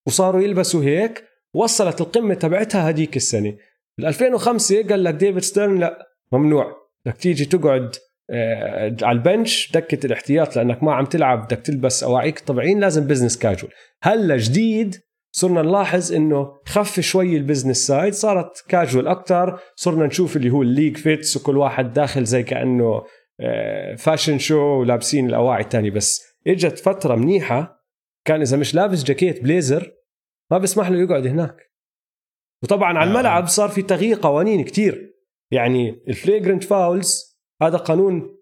وصاروا 0.07 0.43
يلبسوا 0.43 0.85
هيك 0.85 1.25
وصلت 1.55 2.01
القمة 2.01 2.35
تبعتها 2.35 2.91
هديك 2.91 3.17
السنة 3.17 3.57
بال 3.99 4.07
2005 4.07 4.83
قال 4.83 5.05
لك 5.05 5.15
ديفيد 5.15 5.43
ستيرن 5.43 5.79
لا 5.79 6.07
ممنوع 6.33 6.77
بدك 7.07 7.17
تيجي 7.17 7.45
تقعد 7.45 7.97
آه، 8.31 8.97
على 9.03 9.19
ال 9.19 9.28
bench 9.28 9.73
دكة 9.73 10.07
الاحتياط 10.07 10.57
لأنك 10.57 10.83
ما 10.83 10.95
عم 10.95 11.05
تلعب 11.05 11.45
بدك 11.45 11.59
تلبس 11.59 12.05
أواعيك 12.05 12.39
الطبيعيين 12.39 12.81
لازم 12.81 13.07
business 13.07 13.39
casual 13.39 13.73
هلا 14.03 14.37
جديد 14.37 14.97
صرنا 15.37 15.63
نلاحظ 15.63 16.13
إنه 16.13 16.61
خف 16.67 17.01
شوي 17.01 17.37
ال 17.37 17.42
business 17.42 17.87
side 17.87 18.15
صارت 18.15 18.65
كاجوال 18.69 19.09
أكثر 19.09 19.61
صرنا 19.77 20.07
نشوف 20.07 20.37
اللي 20.37 20.51
هو 20.51 20.63
ال 20.63 20.68
League 20.68 20.97
Fits 20.97 21.37
وكل 21.37 21.57
واحد 21.57 21.93
داخل 21.93 22.25
زي 22.25 22.43
كأنه 22.43 23.03
آه، 23.41 23.95
fashion 23.95 24.39
show 24.39 24.59
ولابسين 24.59 25.29
الأواعي 25.29 25.63
الثانية 25.63 25.91
بس 25.91 26.23
إجت 26.47 26.79
فترة 26.79 27.15
منيحة 27.15 27.85
كان 28.25 28.41
إذا 28.41 28.57
مش 28.57 28.75
لابس 28.75 29.05
جاكيت 29.05 29.43
بليزر 29.43 29.93
ما 30.51 30.59
بسمح 30.59 30.89
له 30.89 30.99
يقعد 30.99 31.27
هناك. 31.27 31.57
وطبعا 32.63 32.99
على 32.99 33.11
آه. 33.11 33.13
الملعب 33.13 33.47
صار 33.47 33.69
في 33.69 33.83
تغيير 33.83 34.19
قوانين 34.23 34.65
كتير. 34.65 35.15
يعني 35.51 36.03
ال 36.09 36.15
flagrant 36.15 36.65
fouls 36.65 37.39
هذا 37.63 37.77
قانون 37.77 38.37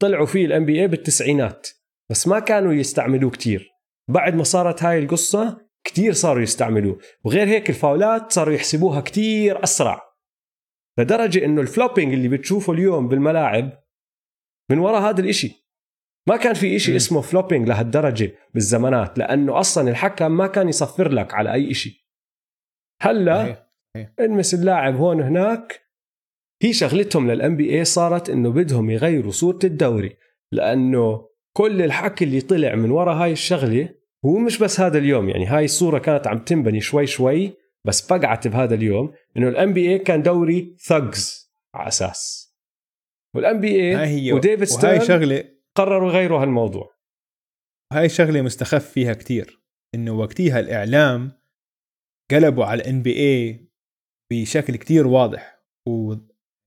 طلعوا 0.00 0.26
فيه 0.26 0.46
ال 0.46 0.64
NBA 0.64 0.88
بالتسعينات 0.88 1.68
بس 2.10 2.28
ما 2.28 2.38
كانوا 2.38 2.72
يستعملوه 2.72 3.30
كتير. 3.30 3.70
بعد 4.08 4.34
ما 4.34 4.44
صارت 4.44 4.82
هاي 4.82 4.98
القصة 4.98 5.63
كتير 5.84 6.12
صاروا 6.12 6.42
يستعملوه. 6.42 6.98
وغير 7.24 7.48
هيك 7.48 7.70
الفاولات 7.70 8.32
صاروا 8.32 8.54
يحسبوها 8.54 9.00
كتير 9.00 9.64
أسرع. 9.64 10.02
لدرجة 10.98 11.44
إنه 11.44 11.60
ال 11.60 11.66
flopping 11.66 12.12
اللي 12.12 12.28
بتشوفه 12.28 12.72
اليوم 12.72 13.08
بالملاعب 13.08 13.84
من 14.70 14.78
وراء 14.78 15.02
هذا 15.02 15.20
الإشي. 15.20 15.64
ما 16.28 16.36
كان 16.36 16.54
في 16.54 16.66
مم. 16.66 16.96
اسمه 16.96 17.20
flopping 17.20 17.68
لهالدرجة 17.68 18.32
بالزمانات 18.54 19.18
لأنه 19.18 19.60
أصلا 19.60 19.90
الحكم 19.90 20.32
ما 20.32 20.46
كان 20.46 20.68
يصفر 20.68 21.08
لك 21.12 21.34
على 21.34 21.52
أي 21.52 21.70
إشي. 21.70 22.08
هلأ. 23.02 23.68
المس 24.20 24.54
اللاعب 24.54 24.96
هون 24.96 25.20
هناك 25.20 25.80
هي 26.62 26.72
شغلتهم 26.72 27.30
لل 27.30 27.56
NBA 27.56 27.84
صارت 27.84 28.30
إنه 28.30 28.50
بدهم 28.50 28.90
يغيروا 28.90 29.32
صورة 29.32 29.58
الدوري. 29.64 30.16
لأنه 30.52 31.28
كل 31.56 31.82
الحكي 31.82 32.24
اللي 32.24 32.40
طلع 32.40 32.74
من 32.74 32.90
وراء 32.90 33.14
هاي 33.16 33.32
الشغلة 33.32 33.94
هو 34.26 34.38
مش 34.38 34.58
بس 34.58 34.80
هذا 34.80 34.98
اليوم 34.98 35.28
يعني 35.28 35.46
هاي 35.46 35.64
الصورة 35.64 35.98
كانت 35.98 36.26
عم 36.26 36.38
تنبني 36.38 36.80
شوي 36.80 37.06
شوي 37.06 37.56
بس 37.86 38.06
فقعت 38.06 38.48
بهذا 38.48 38.74
اليوم 38.74 39.12
إنه 39.36 39.48
ال 39.48 39.72
NBA 39.72 39.98
كان 39.98 40.22
دوري 40.22 40.76
thugs 40.80 41.52
على 41.74 41.88
أساس. 41.88 42.54
وال 43.34 43.60
NBA 43.60 44.32
وديفيد 44.32 44.64
ستيرن 44.64 45.00
شغله 45.00 45.44
قرروا 45.74 46.12
يغيروا 46.12 46.42
هالموضوع. 46.42 46.94
هاي 47.92 48.08
شغلة 48.08 48.42
مستخف 48.42 48.90
فيها 48.90 49.14
كتير 49.14 49.62
إنه 49.94 50.12
وقتها 50.12 50.60
الإعلام 50.60 51.32
قلبوا 52.30 52.64
على 52.64 52.82
ال 52.82 53.02
NBA 53.02 53.68
بشكل 54.32 54.76
كتير 54.76 55.06
واضح. 55.06 55.64
و 55.88 56.14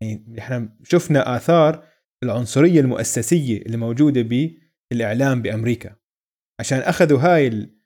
يعني 0.01 0.39
إحنا 0.39 0.78
شفنا 0.84 1.36
آثار 1.36 1.88
العنصرية 2.24 2.80
المؤسسية 2.80 3.62
اللي 3.62 3.78
موجودة 3.78 4.22
بالإعلام 4.91 5.41
بأمريكا. 5.41 5.95
عشان 6.60 6.80
أخذوا 6.80 7.20
هاي 7.20 7.47
ال- 7.47 7.78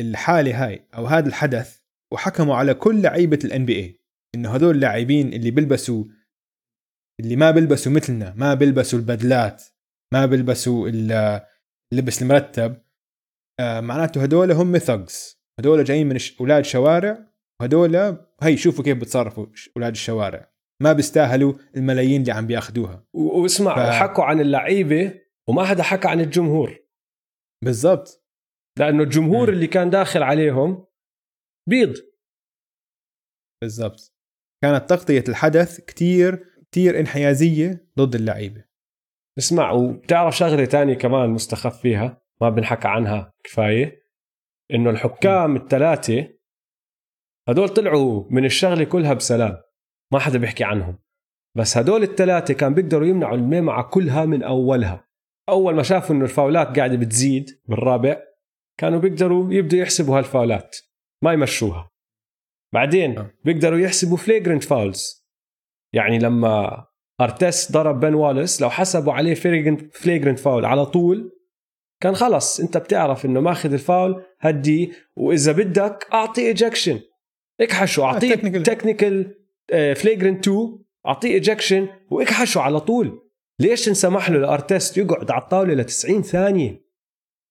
الحالة 0.00 0.64
هاي 0.66 0.88
أو 0.94 1.06
هذا 1.06 1.28
الحدث 1.28 1.78
وحكموا 2.12 2.56
على 2.56 2.74
كل 2.74 3.02
لعيبة 3.02 3.38
ال 3.44 3.64
NBA 3.66 4.00
إنه 4.34 4.50
هدول 4.54 4.74
اللاعبين 4.74 5.32
اللي 5.32 5.50
بيلبسوا 5.50 6.04
اللي 7.20 7.36
ما 7.36 7.50
بيلبسوا 7.50 7.92
مثلنا 7.92 8.34
ما 8.36 8.54
بيلبسوا 8.54 8.98
البدلات 8.98 9.64
ما 10.14 10.26
بيلبسوا 10.26 10.88
ال- 10.88 11.40
اللبس 11.92 12.22
المرتب 12.22 12.82
آه، 13.60 13.80
معناته 13.80 14.22
هدول 14.22 14.52
هم 14.52 14.78
ثقز 14.78 15.38
هدول 15.60 15.84
جايين 15.84 16.08
من 16.08 16.18
أولاد 16.40 16.64
شوارع 16.64 17.18
وهدول 17.60 17.96
هي 18.42 18.56
شوفوا 18.56 18.84
كيف 18.84 18.98
بتصرفوا 18.98 19.46
أولاد 19.76 19.92
الشوارع. 19.92 20.52
ما 20.82 20.92
بيستاهلوا 20.92 21.54
الملايين 21.76 22.20
اللي 22.20 22.32
عم 22.32 22.46
بياخذوها. 22.46 23.04
واسمع 23.12 23.74
ف- 23.90 23.94
حكوا 23.94 24.24
عن 24.24 24.40
اللعيبة 24.40 25.20
وما 25.48 25.64
حدا 25.64 25.82
حكى 25.82 26.08
عن 26.08 26.20
الجمهور. 26.20 26.78
بالضبط. 27.64 28.24
لأنه 28.78 29.02
الجمهور 29.02 29.48
مم. 29.48 29.54
اللي 29.54 29.66
كان 29.66 29.90
داخل 29.90 30.22
عليهم 30.22 30.86
بيض. 31.68 31.94
بالضبط. 33.62 34.14
كانت 34.62 34.90
تغطية 34.90 35.24
الحدث 35.28 35.80
كتير 35.80 36.44
كتير 36.70 37.00
انحيازية 37.00 37.88
ضد 37.98 38.14
اللعيبة. 38.14 38.64
اسمع 39.38 39.72
وبتعرف 39.72 40.36
شغلة 40.36 40.64
تانية 40.64 40.94
كمان 40.94 41.30
مستخف 41.30 41.80
فيها 41.80 42.22
ما 42.40 42.50
بنحكى 42.50 42.88
عنها 42.88 43.32
كفاية 43.44 44.02
إنه 44.74 44.90
الحكام 44.90 45.56
الثلاثه 45.56 46.28
هدول 47.48 47.68
طلعوا 47.68 48.24
من 48.30 48.44
الشغلة 48.44 48.84
كلها 48.84 49.14
بسلام 49.14 49.62
ما 50.12 50.18
حدا 50.18 50.38
بيحكي 50.38 50.64
عنهم. 50.64 50.98
بس 51.56 51.76
هدول 51.76 52.02
الثلاثه 52.02 52.54
كان 52.54 52.74
بيقدروا 52.74 53.06
يمنعوا 53.06 53.36
الميمعه 53.36 53.90
كلها 53.90 54.24
من 54.24 54.42
أولها. 54.42 55.07
أول 55.48 55.74
ما 55.74 55.82
شافوا 55.82 56.16
إنه 56.16 56.24
الفاولات 56.24 56.78
قاعدة 56.78 56.96
بتزيد 56.96 57.60
بالرابع 57.66 58.16
كانوا 58.78 59.00
بيقدروا 59.00 59.52
يبدوا 59.52 59.78
يحسبوا 59.78 60.18
هالفاولات 60.18 60.76
ما 61.22 61.32
يمشوها 61.32 61.90
بعدين 62.72 63.18
آه. 63.18 63.30
بيقدروا 63.44 63.78
يحسبوا 63.78 64.16
flagrant 64.16 64.64
fouls 64.64 65.28
يعني 65.92 66.18
لما 66.18 66.84
ارتست 67.20 67.72
ضرب 67.72 68.00
بن 68.00 68.14
والاس 68.14 68.60
لو 68.60 68.70
حسبوا 68.70 69.12
عليه 69.12 69.34
flagrant 69.92 70.38
foul 70.38 70.64
على 70.64 70.86
طول 70.86 71.32
كان 72.00 72.14
خلص 72.14 72.60
أنت 72.60 72.76
بتعرف 72.76 73.24
إنه 73.24 73.40
ماخذ 73.40 73.72
الفاول 73.72 74.22
هدي 74.40 74.92
وإذا 75.16 75.52
بدك 75.52 76.06
اعطي 76.12 76.46
ejection 76.46 77.00
اكحشه 77.60 78.04
أعطيه. 78.04 78.34
technical 78.34 79.34
flagrant 79.94 80.48
2 80.48 80.78
أعطيه 81.06 81.28
ejection 81.30 81.88
واكحشه 82.10 82.60
على 82.60 82.80
طول 82.80 83.27
ليش 83.60 83.88
انسمح 83.88 84.30
له 84.30 84.38
لارتست 84.38 84.96
يقعد 84.96 85.30
على 85.30 85.42
الطاولة 85.42 85.74
ل 85.74 85.84
90 85.84 86.22
ثانية؟ 86.22 86.88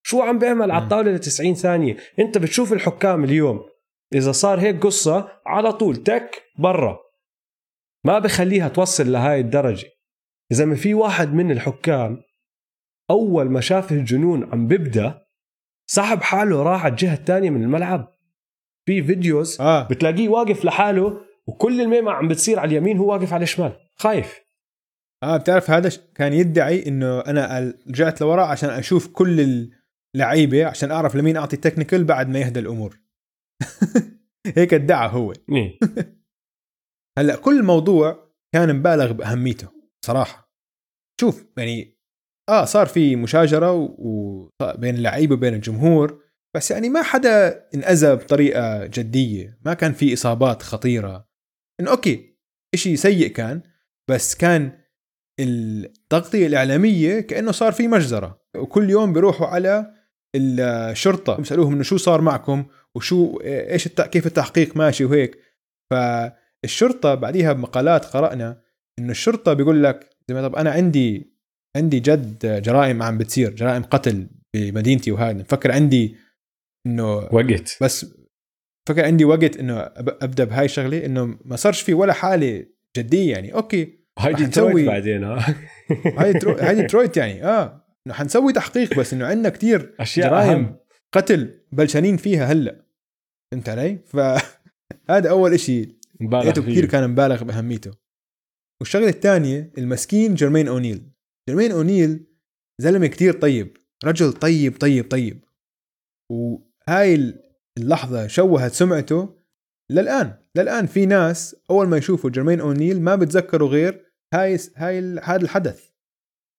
شو 0.04 0.22
عم 0.22 0.40
بيعمل 0.40 0.72
على 0.72 0.84
الطاولة 0.84 1.12
ل 1.12 1.20
90 1.20 1.54
ثانية؟ 1.54 1.98
انت 2.20 2.38
بتشوف 2.38 2.74
الحكام 2.74 3.24
اليوم 3.24 3.66
إذا 4.14 4.32
صار 4.32 4.60
هيك 4.60 4.84
قصة 4.86 5.32
على 5.46 5.74
طول 5.74 5.96
تك 5.96 6.44
برا. 6.60 7.00
ما 8.04 8.20
بخليها 8.20 8.68
توصل 8.68 9.12
لهاي 9.12 9.40
الدرجة. 9.40 9.88
إذا 10.52 10.66
ما 10.66 10.76
في 10.76 10.94
واحد 10.94 11.34
من 11.34 11.52
الحكام 11.52 12.22
أول 13.10 13.50
ما 13.50 13.62
شاف 13.62 13.92
الجنون 13.92 14.50
عم 14.54 14.68
ببدأ 14.68 15.22
سحب 15.90 16.22
حاله 16.22 16.64
راح 16.64 16.86
على 16.86 16.92
الجهة 16.92 17.14
الثانية 17.14 17.50
من 17.50 17.64
الملعب. 17.64 18.14
في 18.86 19.04
فيديوز 19.04 19.62
آه. 19.62 19.88
بتلاقيه 19.88 20.30
واقف 20.30 20.66
لحاله 20.66 21.22
وكل 21.48 21.82
الميمة 21.82 22.12
عم 22.12 22.28
بتصير 22.28 22.60
على 22.60 22.68
اليمين 22.68 22.98
هو 22.98 23.12
واقف 23.12 23.34
على 23.34 23.44
الشمال. 23.44 23.74
خايف. 23.96 24.47
آه 25.24 25.38
بتعرف 25.38 25.72
هذا 25.72 25.90
كان 26.16 26.34
يدعي 26.34 26.88
إنه 26.88 27.20
أنا 27.20 27.74
رجعت 27.88 28.22
لورا 28.22 28.46
عشان 28.46 28.70
أشوف 28.70 29.08
كل 29.08 29.70
اللعيبه 30.16 30.66
عشان 30.66 30.92
أعرف 30.92 31.16
لمين 31.16 31.38
أعطي 31.38 31.58
تكنيكال 31.58 32.04
بعد 32.04 32.30
ما 32.30 32.40
يهدى 32.40 32.60
الأمور. 32.60 33.00
هيك 34.58 34.74
ادعى 34.74 35.10
هو. 35.10 35.34
إيه. 35.52 35.80
هلأ 37.18 37.36
كل 37.36 37.64
موضوع 37.64 38.34
كان 38.54 38.76
مبالغ 38.76 39.12
بأهميته 39.12 39.68
صراحة. 40.06 40.54
شوف 41.22 41.46
يعني 41.58 41.98
آه 42.50 42.66
صار 42.66 42.88
في 42.88 43.16
مشاجرة 43.16 43.72
و... 43.72 43.84
و... 43.84 44.50
بين 44.78 44.96
اللعيبة 44.96 45.36
وبين 45.36 45.54
الجمهور 45.54 46.24
بس 46.56 46.72
يعني 46.72 46.90
ما 46.90 47.02
حدا 47.02 47.68
انأذى 47.76 48.16
بطريقة 48.16 48.86
جدية 48.86 49.60
ما 49.66 49.74
كان 49.74 49.94
في 49.94 50.14
إصابات 50.14 50.62
خطيرة. 50.62 51.28
إنه 51.80 51.92
أوكي 51.92 52.38
إشي 52.74 52.96
سيء 52.96 53.28
كان 53.28 53.62
بس 54.10 54.36
كان 54.36 54.87
التغطية 55.40 56.48
الإعلامية 56.48 57.20
كأنه 57.20 57.52
صار 57.52 57.72
في 57.72 57.88
مجزرة. 57.88 58.42
وكل 58.58 58.90
يوم 58.90 59.14
بيروحوا 59.14 59.48
على 59.48 59.94
الشرطة 60.36 61.36
بيسألوهم 61.36 61.74
إنه 61.74 61.84
شو 61.84 61.98
صار 61.98 62.22
معكم؟ 62.22 62.66
وشو 62.96 63.40
إيش 63.44 63.86
الت... 63.86 64.02
كيف 64.02 64.28
التحقيق 64.28 64.78
ماشي؟ 64.78 65.06
وهيك. 65.06 65.40
فالشرطة 65.92 67.16
بعديها 67.16 67.54
بمقالات 67.54 68.06
قرأنا 68.06 68.62
إنه 69.00 69.12
الشرطة 69.12 69.54
بيقول 69.54 69.84
لك 69.84 70.10
زي 70.30 70.36
ما 70.36 70.48
طب 70.48 70.56
أنا 70.56 70.72
عندي 70.72 71.34
عندي 71.78 72.00
جد 72.00 72.62
جرائم 72.62 73.04
عم 73.04 73.18
بتصير 73.18 73.54
جرائم 73.54 73.84
قتل 73.84 74.28
بمدينتي 74.56 75.12
وهذا. 75.12 75.44
فكر 75.44 75.72
عندي 75.72 76.16
إنه 76.88 77.16
وقت. 77.16 77.78
بس 77.82 78.06
فكر 78.90 79.06
عندي 79.06 79.26
وقت 79.26 79.58
إنه 79.58 79.80
أبدأ 79.98 80.44
بهاي 80.44 80.66
الشغلة 80.66 81.06
إنه 81.06 81.38
ما 81.46 81.56
صارش 81.56 81.82
في 81.82 81.94
ولا 81.94 82.14
حالة 82.14 82.66
جدية 82.98 83.32
يعني. 83.32 83.54
okay. 83.54 83.97
هاي 84.18 84.34
ديترويت 84.34 84.88
بعدين 84.88 85.24
ها؟ 85.24 85.40
هاي. 86.20 86.34
هاي 86.46 86.76
ديترويت 86.76 87.18
يعني 87.18 87.44
آه. 87.46 87.88
حنسوي 88.12 88.54
تحقيق 88.54 89.00
بس 89.00 89.14
إنه 89.14 89.26
عندنا 89.26 89.50
كتير 89.50 89.96
أشياء 90.00 90.30
جرائم 90.30 90.50
أهم. 90.66 90.78
قتل 91.14 91.60
بلشانين 91.72 92.18
فيها 92.18 92.46
هلأ. 92.46 92.86
فهمت 93.52 93.70
علي؟ 93.70 94.00
فهذا 94.06 95.30
أول 95.36 95.54
إشي. 95.54 95.98
مبالغ 96.22 96.44
لقيته. 96.44 96.62
كثير 96.62 96.86
كان 96.86 97.10
مبالغ 97.10 97.44
بأهميته. 97.44 97.92
والشغلة 98.80 99.08
الثانية 99.10 99.72
المسكين 99.78 100.36
جيرمين 100.36 100.68
أونيل. 100.68 101.12
جيرمين 101.50 101.72
أونيل 101.72 102.26
زلمة 102.82 103.08
كتير 103.08 103.34
طيب. 103.34 103.78
رجل 104.06 104.34
طيب 104.34 104.78
طيب 104.78 105.12
طيب. 105.12 105.44
وهاي 106.32 107.34
اللحظة 107.78 108.28
شوهت 108.28 108.72
سمعته. 108.72 109.38
للآن 109.92 110.34
للآن 110.56 110.86
في 110.86 111.06
ناس 111.06 111.56
أول 111.70 111.88
ما 111.88 111.98
يشوفوا 111.98 112.30
جيرمين 112.30 112.60
أونيل 112.60 113.02
ما 113.02 113.16
بتذكروا 113.16 113.70
غير 113.70 114.07
هاي 114.34 114.58
هاي 114.76 115.00
هذا 115.00 115.42
الحدث. 115.42 115.92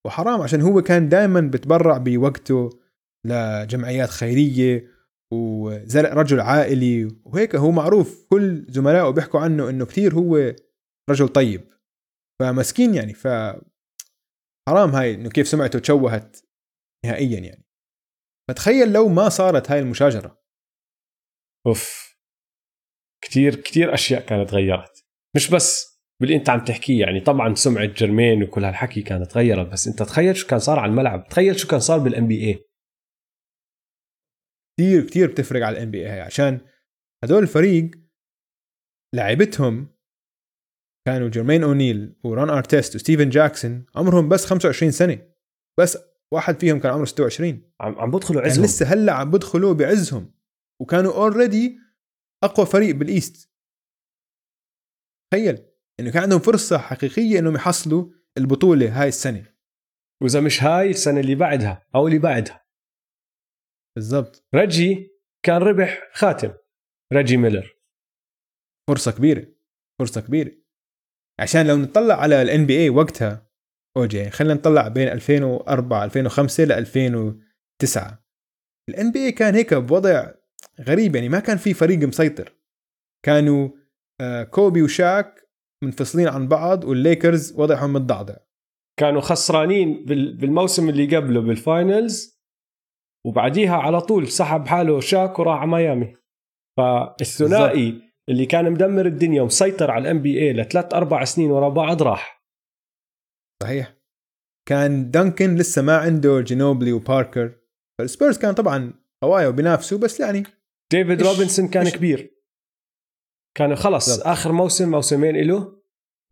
وحرام 0.06 0.40
عشان 0.40 0.60
هو 0.60 0.82
كان 0.82 1.08
دائما 1.08 1.40
بتبرع 1.40 1.98
بوقته 1.98 2.70
لجمعيات 3.26 4.08
خيرية 4.08 4.86
ورجل 5.32 6.40
عائلي. 6.40 7.20
وهيك 7.24 7.56
هو 7.56 7.70
معروف 7.70 8.26
كل 8.30 8.66
زملائه 8.68 9.10
بيحكوا 9.10 9.40
عنه 9.40 9.70
إنه 9.70 9.86
كثير 9.86 10.14
هو 10.14 10.54
رجل 11.10 11.28
طيب. 11.28 11.72
فمسكين 12.40 12.94
يعني 12.94 13.14
ف 13.14 13.28
حرام 14.68 14.90
هاي 14.90 15.14
إنه 15.14 15.28
كيف 15.28 15.48
سمعته 15.48 15.78
تشوهت 15.78 16.36
نهائيا 17.04 17.40
يعني. 17.40 17.64
فتخيل 18.50 18.92
لو 18.92 19.08
ما 19.08 19.28
صارت 19.28 19.70
هاي 19.70 19.78
المشاجرة. 19.78 20.42
أوف. 21.66 22.08
كثير 23.24 23.54
كثير 23.54 23.94
أشياء 23.94 24.26
كانت 24.26 24.50
تغيرت 24.50 25.06
مش 25.36 25.50
بس 25.50 25.87
باللي 26.20 26.36
انت 26.36 26.50
عم 26.50 26.64
تحكيه 26.64 27.00
يعني 27.00 27.20
طبعا 27.20 27.54
سمعة 27.54 27.86
جرمين 27.86 28.42
وكل 28.42 28.64
هالحكي 28.64 29.02
كانت 29.02 29.30
تغيرت 29.30 29.66
بس 29.72 29.88
انت 29.88 30.02
تخيل 30.02 30.36
شو 30.36 30.46
كان 30.46 30.58
صار 30.58 30.78
على 30.78 30.90
الملعب 30.90 31.28
تخيل 31.28 31.58
شو 31.58 31.68
كان 31.68 31.80
صار 31.80 31.98
بال 31.98 32.28
NBA 32.28 32.64
كثير 34.78 35.06
كثير 35.06 35.30
بتفرق 35.30 35.66
على 35.66 35.76
ال 35.76 35.90
NBA 35.90 36.20
عشان 36.20 36.60
هدول 37.24 37.42
الفريق 37.42 37.90
لعبتهم 39.14 39.98
كانوا 41.06 41.28
جيرمين 41.28 41.62
أونيل 41.62 42.16
ورون 42.24 42.50
ارتيست 42.50 42.94
وستيفن 42.94 43.28
جاكسون 43.28 43.86
عمرهم 43.96 44.28
بس 44.28 44.46
25 44.46 44.90
سنة 44.90 45.32
بس 45.80 45.98
واحد 46.32 46.60
فيهم 46.60 46.80
كان 46.80 46.92
عمره 46.92 47.04
26 47.04 47.72
عم 47.80 47.98
عم 47.98 48.10
بدخلوا 48.10 48.40
يعني 48.40 48.52
عزهم. 48.52 48.64
لسه 48.64 48.86
هلأ 48.86 49.12
عم 49.12 49.30
بدخلوا 49.30 49.74
بعزهم 49.74 50.34
وكانوا 50.80 51.12
already 51.14 51.78
أقوى 52.44 52.66
فريق 52.66 52.94
بال 52.94 53.13
East 53.13 53.50
تخيل. 55.32 55.67
إنه 56.00 56.10
كان 56.10 56.22
عندهم 56.22 56.38
فرصة 56.38 56.78
حقيقية 56.78 57.38
إنهم 57.38 57.54
يحصلوا 57.54 58.10
البطولة 58.38 59.02
هاي 59.02 59.08
السنة. 59.08 59.54
وإذا 60.22 60.40
مش 60.40 60.62
هاي 60.62 60.90
السنة 60.90 61.20
اللي 61.20 61.34
بعدها 61.34 61.86
أو 61.94 62.06
اللي 62.06 62.18
بعدها. 62.18 62.66
بالضبط. 63.96 64.46
رجي 64.54 65.10
كان 65.42 65.62
ربح 65.62 66.10
خاتم. 66.12 66.52
رجي 67.12 67.36
ميلر. 67.36 67.76
فرصة 68.88 69.12
كبيرة. 69.12 69.46
فرصة 69.98 70.20
كبيرة. 70.20 70.52
عشان 71.40 71.66
لو 71.66 71.76
نطلع 71.76 72.14
على 72.14 72.42
ال 72.42 72.66
NBA 72.66 72.90
وقتها 72.90 73.48
أوجي 73.96 74.30
خلينا 74.30 74.54
نطلع 74.54 74.88
بين 74.88 75.08
2004 75.08 76.04
2005 76.04 76.64
ل 76.64 76.72
2009 76.72 78.24
ال 78.88 79.12
NBA 79.12 79.32
كان 79.32 79.54
هيك 79.54 79.74
بوضع 79.74 80.32
غريب 80.80 81.14
يعني 81.14 81.28
ما 81.28 81.40
كان 81.40 81.56
في 81.56 81.74
فريق 81.74 81.98
مسيطر. 81.98 82.54
كانوا 83.24 83.68
آه، 84.20 84.42
كوبي 84.42 84.82
وشاك 84.82 85.47
منفصلين 85.84 86.28
عن 86.28 86.48
بعض 86.48 86.84
والليكرز 86.84 87.52
وضعهم 87.60 87.92
متضعضع. 87.92 88.34
كانوا 89.00 89.20
خسرانين 89.20 90.04
بال- 90.04 90.36
بالموسم 90.36 90.88
اللي 90.88 91.16
قبله 91.16 91.40
بال 91.40 91.65
finals 91.65 92.38
وبعديها 93.26 93.76
على 93.76 94.00
طول 94.00 94.28
سحب 94.28 94.66
حاله 94.66 95.00
شاك 95.00 95.38
وراح 95.38 95.60
على 95.60 95.70
ميامي. 95.70 96.14
فالثنائي 96.78 98.02
اللي 98.28 98.46
كان 98.46 98.72
مدمر 98.72 99.06
الدنيا 99.06 99.42
ومسيطر 99.42 99.90
على 99.90 100.02
ال 100.02 100.22
NBA 100.22 100.52
لثلاث 100.52 100.94
أربع 100.94 101.24
سنين 101.24 101.50
ورا 101.50 101.68
بعض 101.68 102.02
راح. 102.02 102.44
صحيح. 103.62 103.94
كان 104.68 105.10
دانكن 105.10 105.54
لسه 105.56 105.82
ما 105.82 105.96
عنده 105.96 106.40
جينوبلي 106.40 106.92
وباركر. 106.92 107.54
فالسبيرز 107.98 108.38
كان 108.38 108.54
طبعا 108.54 108.92
قوايا 109.22 109.48
وبينافسوا 109.48 109.98
بس 109.98 110.20
يعني 110.20 110.42
ديفيد 110.92 111.22
روبنسون 111.22 111.68
كان 111.68 111.86
إيش- 111.86 111.96
كبير. 111.96 112.37
كان 113.58 113.76
خلص 113.76 114.08
بالضبط. 114.08 114.26
آخر 114.26 114.52
موسم 114.52 114.90
موسمين 114.90 115.36
له 115.36 115.82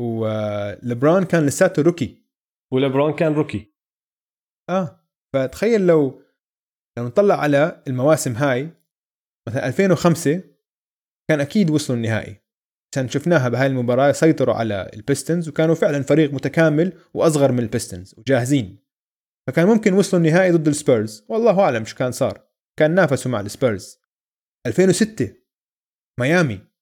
ولبران 0.01 1.25
كان 1.25 1.47
لساته 1.47 1.83
rookie. 1.83 2.23
وليبرون 2.73 3.15
كان 3.15 3.33
rookie. 3.33 3.75
آه 4.71 5.01
فتخيل 5.33 5.87
لو 5.87 6.23
لو 6.99 7.07
نطلع 7.07 7.41
على 7.41 7.83
المواسم 7.89 8.33
هاي 8.33 8.71
مثلا 9.49 9.67
2005 9.67 10.43
كان 11.31 11.41
أكيد 11.41 11.71
وصلوا 11.71 11.97
النهائي. 11.97 12.43
عشان 12.93 13.09
شفناها 13.09 13.49
بهاي 13.49 13.67
المباراة 13.67 14.13
سيطروا 14.13 14.55
على 14.55 14.91
البيستونز 14.95 15.49
وكانوا 15.49 15.75
فعلا 15.75 16.03
فريق 16.03 16.33
متكامل 16.33 16.93
وأصغر 17.15 17.53
من 17.53 17.59
البيستونز 17.59 18.15
وجاهزين. 18.19 18.87
فكان 19.49 19.67
ممكن 19.67 19.93
وصلوا 19.93 20.23
النهائي 20.23 20.51
ضد 20.51 20.69
السبيرز. 20.69 21.25
والله 21.29 21.61
أعلم 21.61 21.85
شو 21.85 21.97
كان 21.97 22.13
صار. 22.13 22.47
كان 22.79 22.95
نافسوا 22.95 23.31
مع 23.31 23.41
السبيرز. 23.41 23.99
2006 24.67 25.35
ميامي. 26.21 26.76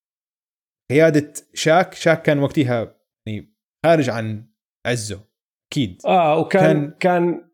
قيادة 0.91 1.33
شاك 1.55 1.95
شاك 1.95 2.23
كان 2.23 2.39
وقتها 2.39 3.01
يعني 3.27 3.55
خارج 3.87 4.11
عن 4.11 4.51
عزه 4.87 5.29
أكيد. 5.73 5.99
آه 6.07 6.39
وكان 6.39 6.91
كان- 6.91 6.99
كان, 6.99 7.51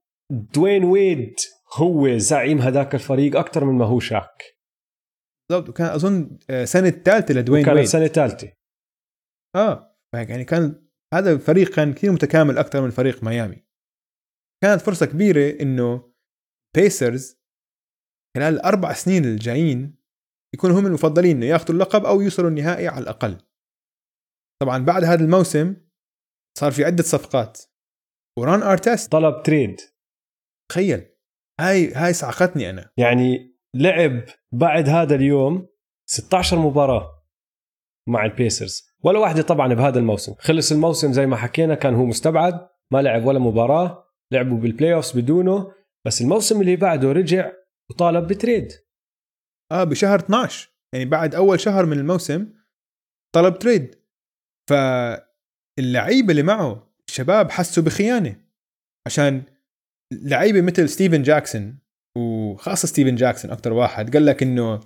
دوين 0.54 0.84
ويد 0.84 1.34
هو 1.76 2.16
زعيم 2.16 2.58
هذاك 2.58 2.94
الفريق 2.94 3.36
أكثر 3.36 3.64
من 3.64 3.78
ما 3.78 3.84
هو 3.84 4.00
شاك. 4.00 4.42
بالضبط 5.50 5.68
وكان 5.68 5.86
أظن 5.86 6.38
آه، 6.50 6.64
سنة 6.64 6.90
ثالثة 6.90 7.34
لدوين 7.34 7.64
كانت 7.64 7.76
ويد. 7.76 7.86
سنة 7.86 8.06
ثالثة. 8.06 8.52
آه 9.56 9.96
يعني 10.14 10.44
كان 10.44 10.88
هذا 11.14 11.32
الفريق 11.32 11.74
كان 11.76 11.92
كثير 11.94 12.12
متكامل 12.12 12.58
أكثر 12.58 12.82
من 12.82 12.90
فريق 12.90 13.24
ميامي. 13.24 13.66
كانت 14.62 14.80
فرصة 14.82 15.06
كبيرة 15.06 15.62
إنه 15.62 16.12
بيسرز 16.76 17.40
خلال 18.36 18.54
الاربع 18.54 18.92
سنين 18.92 19.24
الجايين 19.24 19.99
يكونوا 20.54 20.80
هم 20.80 20.86
المفضلين 20.86 21.36
إنه 21.36 21.46
ياخذوا 21.46 21.74
اللقب 21.74 22.04
أو 22.04 22.20
يوصلوا 22.20 22.50
النهائي 22.50 22.88
على 22.88 23.02
الأقل. 23.02 23.38
طبعا 24.62 24.84
بعد 24.84 25.04
هذا 25.04 25.24
الموسم 25.24 25.76
صار 26.58 26.72
في 26.72 26.84
عدة 26.84 27.02
صفقات. 27.02 27.62
رون 28.38 28.62
ارتست 28.62 29.12
طلب 29.12 29.42
trade. 29.42 29.80
تخيل 30.70 31.06
هاي 31.60 31.92
هاي 31.92 32.12
صعقتني 32.12 32.70
أنا. 32.70 32.90
يعني 32.96 33.58
لعب 33.74 34.24
بعد 34.52 34.88
هذا 34.88 35.14
اليوم 35.14 35.68
16 36.10 36.58
مباراة 36.58 37.24
مع 38.08 38.24
البيسرز. 38.24 38.82
ولا 39.04 39.18
واحدة 39.18 39.42
طبعا 39.42 39.74
بهذا 39.74 39.98
الموسم. 39.98 40.34
خلص 40.38 40.72
الموسم 40.72 41.12
زي 41.12 41.26
ما 41.26 41.36
حكينا 41.36 41.74
كان 41.74 41.94
هو 41.94 42.04
مستبعد 42.04 42.68
ما 42.92 43.02
لعب 43.02 43.24
ولا 43.24 43.38
مباراة. 43.38 44.04
لعبوا 44.32 44.58
بال 44.58 44.94
playoffs 44.94 45.18
بدونه 45.18 45.72
بس 46.06 46.20
الموسم 46.20 46.60
اللي 46.60 46.76
بعده 46.76 47.12
رجع 47.12 47.52
وطالب 47.90 48.26
ب 48.26 48.33
trade. 48.33 48.72
آه 49.72 49.84
بشهر 49.84 50.18
12 50.18 50.70
يعني 50.94 51.04
بعد 51.04 51.34
أول 51.34 51.60
شهر 51.60 51.86
من 51.86 51.98
الموسم 51.98 52.52
طلب 53.34 53.58
trade. 53.58 53.94
فاللعيبة 54.70 56.30
اللي 56.30 56.42
معه 56.42 56.92
الشباب 57.08 57.50
حسوا 57.50 57.82
بخيانة. 57.82 58.36
عشان 59.06 59.42
لعيبة 60.12 60.60
مثل 60.60 60.88
ستيفن 60.88 61.22
جاكسون 61.22 61.78
وخاصة 62.16 62.88
ستيفن 62.88 63.14
جاكسون 63.14 63.50
أكثر 63.50 63.72
واحد 63.72 64.12
قال 64.12 64.26
لك 64.26 64.42
إنه 64.42 64.80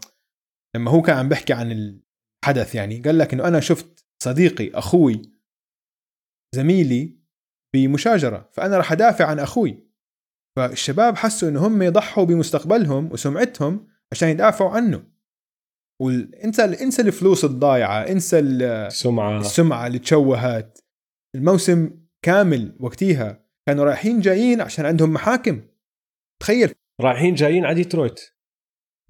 لما 0.76 0.90
هو 0.90 1.02
كان 1.02 1.16
عم 1.16 1.28
بيحكي 1.28 1.52
عن 1.52 1.72
الحدث 1.72 2.74
يعني 2.74 3.00
قال 3.00 3.18
لك 3.18 3.32
إنه 3.32 3.48
أنا 3.48 3.60
شفت 3.60 4.06
صديقي 4.22 4.70
أخوي 4.70 5.22
زميلي 6.54 7.18
بمشاجرة 7.74 8.50
فأنا 8.52 8.76
راح 8.76 8.92
أدافع 8.92 9.26
عن 9.26 9.38
أخوي. 9.38 9.88
فالشباب 10.56 11.16
حسوا 11.16 11.48
إنه 11.48 11.66
هم 11.66 11.82
يضحوا 11.82 12.24
بمستقبلهم 12.24 13.12
وسمعتهم 13.12 13.93
عشان 14.14 14.28
يدافعوا 14.28 14.70
عنه. 14.70 15.04
وانسى 16.02 16.64
انسى 16.64 17.02
الفلوس 17.02 17.44
الضايعة 17.44 18.02
انسى 18.02 18.38
ال- 18.38 18.92
سمعه 18.92 19.40
السمعة 19.40 19.86
اللي 19.86 19.98
تشوهت. 19.98 20.78
الموسم 21.36 21.90
كامل 22.24 22.76
وقتيها 22.80 23.44
كانوا 23.68 23.84
رايحين 23.84 24.20
جايين 24.20 24.60
عشان 24.60 24.86
عندهم 24.86 25.12
محاكم. 25.12 25.62
تخيل. 26.42 26.72
رايحين 27.00 27.34
جايين 27.34 27.64
على 27.64 27.74
ديترويت. 27.74 28.20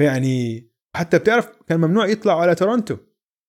يعني 0.01 0.69
حتى 0.97 1.19
بتعرف 1.19 1.49
كان 1.67 1.81
ممنوع 1.81 2.07
يطلعوا 2.07 2.41
على 2.41 2.55
تورونتو. 2.55 2.97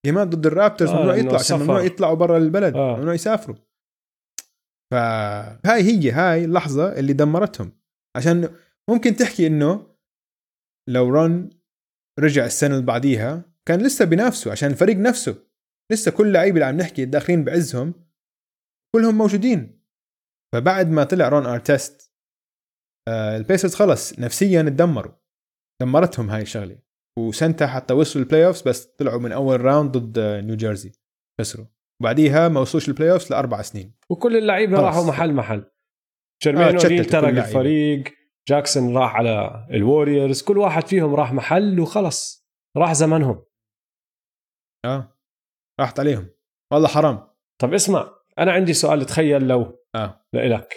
جيمات 0.06 0.28
ضد 0.28 0.46
الرابترز 0.46 0.90
آه، 0.90 0.96
ممنوع 1.00 1.16
يطلعوا 1.16 1.40
عشان. 1.40 1.60
ممنوع 1.60 1.82
يطلعوا 1.84 2.16
برا 2.16 2.38
البلد 2.38 2.76
آه. 2.76 2.98
ممنوع 2.98 3.14
يسافروا. 3.14 3.56
فهاي 4.94 5.82
هي 5.84 6.12
هاي 6.12 6.46
اللحظة 6.46 7.00
اللي 7.00 7.14
دمرتهم. 7.14 7.72
عشان 8.18 8.56
ممكن 8.90 9.16
تحكي 9.16 9.48
إنه 9.48 9.95
لو 10.90 11.10
رون 11.10 11.50
رجع 12.20 12.46
السنة 12.46 12.74
اللي 12.76 12.86
بعديها 12.86 13.44
كان 13.68 13.82
لسه 13.86 14.06
بينافسوا 14.06 14.52
عشان 14.52 14.72
الفريق 14.72 14.98
نفسه. 14.98 15.46
لسه 15.92 16.12
كل 16.12 16.34
لعيبة 16.34 16.56
اللي 16.56 16.66
عم 16.66 16.78
نحكي 16.78 17.06
داخلين 17.06 17.44
بعزهم 17.44 17.94
كلهم 18.96 19.18
موجودين. 19.18 19.82
فبعد 20.54 20.90
ما 20.90 21.04
طلع 21.04 21.30
رون 21.30 21.46
أرتست 21.46 22.14
آه 23.08 23.38
البيسرز 23.38 23.76
خلص 23.76 24.20
نفسيا 24.20 24.62
تدمروا 24.62 25.14
دمرتهم 25.82 26.30
هاي 26.30 26.42
الشغلة. 26.42 26.80
وسنتها 27.20 27.68
حتى 27.68 27.94
وصلوا 27.94 28.26
ال 28.26 28.46
playoffs 28.46 28.62
بس 28.62 28.86
طلعوا 28.86 29.20
من 29.20 29.32
أول 29.32 29.62
round 29.62 29.98
ضد 29.98 30.18
آه، 30.18 30.42
نيو 30.42 30.56
جيرسي 30.56 30.92
خسروا. 31.42 31.66
وبعديها 32.02 32.48
ما 32.48 32.60
وصلوش 32.60 32.90
ال 32.90 33.12
playoffs 33.12 33.32
لأربع 33.32 33.62
سنين. 33.62 33.94
وكل 34.10 34.38
اللعيبة. 34.38 34.80
راحوا 34.80 35.08
محل 35.08 35.34
محل. 35.34 35.64
جيرمين 36.44 36.64
آه، 36.64 36.70
آه 36.70 36.84
اونيل 36.86 37.06
ترك 37.06 37.30
اللعيبة. 37.30 37.48
الفريق. 37.48 38.25
جاكسون 38.48 38.98
راح 38.98 39.16
على 39.16 39.66
الوريورز 39.72 40.42
كل 40.42 40.58
واحد 40.58 40.88
فيهم 40.88 41.16
راح 41.16 41.34
محل 41.34 41.80
وخلص. 41.80 42.46
راح 42.78 42.94
زمنهم 42.94 43.46
آه. 44.86 45.18
راحت 45.80 46.00
عليهم. 46.00 46.30
والله 46.72 46.88
حرام. 46.88 47.28
طب 47.62 47.74
اسمع 47.74 48.16
أنا 48.40 48.52
عندي 48.52 48.74
سؤال 48.74 49.06
تخيل 49.06 49.48
لو 49.48 49.80
آه. 49.96 50.26
لإلك. 50.34 50.74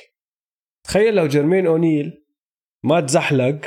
تخيل 0.86 1.14
لو 1.14 1.26
جيرمين 1.26 1.66
أونيل 1.66 2.26
ما 2.84 3.00
تزحلق 3.00 3.60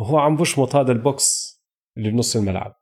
وهو 0.00 0.18
عم 0.18 0.36
بشمط 0.36 0.76
هذا 0.76 0.92
البوكس 0.92 1.58
اللي 1.98 2.10
بنص 2.10 2.36
الملعب. 2.36 2.74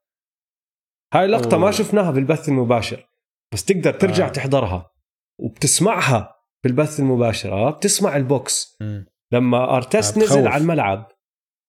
هاي 1.14 1.26
لقطة 1.26 1.54
أوه. 1.54 1.64
ما 1.64 1.70
شفناها 1.70 2.11
بالبث 2.11 2.48
المباشر 2.48 3.09
بس 3.52 3.64
تقدر 3.64 3.92
ترجع 3.92 4.26
آه. 4.26 4.30
تحضرها. 4.30 4.92
وبتسمعها 5.40 6.36
بالبث 6.64 7.00
المباشر 7.00 7.52
آه 7.52 7.70
بتسمع 7.70 8.16
البوكس. 8.16 8.76
مم. 8.80 9.07
لما 9.33 9.77
أرتست. 9.77 10.18
نزل 10.18 10.49
على 10.49 10.62
الملعب 10.62 11.12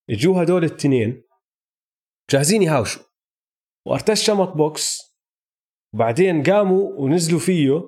اجوا 0.09 0.43
هدول 0.43 0.63
التنين 0.63 1.23
جاهزين 2.29 2.63
يهاوشوا 2.63 3.03
وأرتست 3.87 4.23
شمط 4.23 4.49
بوكس 4.49 5.01
وبعدين 5.93 6.43
قاموا 6.43 6.91
ونزلوا 6.93 7.39
فيه 7.39 7.81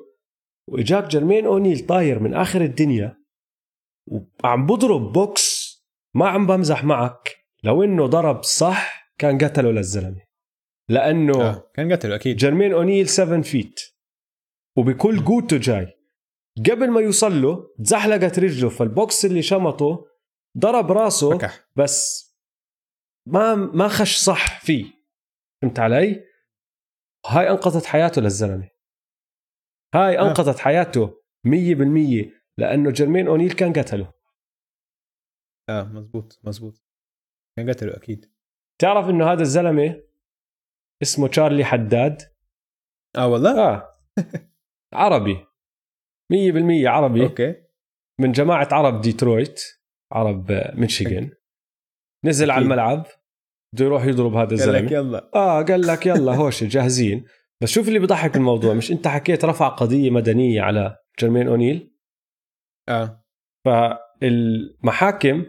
وإجاك 0.69 1.03
جرمين 1.03 1.45
أونيل 1.45 1.85
طاير 1.85 2.19
من 2.19 2.33
آخر 2.33 2.61
الدنيا 2.61 3.17
وعم 4.43 4.65
بضرب 4.65 5.13
بوكس 5.13 5.69
ما 6.15 6.27
عم 6.29 6.47
بمزح 6.47 6.83
معك 6.83 7.37
لو 7.63 7.83
إنه 7.83 8.05
ضرب 8.05 8.43
صح 8.43 9.11
كان 9.17 9.37
قتله 9.37 9.71
للزلمة 9.71 10.21
لأنه. 10.89 11.41
آه. 11.41 11.71
كان 11.73 11.93
قتله 11.93 12.15
أكيد 12.15 12.37
جرمين 12.37 12.73
أونيل 12.73 13.09
7 13.09 13.41
feet 13.41 13.79
وبكل 14.77 15.25
قوته 15.25 15.57
جاي 15.57 15.98
قبل 16.59 16.91
ما 16.91 17.01
يوصل 17.01 17.41
له 17.41 17.75
تزحلقت 17.83 18.39
رجله 18.39 18.69
فالبوكس 18.69 19.25
اللي 19.25 19.41
شمطه 19.41 20.05
ضرب 20.57 20.91
راسه 20.91 21.37
فكح 21.37 21.67
بس 21.75 22.29
ما 23.27 23.55
ما 23.55 23.87
خش 23.87 24.17
صح 24.17 24.61
فيه. 24.65 24.85
فهمت 25.61 25.79
علي؟ 25.79 26.25
هاي 27.25 27.49
أنقذت 27.49 27.85
حياته 27.85 28.21
للزلمة. 28.21 28.69
هاي 29.95 30.19
آه. 30.19 30.21
أنقذت 30.21 30.59
حياته 30.59 31.21
100% 31.47 31.49
لأنه 32.57 32.91
جيرمين 32.91 33.27
أونيل 33.27 33.51
كان 33.51 33.73
قتله. 33.73 34.13
آه 35.69 35.83
مزبوط 35.83 36.39
مزبوط. 36.43 36.83
كان 37.57 37.69
قتله 37.69 37.97
أكيد. 37.97 38.31
تعرف 38.81 39.09
إنه 39.09 39.31
هذا 39.31 39.41
الزلمة 39.41 40.03
اسمه 41.01 41.27
تشارلي 41.27 41.65
حداد؟ 41.65 42.21
آه 43.15 43.27
والله؟ 43.27 43.69
آه. 43.69 43.99
عربي. 44.93 45.48
100% 46.33 46.87
عربي. 46.87 47.23
أوكي. 47.23 47.55
من 48.19 48.31
جماعة 48.31 48.67
عرب 48.71 49.01
ديترويت 49.01 49.61
عرب 50.11 50.51
آه، 50.51 50.75
ميشيغان. 50.75 51.31
نزل 52.25 52.51
على 52.51 52.57
أكيد. 52.59 52.71
الملعب. 52.71 53.05
بده 53.75 53.85
يروح 53.85 54.05
يضرب 54.05 54.33
هذا 54.33 54.57
قال 54.57 54.73
لك 54.73 54.83
الزلمه 54.83 54.91
يلا. 54.93 55.29
آه 55.35 55.61
قال 55.63 55.81
لك 55.87 56.05
يلا 56.05 56.35
هوش 56.35 56.63
جاهزين. 56.63 57.25
بس 57.61 57.69
شوف 57.69 57.87
اللي 57.87 57.99
بضحك 57.99 58.33
بالموضوع 58.33 58.73
مش 58.73 58.91
أنت 58.91 59.07
حكيت 59.07 59.45
رفع 59.45 59.67
قضية 59.67 60.09
مدنية 60.09 60.61
على 60.61 60.97
جيرمين 61.19 61.47
أونيل؟ 61.47 61.91
آه. 62.89 63.25
فالمحاكم 63.65 65.45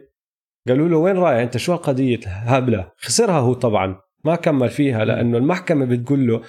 قالوا 0.69 0.89
له 0.89 0.97
وين 0.97 1.17
رايح 1.17 1.39
أنت 1.43 1.57
شو 1.57 1.73
القضية 1.75 2.21
هبله 2.27 2.93
خسرها 2.97 3.39
هو 3.41 3.53
طبعا. 3.53 4.01
ما 4.25 4.37
كمل 4.37 4.69
فيها 4.69 5.05
لأنه 5.05 5.39
المحكمة 5.39 5.85
بتقول 5.85 6.27
له 6.27 6.43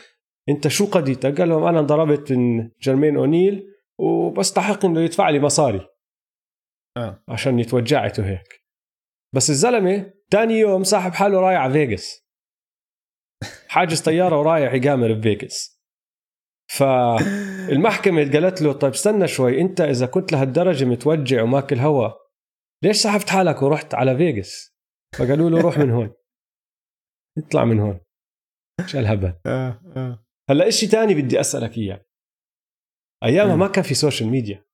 أنت 0.49 0.67
شو 0.67 0.85
قضيتك؟ 0.85 1.39
قال 1.39 1.49
لهم 1.49 1.63
أنا 1.63 1.81
ضربت 1.81 2.33
جيرمين 2.81 3.15
أونيل 3.17 3.67
وبستحق 4.01 4.85
إنه 4.85 5.01
يدفع 5.01 5.29
لي 5.29 5.39
مصاري 5.39 5.87
آه. 6.97 7.23
عشان 7.29 7.59
يتوجعت 7.59 8.19
وهيك. 8.19 8.61
بس 9.35 9.49
الزلمة 9.49 10.13
تاني 10.31 10.53
يوم 10.53 10.83
ساحب 10.83 11.11
حاله 11.11 11.39
رايح 11.39 11.59
على 11.59 11.73
فيغاس. 11.73 12.27
حاجز 13.67 14.01
طيارة 14.01 14.39
ورايح 14.39 14.73
يقامر 14.73 15.13
بفيغاس. 15.13 15.81
فالمحكمة 16.71 18.31
قالت 18.31 18.61
له 18.61 18.73
طيب 18.73 18.91
استنى 18.91 19.27
شوي 19.27 19.61
أنت 19.61 19.81
إذا 19.81 20.05
كنت 20.05 20.31
لهالدرجة 20.31 20.85
متوجع 20.85 21.43
وماكل 21.43 21.79
هوا 21.79 22.09
ليش 22.83 22.97
سحبت 22.97 23.29
حالك 23.29 23.61
ورحت 23.61 23.93
على 23.93 24.17
فيغاس؟ 24.17 24.77
فقالوا 25.17 25.49
له 25.49 25.61
روح 25.61 25.77
من 25.77 25.91
هون 25.91 26.13
اطلع 27.37 27.65
من 27.65 27.79
هون 27.79 27.99
شو 28.85 28.99
الهبل 28.99 29.33
آه 29.45 29.81
آه. 29.97 30.25
هلا 30.49 30.67
إشي 30.67 30.87
تاني 30.87 31.13
بدي 31.13 31.39
أسألك 31.39 31.77
إياه. 31.77 32.05
أيامها. 33.23 33.55
ما 33.55 33.67
كان 33.67 33.83
في 33.83 33.93
سوشيال 33.93 34.29
ميديا 34.29 34.65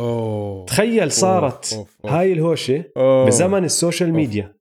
أوه. 0.00 0.66
تخيل 0.66 1.12
صارت 1.12 1.72
أوف، 1.72 2.00
أوف. 2.04 2.12
هاي 2.12 2.32
الهوشة 2.32 2.84
أوه. 2.96 3.26
بزمن 3.26 3.64
السوشيال 3.64 4.12
ميديا 4.12 4.60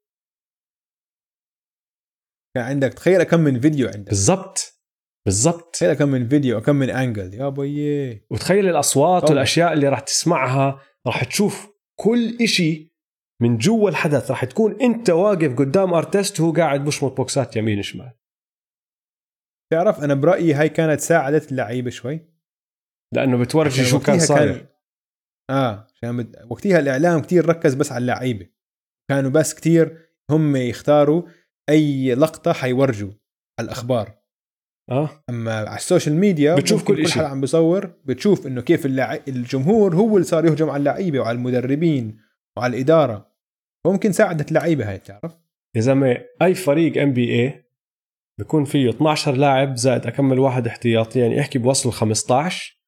كان 2.56 2.64
عندك 2.64 2.94
تخيل 2.94 3.24
كم 3.24 3.40
من 3.40 3.60
فيديو 3.60 3.88
عندك. 3.88 4.10
بالضبط 4.10 4.82
بالضبط. 5.26 5.76
تخيل 5.76 5.94
كم 5.94 6.10
من 6.10 6.30
فيديو 6.30 6.62
كم 6.62 6.76
من 6.76 6.90
angle 6.90 7.34
يا 7.34 7.50
بيي 7.50 8.26
وتخيل 8.30 8.70
الأصوات 8.70 9.22
طبعا. 9.22 9.32
والأشياء 9.32 9.74
اللي 9.74 9.90
راح 9.90 10.00
تسمعها 10.00 10.82
راح 11.08 11.24
تشوف 11.24 11.68
كل 12.00 12.38
إشي 12.42 12.90
من 13.42 13.58
جوا 13.58 13.90
الحدث. 13.90 14.32
راح 14.32 14.46
تكون 14.46 14.82
أنت 14.82 15.10
واقف 15.10 15.56
قدام 15.56 15.94
أرتست 15.94 16.40
وهو 16.40 16.52
قاعد 16.54 16.86
بشمط 16.86 17.18
بوكسات 17.18 17.56
يمين 17.56 17.82
شمال 17.82 18.14
تعرف 19.72 20.00
أنا 20.00 20.14
برأيي 20.14 20.54
هاي 20.54 20.70
كانت 20.70 21.00
ساعدت 21.00 21.52
اللعيبة 21.52 21.90
شوي. 21.90 22.29
لأنه 23.16 23.38
بتورجي 23.38 23.86
شو 23.86 24.00
كان 24.00 24.20
صاير. 24.20 24.66
آه 25.50 25.88
عشان 25.96 26.18
بت... 26.18 26.46
وقتها 26.50 26.80
الإعلام 26.80 27.22
كتير 27.22 27.46
ركز 27.46 27.74
بس 27.74 27.92
على 27.92 28.02
اللعيبة. 28.02 28.48
كانوا 29.10 29.32
بس 29.32 29.54
كتير 29.54 29.98
هم 30.32 30.56
يختاروا 30.56 31.24
أي 31.70 32.16
لقطة 32.16 32.54
حيورجوا 32.54 33.12
على 33.60 33.66
الأخبار. 33.66 34.20
آه. 34.92 35.24
أما 35.30 35.56
على 35.56 35.76
السوشيال 35.78 36.16
ميديا 36.16 36.56
بتشوف 36.56 36.84
كل 36.84 37.02
إشي. 37.02 37.14
حدا 37.14 37.28
عم 37.28 37.42
بيصور 37.42 37.86
بتشوف 38.06 38.48
إنه 38.48 38.62
كيف 38.62 38.86
اللع... 38.86 39.20
الجمهور 39.28 39.96
هو 39.96 40.18
اللي 40.18 40.28
صار 40.28 40.46
يهجم 40.46 40.70
على 40.70 40.80
اللعيبة 40.80 41.20
وعلى 41.20 41.36
المدربين 41.36 42.20
وعلى 42.58 42.76
الإدارة. 42.78 43.30
ممكن 43.88 44.12
ساعدت 44.12 44.50
اللعيبة 44.50 44.90
هاي 44.90 44.98
بتعرف؟ 44.98 45.36
يا 45.76 45.82
زلمة 45.82 46.18
أي 46.42 46.56
فريق 46.56 47.02
ام 47.02 47.14
بي 47.14 47.32
اي 47.32 47.66
بيكون 48.40 48.66
فيه 48.66 48.90
12 48.90 49.36
لاعب 49.36 49.76
زائد 49.76 50.08
أكمل 50.08 50.40
واحد 50.40 50.68
احتياطي 50.68 51.20
يعني 51.20 51.40
احكي 51.40 51.60
بوصل 51.60 51.92
15 51.92 52.79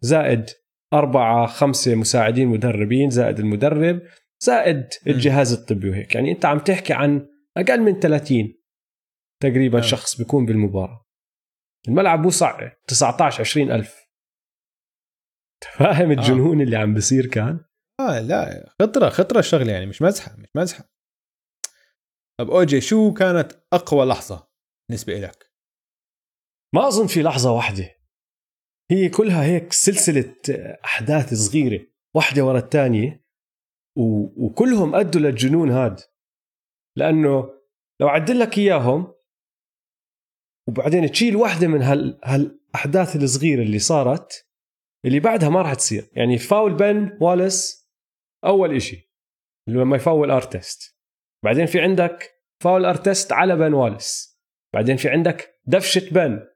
زائد 0.00 0.50
أربعة 0.92 1.46
خمسة 1.46 1.94
مساعدين 1.94 2.48
مدربين 2.48 3.10
زائد 3.10 3.38
المدرب 3.38 4.02
زائد 4.40 4.88
الجهاز 5.06 5.52
الطبي 5.52 5.90
وهيك. 5.90 6.14
يعني 6.14 6.32
أنت 6.32 6.44
عم 6.44 6.58
تحكي 6.58 6.92
عن 6.92 7.28
أقل 7.56 7.80
من 7.80 8.00
30 8.00 8.54
تقريبا 9.42 9.78
آه. 9.78 9.82
شخص 9.82 10.16
بيكون 10.18 10.46
بالمباراة. 10.46 11.06
الملعب 11.88 12.22
بوسع 12.22 12.70
19 12.86 13.40
20 13.40 13.70
ألف. 13.72 14.08
فاهم 15.78 16.10
الجنون 16.10 16.60
اللي 16.60 16.76
عم 16.76 16.94
بيصير 16.94 17.26
كان؟ 17.26 17.64
آه 18.00 18.20
لا 18.20 18.68
خطرة 18.82 19.08
خطرة 19.08 19.38
الشغلة 19.38 19.72
يعني 19.72 19.86
مش 19.86 20.02
مزحة 20.02 20.36
مش 20.36 20.48
مزحة. 20.56 20.90
طب 22.40 22.50
أوجي 22.50 22.80
شو 22.80 23.12
كانت 23.12 23.52
أقوى 23.72 24.06
لحظة 24.06 24.48
بالنسبة 24.88 25.14
لك 25.18 25.52
ما 26.74 26.88
أظن 26.88 27.06
في 27.06 27.22
لحظة 27.22 27.52
واحدة. 27.52 27.97
هي 28.90 29.08
كلها 29.08 29.44
هيك 29.44 29.72
سلسلة 29.72 30.34
أحداث 30.84 31.34
صغيرة 31.34 31.86
واحدة 32.14 32.44
ورا 32.44 32.58
الثانية 32.58 33.24
و... 33.96 34.02
وكلهم 34.46 34.94
أدوا 34.94 35.20
للجنون 35.20 35.70
هاد. 35.70 36.00
لأنه 36.96 37.50
لو 38.00 38.08
عدل 38.08 38.38
لك 38.38 38.58
إياهم 38.58 39.14
وبعدين 40.68 41.10
تشيل 41.10 41.36
واحدة 41.36 41.68
من 41.68 41.82
هال... 41.82 42.20
هالأحداث 42.24 43.16
الصغيرة 43.16 43.62
اللي 43.62 43.78
صارت 43.78 44.48
اللي 45.04 45.20
بعدها 45.20 45.48
ما 45.48 45.62
راح 45.62 45.74
تصير. 45.74 46.10
يعني 46.12 46.38
فاول 46.38 46.74
بن 46.74 47.18
واليس 47.20 47.88
أول 48.44 48.76
إشي 48.76 49.12
لما 49.68 49.96
يفاول 49.96 50.30
أرتست. 50.30 50.98
بعدين 51.44 51.66
في 51.66 51.80
عندك 51.80 52.32
فاول 52.62 52.84
أرتست 52.84 53.32
على 53.32 53.56
بن 53.56 53.72
واليس. 53.72 54.38
بعدين 54.74 54.96
في 54.96 55.08
عندك 55.08 55.60
دفشة 55.66 56.10
بن. 56.10 56.46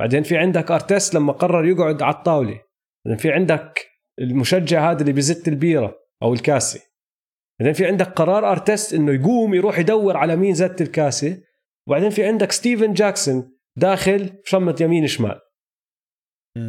بعدين 0.00 0.22
في 0.22 0.36
عندك 0.36 0.70
ارتست 0.70 1.14
لما 1.14 1.32
قرر 1.32 1.64
يقعد 1.64 2.02
على 2.02 2.14
الطاولة. 2.14 2.60
بعدين 3.04 3.18
في 3.18 3.32
عندك 3.32 3.86
المشجع 4.18 4.90
هذا 4.90 5.00
اللي 5.00 5.12
بزت 5.12 5.48
البيرة 5.48 5.98
أو 6.22 6.32
الكاسه 6.32 6.80
بعدين 7.60 7.74
في 7.74 7.86
عندك 7.86 8.06
قرار 8.06 8.50
ارتست 8.50 8.94
إنه 8.94 9.12
يقوم 9.12 9.54
يروح 9.54 9.78
يدور 9.78 10.16
على 10.16 10.36
مين 10.36 10.54
زت 10.54 10.80
الكاسه 10.80 11.42
وبعدين 11.88 12.10
في 12.10 12.24
عندك 12.24 12.52
ستيفن 12.52 12.92
جاكسون 12.92 13.58
داخل 13.76 14.42
شمط 14.44 14.80
يمين 14.80 15.06
شمال. 15.06 15.40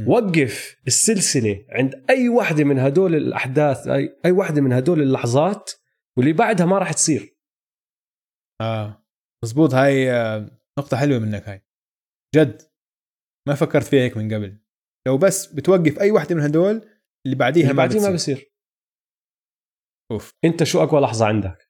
وقف 0.07 0.75
السلسلة 0.87 1.65
عند 1.69 2.05
أي 2.09 2.29
وحدة 2.29 2.63
من 2.63 2.79
هدول 2.79 3.15
الأحداث 3.15 3.87
أي 3.87 4.19
أي 4.25 4.31
وحدة 4.31 4.61
من 4.61 4.73
هدول 4.73 5.01
اللحظات 5.01 5.71
واللي 6.17 6.33
بعدها 6.33 6.65
ما 6.65 6.77
راح 6.77 6.93
تصير. 6.93 7.37
آه. 8.61 9.03
مزبوط 9.43 9.73
هاي 9.73 10.11
آه، 10.11 10.49
نقطة 10.79 10.97
حلوة 10.97 11.19
منك 11.19 11.49
هاي. 11.49 11.61
جد. 12.35 12.61
ما 13.47 13.55
فكرت 13.55 13.83
فيها 13.83 13.99
هيك 14.03 14.17
من 14.17 14.33
قبل. 14.33 14.57
لو 15.07 15.17
بس 15.17 15.45
بتوقف 15.53 15.99
أي 15.99 16.11
وحده 16.11 16.35
من 16.35 16.41
هدول 16.41 16.89
اللي 17.25 17.35
بعديها 17.37 17.63
اللي 17.63 17.73
ما 17.73 17.77
بعدين 17.77 18.01
ما 18.01 18.11
بصير. 18.13 18.51
أوف. 20.11 20.31
أنت 20.45 20.63
شو 20.63 20.83
أقوى 20.83 21.01
لحظة 21.01 21.25
عندك؟ 21.25 21.69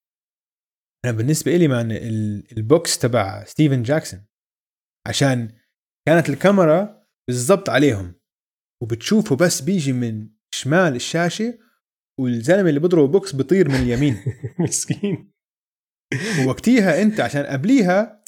أنا 1.05 1.13
بالنسبة 1.17 1.57
لي 1.57 1.67
man 1.67 1.91
ال- 1.91 2.57
البوكس 2.57 2.99
تبع 2.99 3.43
ستيفن 3.43 3.83
جاكسون. 3.83 4.25
عشان 5.07 5.57
كانت 6.07 6.29
الكاميرا 6.29 7.07
بالضبط 7.27 7.69
عليهم. 7.69 8.13
وبتشوفه 8.83 9.35
بس 9.35 9.61
بيجي 9.61 9.93
من 9.93 10.29
شمال 10.55 10.95
الشاشة 10.95 11.59
والزلمة 12.19 12.69
اللي 12.69 12.79
بيضربه 12.79 13.07
بوكس 13.11 13.35
بيطير 13.35 13.69
من 13.69 13.75
اليمين. 13.75 14.15
مسكين. 14.59 15.33
ووقتيها 16.45 17.01
أنت 17.01 17.19
عشان 17.19 17.45
قبليها 17.45 18.23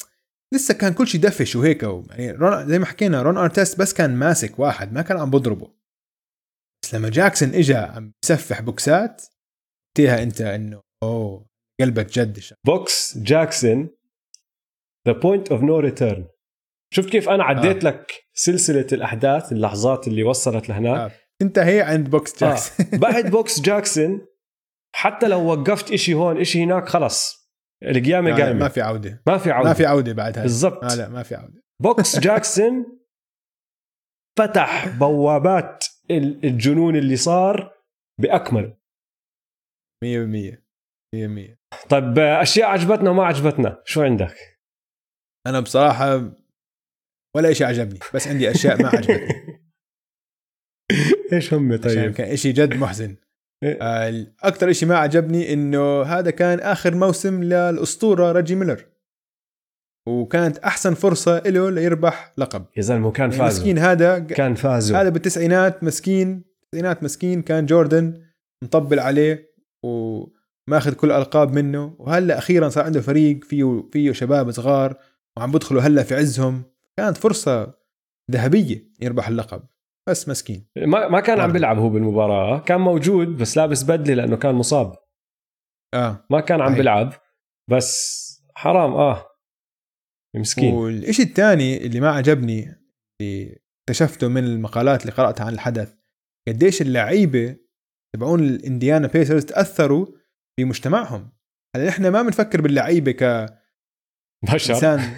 لسه 0.54 0.74
كان 0.74 0.92
كل 0.92 1.08
شيء 1.08 1.20
دفش 1.20 1.56
وهيك 1.56 1.82
يعني 1.82 2.30
رون 2.30 2.68
زي 2.68 2.78
ما 2.78 2.86
حكينا 2.86 3.22
رون 3.22 3.36
أرتست 3.36 3.78
بس 3.78 3.94
كان 3.94 4.16
ماسك 4.16 4.58
واحد 4.58 4.92
ما 4.92 5.02
كان 5.02 5.16
عم 5.16 5.30
بضربه 5.30 5.70
بس 6.82 6.94
لما 6.94 7.08
جاكسون 7.08 7.54
اجى 7.54 7.74
عم 7.74 8.12
يسفح 8.24 8.60
بوكسات 8.60 9.22
وقتيها 9.90 10.22
أنت 10.22 10.40
إنه 10.40 10.82
أوه 11.02 11.46
قلبك 11.80 12.18
جدش 12.18 12.54
بوكس 12.66 13.18
جاكسون 13.18 13.90
the 15.08 15.12
point 15.12 15.52
of 15.52 15.62
no 15.62 15.78
return 15.78 16.28
شفت 16.94 17.08
كيف 17.08 17.28
أنا 17.28 17.44
عديت 17.44 17.84
آه. 17.84 17.88
لك 17.88 18.12
سلسلة 18.34 18.86
الأحداث 18.92 19.52
اللحظات 19.52 20.08
اللي 20.08 20.22
وصلت 20.22 20.68
لهناك 20.68 21.10
آه. 21.10 21.16
انتهي 21.42 21.80
عند 21.80 22.10
بوكس 22.10 22.44
جاكسون 22.44 22.86
آه. 22.94 22.96
بعد 22.98 23.30
بوكس 23.30 23.60
جاكسون 23.60 24.26
حتى 24.94 25.28
لو 25.28 25.46
وقفت 25.46 25.92
إشي 25.92 26.14
هون 26.14 26.40
إشي 26.40 26.64
هناك 26.64 26.88
خلص 26.88 27.39
القيامه 27.82 28.36
قايمة. 28.36 28.58
ما 28.60 28.68
في 28.68 28.80
عودة. 28.80 29.22
ما 29.26 29.38
في 29.38 29.50
عودة. 29.50 29.68
ما 29.68 29.74
في 29.74 29.86
عودة 29.86 30.12
بعد 30.12 30.36
هاي 30.38 30.42
بالضبط. 30.42 30.84
آه 30.84 30.94
لا 30.94 31.08
ما 31.08 31.22
في 31.22 31.34
عودة. 31.34 31.62
بوكس 31.82 32.18
جاكسون 32.26 33.00
فتح 34.38 34.98
بوابات 34.98 35.84
ال- 36.10 36.44
الجنون 36.44 36.96
اللي 36.96 37.16
صار 37.16 37.82
باكمله 38.20 38.76
100% 40.04 40.58
100% 41.16 41.56
طيب 41.90 42.18
أشياء 42.18 42.68
عجبتنا 42.68 43.10
وما 43.10 43.24
عجبتنا؟ 43.26 43.82
شو 43.86 44.02
عندك؟ 44.02 44.60
أنا 45.46 45.60
بصراحة 45.60 46.32
ولا 47.36 47.52
شيء 47.52 47.66
عجبني 47.66 47.98
بس 48.14 48.28
عندي 48.28 48.50
أشياء 48.50 48.82
ما 48.82 48.88
عجبتني. 48.94 49.60
إيش 51.32 51.54
هم 51.54 51.76
طيب؟ 51.76 52.12
كان 52.12 52.36
شيء 52.36 52.54
جد 52.54 52.74
محزن. 52.74 53.10
آه، 53.10 53.29
أكثر 54.42 54.72
شيء 54.72 54.88
ما 54.88 54.96
عجبني 54.96 55.52
إنه 55.52 56.02
هذا 56.02 56.30
كان 56.30 56.60
آخر 56.60 56.94
موسم 56.94 57.42
للأسطورة 57.42 58.32
ريجي 58.32 58.54
ميلر. 58.54 58.86
وكانت 60.08 60.58
أحسن 60.58 60.94
فرصة 60.94 61.38
له 61.38 61.70
ليربح 61.70 62.32
لقب. 62.38 62.64
يا 62.76 62.82
زلمة 62.82 63.10
كان 63.10 63.30
يعني 63.30 63.42
فاز 63.42 63.58
مسكين 63.58 63.78
هذا 63.78 64.18
كان 64.18 64.54
فازوا. 64.54 65.00
هذا 65.00 65.08
بالتسعينات 65.08 65.84
مسكين 65.84 66.44
التسعينات 66.62 67.02
مسكين 67.02 67.42
كان 67.42 67.66
جوردن 67.66 68.22
مطبل 68.64 69.00
عليه 69.00 69.50
وماخذ 69.82 70.94
كل 70.94 71.10
الالقاب 71.10 71.52
منه. 71.52 71.96
وهلأ 71.98 72.38
أخيرا 72.38 72.68
صار 72.68 72.84
عنده 72.84 73.00
فريق 73.00 73.44
فيه 73.44 73.88
فيه 73.92 74.12
شباب 74.12 74.50
صغار 74.50 74.96
وعم 75.36 75.52
بدخلوا 75.52 75.82
هلأ 75.82 76.02
في 76.02 76.14
عزهم. 76.14 76.62
كانت 76.96 77.16
فرصة 77.16 77.74
ذهبية 78.30 78.84
يربح 79.00 79.28
اللقب. 79.28 79.62
بس 80.10 80.28
مسكين. 80.28 80.66
ما 80.76 81.08
ما 81.08 81.20
كان 81.20 81.40
عم. 81.40 81.52
بيلعب 81.52 81.78
هو 81.78 81.88
بالمباراة. 81.88 82.58
كان 82.58 82.80
موجود 82.80 83.28
بس 83.28 83.56
لابس 83.56 83.82
بدلة 83.82 84.14
لأنه 84.14 84.36
كان 84.36 84.54
مصاب. 84.54 84.96
آه. 85.94 86.26
ما 86.30 86.40
كان 86.40 86.60
عم. 86.60 86.74
بيلعب 86.74 87.12
بس 87.70 88.20
حرام 88.54 88.92
آه. 88.92 89.26
مسكين. 90.36 90.74
والشيء 90.74 91.26
الثاني 91.26 91.86
اللي 91.86 92.00
ما 92.00 92.10
عجبني 92.10 92.74
اللي 93.20 93.58
اكتشفته 93.82 94.28
من 94.28 94.44
المقالات 94.44 95.02
اللي 95.02 95.12
قرأتها 95.12 95.46
عن 95.46 95.52
الحدث 95.52 95.94
قديش 96.48 96.82
اللعيبة 96.82 97.56
تبعون 98.14 98.40
الإنديانا 98.40 99.06
بيسرز 99.06 99.44
تأثروا 99.44 100.06
بمجتمعهم 100.58 101.32
هلا 101.76 101.88
نحن 101.88 102.08
ما 102.08 102.22
بنفكر 102.22 102.60
باللعيبة 102.60 103.12
بشر. 104.44 104.72
كانسان 104.72 105.16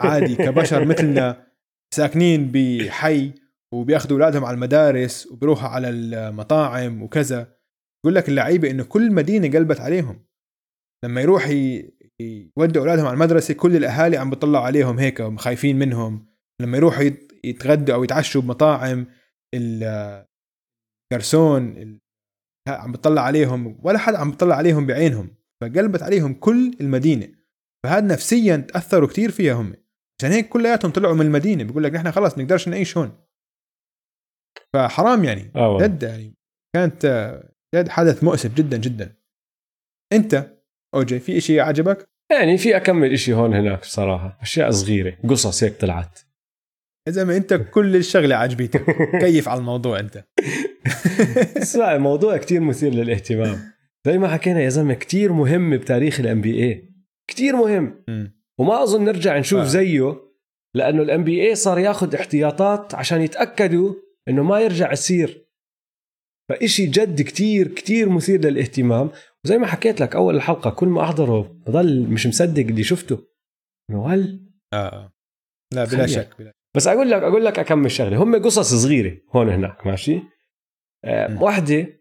عادي 0.00 0.36
كبشر 0.36 0.84
مثلنا 0.84 1.46
ساكنين 1.94 2.52
بحي. 2.52 3.43
وبياخذوا 3.74 4.18
أولادهم 4.18 4.44
على 4.44 4.54
المدارس 4.54 5.26
وبيروحوا 5.26 5.68
على 5.68 5.88
المطاعم 5.88 7.02
وكذا. 7.02 7.54
يقول 8.04 8.14
لك 8.14 8.28
اللعيبة 8.28 8.70
انه 8.70 8.84
كل 8.84 9.12
مدينة 9.12 9.58
قلبت 9.58 9.80
عليهم. 9.80 10.24
لما 11.04 11.20
يروح 11.20 11.48
يودوا 12.58 12.82
أولادهم 12.82 13.06
على 13.06 13.14
المدرسة 13.14 13.54
كل 13.54 13.76
الأهالي 13.76 14.16
عم 14.16 14.30
بيطلعوا 14.30 14.64
عليهم 14.64 14.98
هيك 14.98 15.38
خايفين 15.38 15.78
منهم. 15.78 16.26
لما 16.62 16.76
يروحوا 16.76 17.02
يت- 17.02 17.32
يتغدوا 17.44 17.94
أو 17.94 18.04
يتعشوا 18.04 18.42
بمطاعم 18.42 19.06
الجرسون 21.12 21.98
عم 22.68 22.92
بتطلع 22.92 23.22
عليهم 23.22 23.78
ولا 23.82 23.98
حدا 23.98 24.18
عم 24.18 24.30
بتطلع 24.30 24.56
عليهم 24.56 24.86
بعينهم. 24.86 25.34
فقلبت 25.62 26.02
عليهم 26.02 26.34
كل 26.34 26.76
المدينة. 26.80 27.28
فهذا 27.84 28.06
نفسيا 28.06 28.56
تأثروا 28.56 29.08
كتير 29.08 29.30
فيها 29.30 29.54
هم. 29.54 29.74
عشان 30.20 30.30
هيك 30.32 30.48
كلياتهم 30.48 30.90
طلعوا 30.90 31.14
من 31.14 31.26
المدينة. 31.26 31.64
بيقول 31.64 31.84
لك 31.84 31.92
نحن 31.94 32.10
خلص 32.10 32.38
نقدرش 32.38 32.68
نعيش 32.68 32.96
هون. 32.96 33.23
فحرام 34.72 35.24
يعني 35.24 35.50
والله. 35.54 35.86
جد 35.86 36.02
يعني. 36.02 36.34
كانت 36.74 37.06
جد 37.74 37.88
حدث 37.88 38.24
مؤسف 38.24 38.54
جدا 38.54 38.76
جدا. 38.76 39.16
أنت 40.12 40.50
أوجي 40.94 41.20
في 41.20 41.38
إشي 41.38 41.60
عجبك 41.60 42.08
يعني 42.32 42.58
في 42.58 42.76
اكمل 42.76 43.12
إشي 43.12 43.32
هون 43.32 43.54
هناك 43.54 43.80
بصراحه 43.80 44.38
أشياء 44.42 44.70
صغيرة. 44.70 45.16
قصص 45.28 45.64
هيك 45.64 45.76
طلعت. 45.80 46.18
يا 47.08 47.12
زلمة 47.12 47.36
أنت 47.36 47.54
كل 47.54 47.96
الشغلة 47.96 48.36
عجبتك. 48.36 48.84
كيف 49.20 49.48
على 49.48 49.60
الموضوع 49.60 50.00
أنت؟ 50.00 50.24
اسمع 51.62 51.94
الموضوع 51.94 52.36
كتير 52.36 52.60
مثير 52.60 52.94
للاهتمام. 52.94 53.72
زي 54.06 54.18
ما 54.18 54.28
حكينا 54.28 54.60
يا 54.60 54.68
زلمة 54.68 54.94
كتير 54.94 55.32
مهم 55.32 55.76
بتاريخ 55.76 56.20
ال 56.20 56.40
NBA 56.40 56.94
كثير 57.30 57.56
مهم. 57.56 58.04
وما 58.58 58.82
أظن 58.82 59.04
نرجع 59.04 59.38
نشوف 59.38 59.60
آه. 59.60 59.64
زيه 59.64 60.16
لأنه 60.74 61.02
ال 61.02 61.24
NBA 61.24 61.54
صار 61.54 61.78
ياخذ 61.78 62.14
احتياطات 62.14 62.94
عشان 62.94 63.20
يتأكدوا 63.20 63.94
إنه 64.28 64.42
ما 64.42 64.60
يرجع 64.60 64.92
يصير 64.92 65.48
فإشي 66.48 66.86
جد 66.86 67.22
كتير 67.22 67.68
كتير 67.68 68.08
مثير 68.08 68.40
للاهتمام. 68.40 69.10
وزي 69.44 69.58
ما 69.58 69.66
حكيت 69.66 70.00
لك 70.00 70.16
أول 70.16 70.36
الحلقة 70.36 70.70
كل 70.70 70.88
ما 70.88 71.02
أحضره 71.02 71.42
بضل 71.42 72.08
مش 72.08 72.26
مصدق 72.26 72.62
اللي 72.62 72.82
شفته. 72.82 73.26
إنه 73.90 74.14
هل؟ 74.14 74.50
آه 74.72 75.12
لا 75.74 75.84
بلا. 75.84 76.06
شك 76.06 76.38
بلا 76.38 76.52
بس 76.76 76.86
أقول 76.86 77.10
لك 77.10 77.22
أقول 77.22 77.44
لك 77.44 77.58
أكمل 77.58 77.90
شغلة. 77.90 78.22
هم 78.22 78.42
قصص 78.42 78.74
صغيرة 78.74 79.20
هون 79.36 79.48
هناك 79.48 79.86
ماشي؟ 79.86 80.22
آه. 81.04 81.42
واحدة 81.42 82.00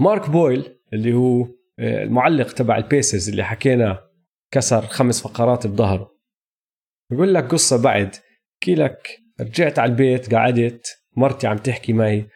مارك 0.00 0.30
بويل 0.30 0.80
اللي 0.92 1.12
هو 1.12 1.42
آه 1.78 2.02
المعلق 2.04 2.52
تبع 2.52 2.76
البيسرز 2.76 3.28
اللي 3.28 3.44
حكينا 3.44 4.10
كسر 4.50 4.82
خمس 4.82 5.22
فقرات 5.22 5.66
بظهره. 5.66 6.18
بقول 7.12 7.34
لك 7.34 7.44
قصة 7.44 7.82
بعد. 7.82 8.16
احكي 8.54 8.74
لك 8.74 9.08
رجعت 9.40 9.78
على 9.78 9.90
البيت 9.90 10.34
قعدت 10.34 10.97
مرتي 11.18 11.46
عم 11.46 11.56
تحكي 11.56 11.92
معي 11.92 12.28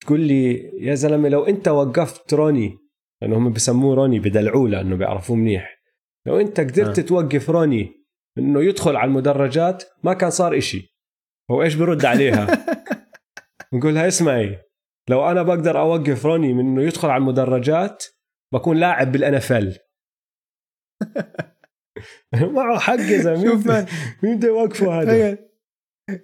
تقول 0.00 0.20
لي 0.20 0.70
يا 0.80 0.94
زلمة 0.94 1.28
لو 1.28 1.44
أنت 1.44 1.68
وقفت 1.68 2.34
روني 2.34 2.78
لأنه 3.22 3.36
هم 3.36 3.52
بسموه 3.52 3.94
روني 3.94 4.18
بدلعوه 4.18 4.68
لأنه 4.68 4.96
بيعرفوه 4.96 5.36
منيح 5.36 5.82
لو 6.26 6.40
أنت 6.40 6.60
قدرت 6.60 6.98
آه. 6.98 7.02
توقف 7.02 7.50
روني 7.50 7.92
إنه 8.38 8.62
يدخل 8.62 8.96
على 8.96 9.08
المدرجات 9.08 9.84
ما 10.02 10.14
كان 10.14 10.30
صار 10.30 10.58
إشي. 10.58 10.94
هو 11.50 11.62
إيش 11.62 11.74
برد 11.74 12.04
عليها؟ 12.04 12.46
بقول 13.72 13.94
لها 13.94 14.08
اسمعي 14.08 14.58
لو 15.08 15.30
أنا 15.30 15.42
بقدر 15.42 15.80
أوقف 15.80 16.26
روني 16.26 16.52
من 16.52 16.60
إنه 16.60 16.82
يدخل 16.82 17.10
على 17.10 17.20
المدرجات 17.20 18.04
بكون 18.52 18.76
لاعب 18.76 19.12
بالان 19.12 19.34
اف 19.34 19.52
ال 19.52 19.78
معه 22.34 22.78
حق 22.78 22.94
يا 22.94 23.18
زلمة. 23.18 23.86
مين 24.22 24.36
بده 24.36 24.48
يوقفه 24.48 25.02
هذا؟ 25.02 25.38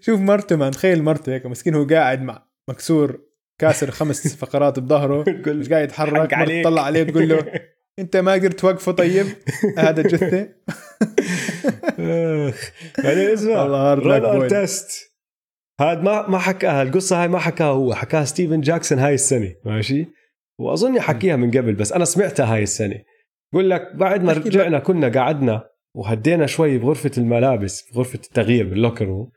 شوف 0.00 0.20
مرته 0.20 0.56
man 0.56 0.70
تخيل 0.70 1.02
مرته 1.02 1.34
هيك 1.34 1.46
مسكين 1.46 1.74
هو 1.74 1.84
قاعد 1.84 2.22
مع 2.22 2.48
مكسور 2.68 3.20
كاسر 3.60 3.90
خمس 3.90 4.34
فقرات 4.40 4.78
بظهره 4.78 5.24
مش 5.46 5.68
قاعد 5.68 5.84
يتحرك 5.84 6.34
مرته. 6.34 6.62
تطلع 6.62 6.82
عليه 6.82 7.02
تقول 7.02 7.28
له 7.28 7.44
أنت 7.98 8.16
ما 8.16 8.32
قدرت 8.32 8.60
توقفه 8.60 8.92
طيب؟ 8.92 9.26
هذا 9.78 10.02
جثة. 10.02 10.48
بعدين 13.04 13.30
اسمع 13.30 13.62
والله. 13.62 14.48
twist. 14.48 15.08
هاد 15.80 16.02
ما 16.02 16.28
ما 16.28 16.38
حكاها 16.38 16.82
القصة 16.82 17.22
هاي 17.22 17.28
ما 17.28 17.38
حكاها 17.38 17.66
هو 17.66 17.94
حكاها 17.94 18.24
ستيفن 18.24 18.60
جاكسون 18.60 18.98
هاي 18.98 19.14
السنة 19.14 19.54
ماشي؟ 19.64 20.06
وأظن 20.60 21.00
حكيها 21.00 21.36
من 21.36 21.50
قبل 21.50 21.74
بس 21.74 21.92
أنا 21.92 22.04
سمعتها 22.04 22.54
هاي 22.54 22.62
السنة. 22.62 23.02
بقول 23.52 23.70
لك 23.70 23.96
بعد 23.96 24.22
ما. 24.24 24.32
رجعنا 24.32 24.78
كنا 24.78 25.08
قعدنا 25.08 25.64
وهدينا 25.94 26.46
شوي 26.46 26.78
بغرفة 26.78 27.10
الملابس 27.18 27.90
بغرفة 27.92 28.18
التغيير 28.24 28.68
بال 28.68 28.77
locker 28.77 29.04
room 29.06 29.30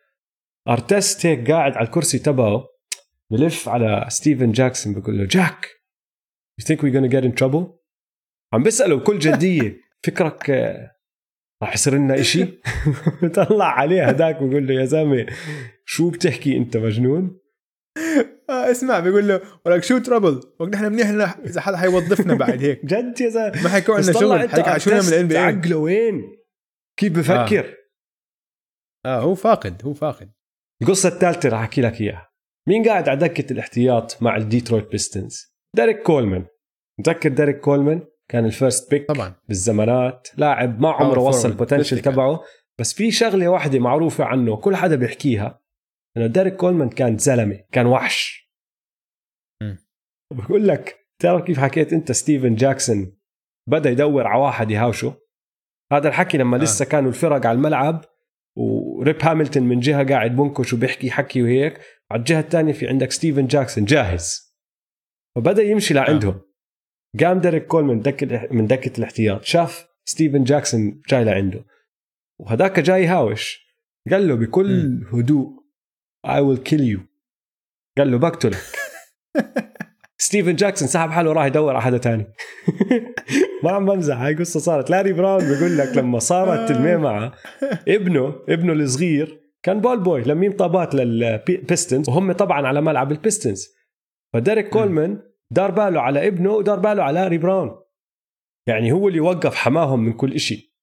ارتست 0.67 1.25
هيك 1.25 1.51
قاعد 1.51 1.73
على 1.77 1.85
الكرسي 1.85 2.19
تبعه 2.19 2.67
بلف 3.31 3.69
على 3.69 4.05
ستيفن 4.09 4.51
جاكسون 4.51 4.93
بقول 4.93 5.17
له 5.17 5.25
جاك 5.25 5.81
you 6.61 6.65
think 6.65 6.81
we're 6.83 6.93
gonna 6.93 7.07
get 7.07 7.23
in 7.23 7.35
trouble? 7.43 7.81
عم 8.53 8.63
بسأله 8.63 8.95
بكل 8.95 9.19
جدية 9.19 9.77
فكرك 10.03 10.49
آه، 10.49 10.91
رح 11.63 11.73
يصير 11.73 11.95
لنا 11.95 12.19
إشي؟ 12.19 12.45
طلع 13.35 13.65
عليه 13.65 14.07
هداك 14.07 14.35
بقول 14.35 14.67
له 14.67 14.73
يا 14.73 14.85
زلمة 14.85 15.25
شو 15.85 16.09
بتحكي 16.09 16.57
أنت 16.57 16.77
مجنون؟ 16.77 17.39
آه 18.49 18.71
اسمع 18.71 18.99
بيقول 18.99 19.27
له 19.27 19.41
ولك 19.65 19.83
شو 19.83 19.97
trouble 19.97 20.41
وقت 20.59 20.69
نحن 20.69 20.85
منيح 20.85 21.09
إذا 21.45 21.61
حدا 21.61 21.77
حيوظفنا 21.77 22.33
بعد 22.33 22.63
هيك. 22.63 22.85
جد 22.91 23.21
يا 23.21 23.29
زلمة. 23.29 23.63
ما 23.63 23.69
حيكون 23.69 23.95
عندنا 23.95 24.13
شغل 24.13 24.39
أنت 24.39 24.51
حيكون 24.51 24.73
عشونا 24.73 25.01
من 25.01 25.07
ال 25.07 25.27
NB 25.27 25.37
عقله 25.37 25.75
وين؟ 25.75 26.37
كيف 26.97 27.13
بفكر؟ 27.13 27.75
آه 29.05 29.19
هو 29.19 29.35
فاقد 29.35 29.81
هو 29.85 29.93
فاقد. 29.93 30.31
القصة 30.81 31.09
الثالثة 31.09 31.49
رح 31.49 31.59
أحكي 31.59 31.81
لك 31.81 32.01
إياها. 32.01 32.31
مين 32.67 32.83
قاعد 32.83 33.09
على 33.09 33.19
دكة 33.19 33.53
الاحتياط 33.53 34.23
مع 34.23 34.35
الديترويت 34.35 34.91
بيستنز 34.91 35.55
ديريك 35.75 36.01
كولمان. 36.01 36.45
متذكر 36.99 37.29
ديريك 37.29 37.59
كولمان؟ 37.59 38.07
كان 38.29 38.45
ال 38.45 38.53
first 38.53 38.91
pick 38.91 39.07
طبعا. 39.07 39.35
بالزمانات. 39.47 40.27
لاعب 40.37 40.81
ما 40.81 40.91
عمره 40.91 41.19
وصل. 41.19 41.49
ال 41.49 41.54
potential. 41.54 41.99
تبعه. 41.99 42.43
بس 42.79 42.93
في 42.93 43.11
شغلة 43.11 43.47
واحدة 43.47 43.79
معروفة 43.79 44.23
عنه 44.23 44.55
كل 44.55 44.75
حدا 44.75 44.95
بيحكيها 44.95 45.61
إنه 46.17 46.27
ديريك 46.27 46.55
كولمان 46.55 46.89
كان 46.89 47.17
زلمة 47.17 47.63
كان 47.71 47.85
وحش. 47.85 48.51
بقول 50.33 50.67
لك 50.67 51.07
تعرف 51.21 51.43
كيف 51.43 51.59
حكيت 51.59 51.93
أنت 51.93 52.11
ستيفن 52.11 52.55
جاكسون؟ 52.55 53.17
بدأ 53.69 53.89
يدور 53.89 54.27
على 54.27 54.41
واحد 54.41 54.71
يهاوشه. 54.71 55.13
هذا 55.93 56.07
الحكي 56.07 56.37
لما 56.37 56.57
آه. 56.57 56.59
لسه 56.59 56.85
كانوا 56.85 57.09
الفرق 57.09 57.45
على 57.45 57.51
الملعب 57.51 58.05
وريب 58.55 59.21
هاملتون 59.21 59.57
من 59.57 59.79
جهة 59.79 60.09
قاعد 60.09 60.35
بنكش 60.35 60.73
وبيحكي 60.73 61.11
حكي 61.11 61.43
وهيك 61.43 61.79
على 62.11 62.19
الجهة 62.19 62.39
الثانية 62.39 62.73
في 62.73 62.87
عندك 62.87 63.11
ستيفن 63.11 63.47
جاكسون 63.47 63.85
جاهز. 63.85 64.55
فبدأ 65.35 65.63
يمشي 65.63 65.93
لعندهم. 65.93 66.41
قام 67.19 67.39
ديريك 67.39 67.67
كولمان 67.67 67.95
من 67.95 68.01
دكة 68.01 68.47
من 68.51 68.67
دكة 68.67 68.97
الاحتياط 68.97 69.43
شاف 69.43 69.87
ستيفن 70.05 70.43
جاكسون 70.43 71.01
جاي 71.09 71.23
لعنده. 71.23 71.65
وهداك 72.39 72.79
جاي 72.79 73.05
هاوش 73.05 73.71
قال 74.11 74.27
له 74.27 74.35
بكل 74.35 75.03
هدوء 75.13 75.61
I 76.27 76.39
will 76.39 76.61
kill 76.69 76.81
you. 76.81 76.99
قال 77.97 78.11
له 78.11 78.17
بقتلك 78.17 78.57
ستيفن 80.21 80.55
جاكسون 80.55 80.87
سحب 80.87 81.09
حاله 81.09 81.33
راح 81.33 81.45
يدور 81.45 81.69
على 81.69 81.81
حدا 81.81 81.97
تاني. 81.97 82.33
ما 83.63 83.71
عم 83.71 83.85
بمزح 83.85 84.17
هاي 84.17 84.35
قصة 84.35 84.59
صارت. 84.59 84.89
لاري 84.89 85.13
براون 85.13 85.39
بيقول 85.39 85.77
لك 85.77 85.97
لما 85.97 86.19
صارت 86.19 86.71
المعمعة 86.71 87.33
ابنه 87.87 88.35
ابنه 88.49 88.73
الصغير 88.73 89.41
كان 89.63 89.81
ball 89.81 89.99
boy 89.99 90.21
لميم 90.21 90.51
طابات 90.51 90.95
للبيستنز 90.95 92.09
وهم 92.09 92.31
طبعا 92.31 92.67
على 92.67 92.81
ملعب 92.81 93.11
البيستنز. 93.11 93.67
فديريك 94.33 94.69
كولمان 94.69 95.21
دار 95.51 95.71
باله 95.71 96.01
على 96.01 96.27
ابنه 96.27 96.51
ودار 96.51 96.79
باله 96.79 97.03
على 97.03 97.19
لاري 97.19 97.37
براون. 97.37 97.81
يعني 98.67 98.91
هو 98.91 99.07
اللي 99.07 99.19
وقف 99.19 99.55
حماهم 99.55 99.99
من 99.99 100.13
كل 100.13 100.33
إشي. 100.33 100.75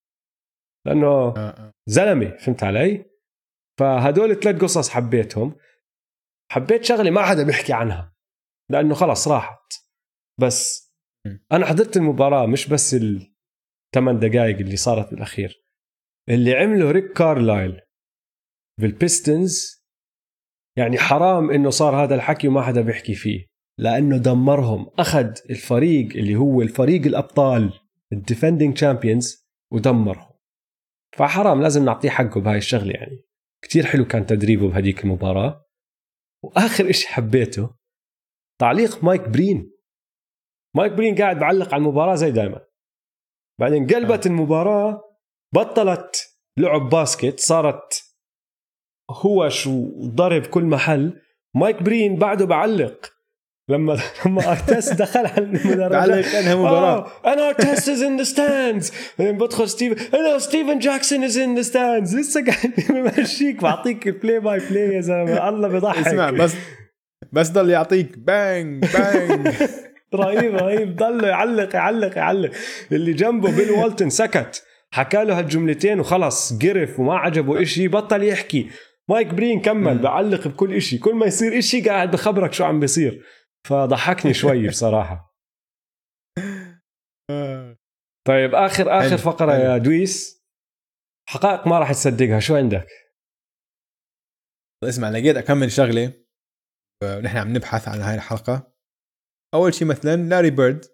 لأنه 0.86 1.06
آه 1.06 1.34
آه. 1.36 1.72
زلمة 1.86 2.36
فهمت 2.36 2.62
علي؟ 2.62 3.04
فهدول 3.78 4.40
ثلاث 4.40 4.62
قصص 4.62 4.88
حبيتهم. 4.88 5.56
حبيت 6.50 6.84
شغلة 6.84 7.10
ما 7.10 7.22
حدا 7.22 7.42
بيحكي 7.42 7.72
عنها. 7.72 8.17
لأنه 8.70 8.94
خلص 8.94 9.28
راحت. 9.28 9.72
بس. 10.40 10.88
أنا 11.52 11.66
حضرت 11.66 11.96
المباراة 11.96 12.46
مش 12.46 12.68
بس 12.68 12.94
الثمان 12.94 14.18
دقائق 14.18 14.56
اللي 14.58 14.76
صارت 14.76 15.10
بالاخير 15.10 15.64
اللي 16.28 16.54
عمله 16.54 16.90
ريك 16.90 17.12
كارلايل 17.12 17.80
بالبيستنز 18.80 19.84
يعني 20.78 20.98
حرام 20.98 21.50
إنه 21.50 21.70
صار 21.70 22.04
هذا 22.04 22.14
الحكي 22.14 22.48
وما 22.48 22.62
حدا 22.62 22.80
بيحكي 22.80 23.14
فيه. 23.14 23.46
لأنه 23.78 24.16
دمرهم. 24.16 24.90
أخذ 24.98 25.34
الفريق 25.50 26.16
اللي 26.16 26.36
هو 26.36 26.62
الفريق 26.62 27.06
الأبطال 27.06 27.72
ال 28.12 28.18
defending 28.18 28.74
champions 28.74 29.48
ودمرهم. 29.72 30.32
فحرام 31.16 31.62
لازم 31.62 31.84
نعطيه 31.84 32.10
حقه 32.10 32.40
بهاي 32.40 32.58
الشغلة 32.58 32.92
يعني. 32.92 33.24
كتير 33.62 33.86
حلو 33.86 34.04
كان 34.04 34.26
تدريبه 34.26 34.68
بهديك 34.68 35.04
المباراة. 35.04 35.66
وآخر 36.44 36.90
إشي 36.90 37.08
حبيته 37.08 37.77
تعليق 38.60 39.04
مايك 39.04 39.28
برين. 39.28 39.70
مايك 40.76 40.92
برين 40.92 41.14
قاعد 41.14 41.38
بعلق 41.38 41.74
على 41.74 41.80
المباراة 41.80 42.14
زي 42.14 42.30
دائما 42.30 42.60
بعدين 43.60 43.86
قلبت 43.86 44.26
المباراة 44.26 45.02
بطلت 45.54 46.28
لعب 46.58 46.88
basket 46.88 47.40
صارت 47.40 48.04
هوش 49.10 49.66
وضرب 49.66 50.46
كل 50.46 50.64
محل. 50.64 51.20
مايك 51.56 51.82
برين 51.82 52.16
بعده 52.16 52.46
بعلق. 52.46 53.12
لما 53.70 53.98
لما 54.26 54.50
ارتست 54.52 54.92
دخل 54.92 55.26
على 55.26 55.38
المدرجات 55.38 55.90
بعلق 55.92 56.26
انها 56.26 56.54
مباراة؟ 56.54 57.06
أنا 57.26 57.48
ارتست 57.48 57.88
is 57.88 58.02
in 58.02 58.16
the 58.16 58.22
stands 58.24 58.92
بدخل 59.18 59.68
ستيفن 59.68 60.16
أنا 60.16 60.38
ستيفن 60.38 60.78
جاكسون 60.78 61.24
is 61.24 61.38
in 61.38 61.54
the 61.56 61.62
stands 61.62 62.16
لسه 62.16 62.44
قاعد 62.44 62.72
بمشيك. 63.16 63.62
بعطيك 63.62 64.08
ال 64.08 64.14
play 64.14 64.40
by 64.40 64.58
play 64.58 64.94
يا 64.94 65.00
زلمة. 65.00 65.48
الله 65.48 65.68
بيضحك. 65.68 66.06
اسمع 66.06 66.30
بس 66.30 66.54
بس 67.32 67.50
ضل 67.50 67.70
يعطيك. 67.70 68.18
bang 68.18 68.84
bang. 68.92 69.48
رهيب 70.14 70.54
رهيب. 70.54 70.96
ضله 70.96 71.28
يعلق 71.28 71.74
يعلق 71.74 72.16
يعلق. 72.18 72.50
اللي 72.92 73.12
جنبه 73.12 73.56
بيل 73.56 73.70
والتن 73.70 74.10
سكت. 74.10 74.64
حكى 74.90 75.24
له 75.24 75.38
هالجملتين 75.38 76.00
وخلص 76.00 76.58
قرف 76.58 77.00
وما 77.00 77.16
عجبه 77.16 77.62
إشي 77.62 77.88
بطل 77.88 78.22
يحكي. 78.22 78.70
مايك 79.08 79.34
برين 79.34 79.60
كمل 79.60 79.98
بعلق 79.98 80.48
بكل 80.48 80.74
إشي. 80.74 80.98
كل 80.98 81.14
ما 81.14 81.26
يصير 81.26 81.58
إشي 81.58 81.80
قاعد 81.80 82.10
بخبرك 82.10 82.52
شو 82.52 82.64
عم 82.64 82.80
بيصير. 82.80 83.24
فضحكني 83.66 84.34
شوي 84.34 84.68
بصراحة. 84.68 85.34
طيب 88.26 88.54
آخر 88.54 88.98
آخر 88.98 89.16
فقرة. 89.16 89.52
يا 89.54 89.78
دويس. 89.78 90.44
حقائق 91.28 91.66
ما 91.66 91.78
راح 91.78 91.92
تصدقها. 91.92 92.40
شو 92.40 92.56
عندك؟ 92.56 92.86
اسمع 94.84 95.10
لقيت 95.10 95.36
أكمل 95.36 95.72
شغلة. 95.72 96.12
ونحن 97.04 97.36
عم 97.36 97.56
نبحث 97.56 97.88
عن 97.88 98.00
هاي 98.00 98.14
الحلقة 98.14 98.72
أول 99.54 99.74
شيء 99.74 99.88
مثلا 99.88 100.28
لاري 100.28 100.50
بيرد 100.50 100.84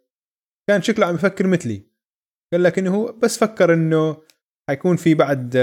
كان 0.69 0.83
شكله 0.83 1.07
عم 1.07 1.15
يفكر 1.15 1.47
مثلي 1.47 1.87
قال 2.53 2.63
لك 2.63 2.79
إنه 2.79 2.95
هو 2.95 3.13
بس 3.13 3.39
فكر 3.39 3.75
إنه 3.75 4.23
حيكون 4.71 4.97
في 4.97 5.15
بعد 5.15 5.57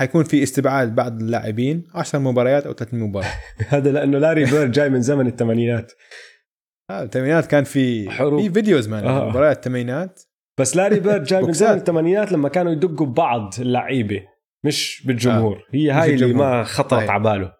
حيكون 0.00 0.24
في 0.24 0.42
استبعاد 0.42 0.94
بعض 0.94 1.20
اللاعبين 1.20 1.84
10 1.94 2.18
مباريات 2.18 2.66
أو 2.66 2.72
30 2.72 3.00
مباراه 3.00 3.32
هذا 3.68 3.92
لأنه 3.92 4.18
لاري 4.18 4.44
بيرد 4.44 4.70
جاي 4.70 4.88
من 4.88 5.02
زمن 5.02 5.26
الثمانينات 5.26 5.92
آه 6.90 7.02
الثمانينات 7.02 7.46
كان 7.46 7.64
في 7.64 8.10
حروب. 8.10 8.40
في 8.40 8.50
videos 8.50 8.88
man 8.88 9.04
آه. 9.04 9.28
مباريات 9.28 9.56
الثمانينات 9.56 10.22
بس 10.60 10.76
لاري 10.76 11.00
بيرد 11.00 11.24
جاي 11.24 11.42
من. 11.42 11.52
زمن 11.52 11.78
الثمانينات 11.78 12.32
لما 12.32 12.48
كانوا 12.48 12.72
يدقوا 12.72 13.06
ببعض 13.06 13.54
اللعيبة 13.60 14.28
مش 14.66 15.02
بالجمهور 15.06 15.56
آه. 15.56 15.76
هي 15.76 15.90
هاي 15.90 16.14
اللي. 16.14 16.32
ما 16.32 16.64
خطرت 16.64 17.00
صحيح. 17.00 17.10
على 17.10 17.22
باله. 17.22 17.56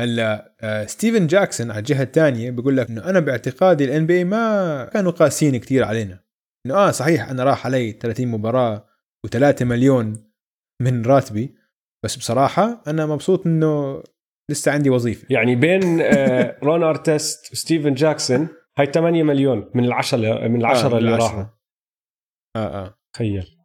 هلا 0.00 0.56
آه، 0.60 0.86
ستيفن 0.86 1.26
جاكسون 1.26 1.70
على 1.70 1.78
الجهة 1.78 2.02
الثانية 2.02 2.50
بيقول 2.50 2.76
لك 2.76 2.90
إنه 2.90 3.10
أنا 3.10 3.20
باعتقادي 3.20 3.84
ال 3.84 4.06
NBA 4.06 4.24
ما 4.24 4.84
كانوا 4.84 5.12
قاسيين 5.12 5.56
كثير 5.56 5.84
علينا. 5.84 6.24
إنه 6.66 6.74
آه 6.74 6.90
صحيح 6.90 7.30
أنا 7.30 7.44
راح 7.44 7.66
علي 7.66 7.92
30 7.92 8.28
مباراة 8.28 8.88
و3 9.26 9.62
مليون 9.62 10.32
من 10.82 11.06
راتبي 11.06 11.54
بس 12.04 12.16
بصراحة 12.16 12.82
أنا 12.86 13.06
مبسوط 13.06 13.46
إنه 13.46 14.02
لسه 14.50 14.72
عندي 14.72 14.90
وظيفة. 14.90 15.26
يعني 15.30 15.56
بين 15.56 16.00
آه، 16.00 16.58
رون 16.64 16.82
أرتست 16.82 17.52
وستيفن 17.52 17.94
جاكسون 17.94 18.48
هاي 18.78 18.86
8 18.86 19.22
مليون 19.22 19.70
من 19.74 19.84
العشرة 19.84 20.48
من 20.48 20.60
العشرة 20.60 20.94
آه، 20.94 20.98
اللي. 20.98 21.10
راحوا. 21.16 21.44
آه 22.56 22.84
آه. 22.86 22.98
تخيل. 23.14 23.58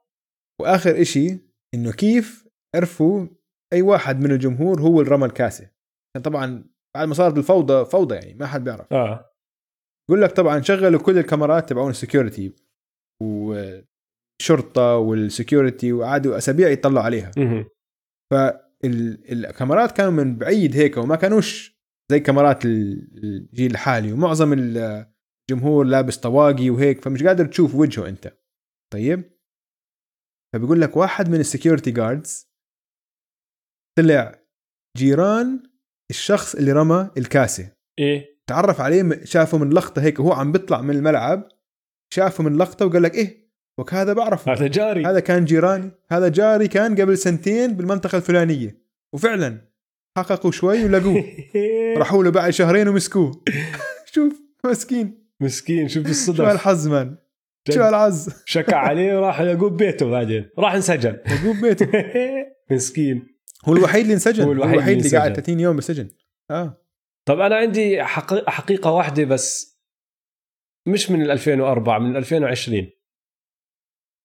وآخر 0.61 1.01
إشي 1.01 1.39
إنه 1.73 1.91
كيف 1.91 2.47
عرفوا 2.75 3.27
أي 3.73 3.81
واحد 3.81 4.19
من 4.19 4.31
الجمهور 4.31 4.81
هو 4.81 5.01
اللي 5.01 5.11
رمى 5.11 5.25
الكاسه 5.25 5.69
كان 6.15 6.23
طبعا 6.23 6.63
بعد 6.95 7.07
ما 7.07 7.13
صارت 7.13 7.37
الفوضى 7.37 7.85
فوضى 7.85 8.15
يعني 8.15 8.33
ما 8.33 8.47
حد 8.47 8.63
بيعرف. 8.63 8.93
آه. 8.93 9.31
يقول 10.09 10.21
لك 10.21 10.31
طبعا 10.31 10.61
شغلوا 10.61 10.99
كل 11.01 11.17
الكاميرات 11.17 11.69
تبعون 11.69 11.89
ال 11.89 11.97
security 11.97 12.55
والشرطه 13.23 14.95
وال 14.97 15.16
security 15.16 15.93
وقعدوا 15.93 16.37
أسابيع 16.37 16.69
يطلعوا 16.69 17.05
عليها. 17.05 17.31
فالكاميرات 18.31 19.91
كانوا 19.91 20.11
من 20.11 20.37
بعيد 20.37 20.75
هيك 20.75 20.97
وما 20.97 21.15
كانوش 21.15 21.81
زي 22.11 22.19
كاميرات 22.19 22.65
ال- 22.65 23.17
الجيل 23.23 23.71
الحالي. 23.71 24.13
ومعظم 24.13 24.53
الجمهور 24.53 25.85
لابس 25.85 26.17
طواقي 26.17 26.69
وهيك 26.69 27.01
فمش 27.01 27.23
قادر 27.23 27.45
تشوف 27.45 27.75
وجهه 27.75 28.09
أنت. 28.09 28.37
طيب؟ 28.93 29.31
فبيقول 30.55 30.81
لك 30.81 30.97
واحد 30.97 31.29
من 31.29 31.39
ال 31.39 31.45
security 31.45 31.91
guards 31.91 32.51
طلع 33.97 34.41
جيران 34.97 35.63
الشخص 36.11 36.55
اللي 36.55 36.71
رمى 36.71 37.09
الكاسه 37.17 37.71
إيه. 37.99 38.25
تعرف 38.47 38.81
عليه 38.81 39.19
شافه 39.23 39.57
من 39.57 39.69
لقطه 39.69 40.01
هيك 40.01 40.19
وهو 40.19 40.33
عم 40.33 40.51
بيطلع 40.51 40.81
من 40.81 40.95
الملعب 40.95 41.47
شافه 42.13 42.43
من 42.43 42.57
لقطه 42.57 42.85
وقال 42.85 43.03
لك 43.03 43.15
إيه 43.15 43.41
وك 43.79 43.93
هذا 43.93 44.13
بعرفه. 44.13 44.53
هذا 44.53 44.67
جاري. 44.67 45.05
هذا 45.05 45.19
كان 45.19 45.45
جيراني. 45.45 45.91
هذا 46.11 46.27
جاري 46.27 46.67
كان 46.67 47.01
قبل 47.01 47.17
سنتين 47.17 47.73
بالمنطقة 47.73 48.15
الفلانية. 48.15 48.81
وفعلا 49.13 49.61
حققوا 50.17 50.51
شوي 50.51 50.85
ولقوه. 50.85 51.23
راحوا 51.97 52.23
له 52.23 52.31
بعد 52.31 52.49
شهرين 52.49 52.87
ومسكوه. 52.87 53.43
شوف 54.13 54.41
مسكين. 54.65 55.27
مسكين 55.39 55.87
شوف 55.87 56.03
شو 56.03 56.09
الصدف. 56.09 56.41
هالحظ 56.41 56.87
مان. 56.87 57.15
شو 57.71 57.81
هالعز 57.81 58.29
شكى 58.45 58.75
عليه 58.75 59.17
وراح 59.17 59.39
يلاقوه 59.39 59.69
ببيته 59.69 60.09
بعدين. 60.09 60.49
راح 60.59 60.73
انسجن. 60.73 61.17
لقوه 61.25 61.53
ببيته 61.53 61.87
مسكين. 62.71 63.27
هو 63.67 63.73
الوحيد 63.73 64.01
اللي 64.01 64.13
انسجن. 64.13 64.43
هو 64.43 64.47
هو 64.47 64.53
الوحيد 64.53 64.73
الوحيد, 64.73 64.95
اللي 64.97 65.07
اللي 65.07 65.17
قاعد 65.17 65.29
انسجن. 65.29 65.43
30 65.43 65.59
يوم 65.59 65.75
بالسجن 65.75 66.09
آه. 66.51 66.77
طب 67.27 67.39
أنا 67.39 67.55
عندي 67.55 68.03
حقي- 68.03 68.43
حقيقة 68.47 68.91
واحدة 68.91 69.23
بس. 69.25 69.71
مش 70.87 71.11
من 71.11 71.21
ال 71.21 71.31
2004 71.31 71.99
من 71.99 72.15
2020 72.17 72.89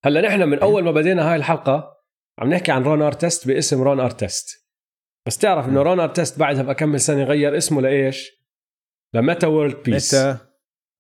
هلأ 0.05 0.20
نحن 0.20 0.43
من 0.49 0.59
أول 0.59 0.84
ما 0.84 0.91
بدينا 0.91 1.30
هاي 1.30 1.37
الحلقة 1.37 1.97
عم 2.39 2.49
نحكي 2.51 2.72
عن 2.72 2.82
رون 2.82 3.03
أرتست 3.03 3.47
باسم 3.49 3.82
رون 3.82 4.01
أرتست. 4.01 4.66
بس 5.26 5.39
تعرف 5.39 5.68
إنه 5.68 5.82
رون 5.82 6.01
أرتست 6.01 6.39
بعدها 6.39 6.62
بكمل 6.62 7.01
سنة 7.01 7.24
غير 7.24 7.57
اسمه 7.57 7.82
لإيش؟ 7.82 8.30
لميتا 9.14 9.47
وورلد 9.47 9.82
بيس 9.82 10.14
متى 10.14 10.39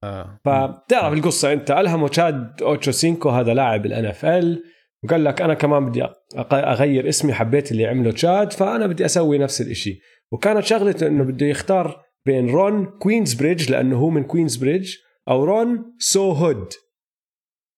آه. 0.04 0.40
فبتعرف 0.44 1.12
القصة 1.18 1.52
أنت. 1.52 1.70
ألهمه 1.70 2.08
تشاد 2.08 2.62
اوتشو 2.62 2.90
سينكو 2.90 3.28
هذا 3.30 3.54
لاعب 3.54 3.86
ال 3.86 4.04
NFL 4.06 4.64
وقال 5.04 5.24
لك 5.24 5.42
أنا 5.42 5.54
كمان 5.54 5.86
بدي 5.86 6.06
أغير 6.52 7.08
اسمي 7.08 7.32
حبيت 7.32 7.72
اللي 7.72 7.86
عمله 7.86 8.12
تشاد 8.12 8.52
فأنا 8.52 8.86
بدي 8.86 9.04
أسوي 9.04 9.38
نفس 9.38 9.60
الإشي. 9.60 10.00
وكانت 10.32 10.64
شغلته 10.64 11.06
إنه 11.06 11.24
بده 11.24 11.46
يختار 11.46 12.02
بين 12.26 12.50
رون 12.50 12.86
كوينز 12.86 13.34
بريدج 13.34 13.70
لأنه 13.70 13.98
هو 13.98 14.10
من 14.10 14.24
كوينز 14.24 14.56
بريدج 14.56 14.94
أو 15.28 15.44
رون 15.44 15.96
سو 15.98 16.30
هود. 16.32 16.72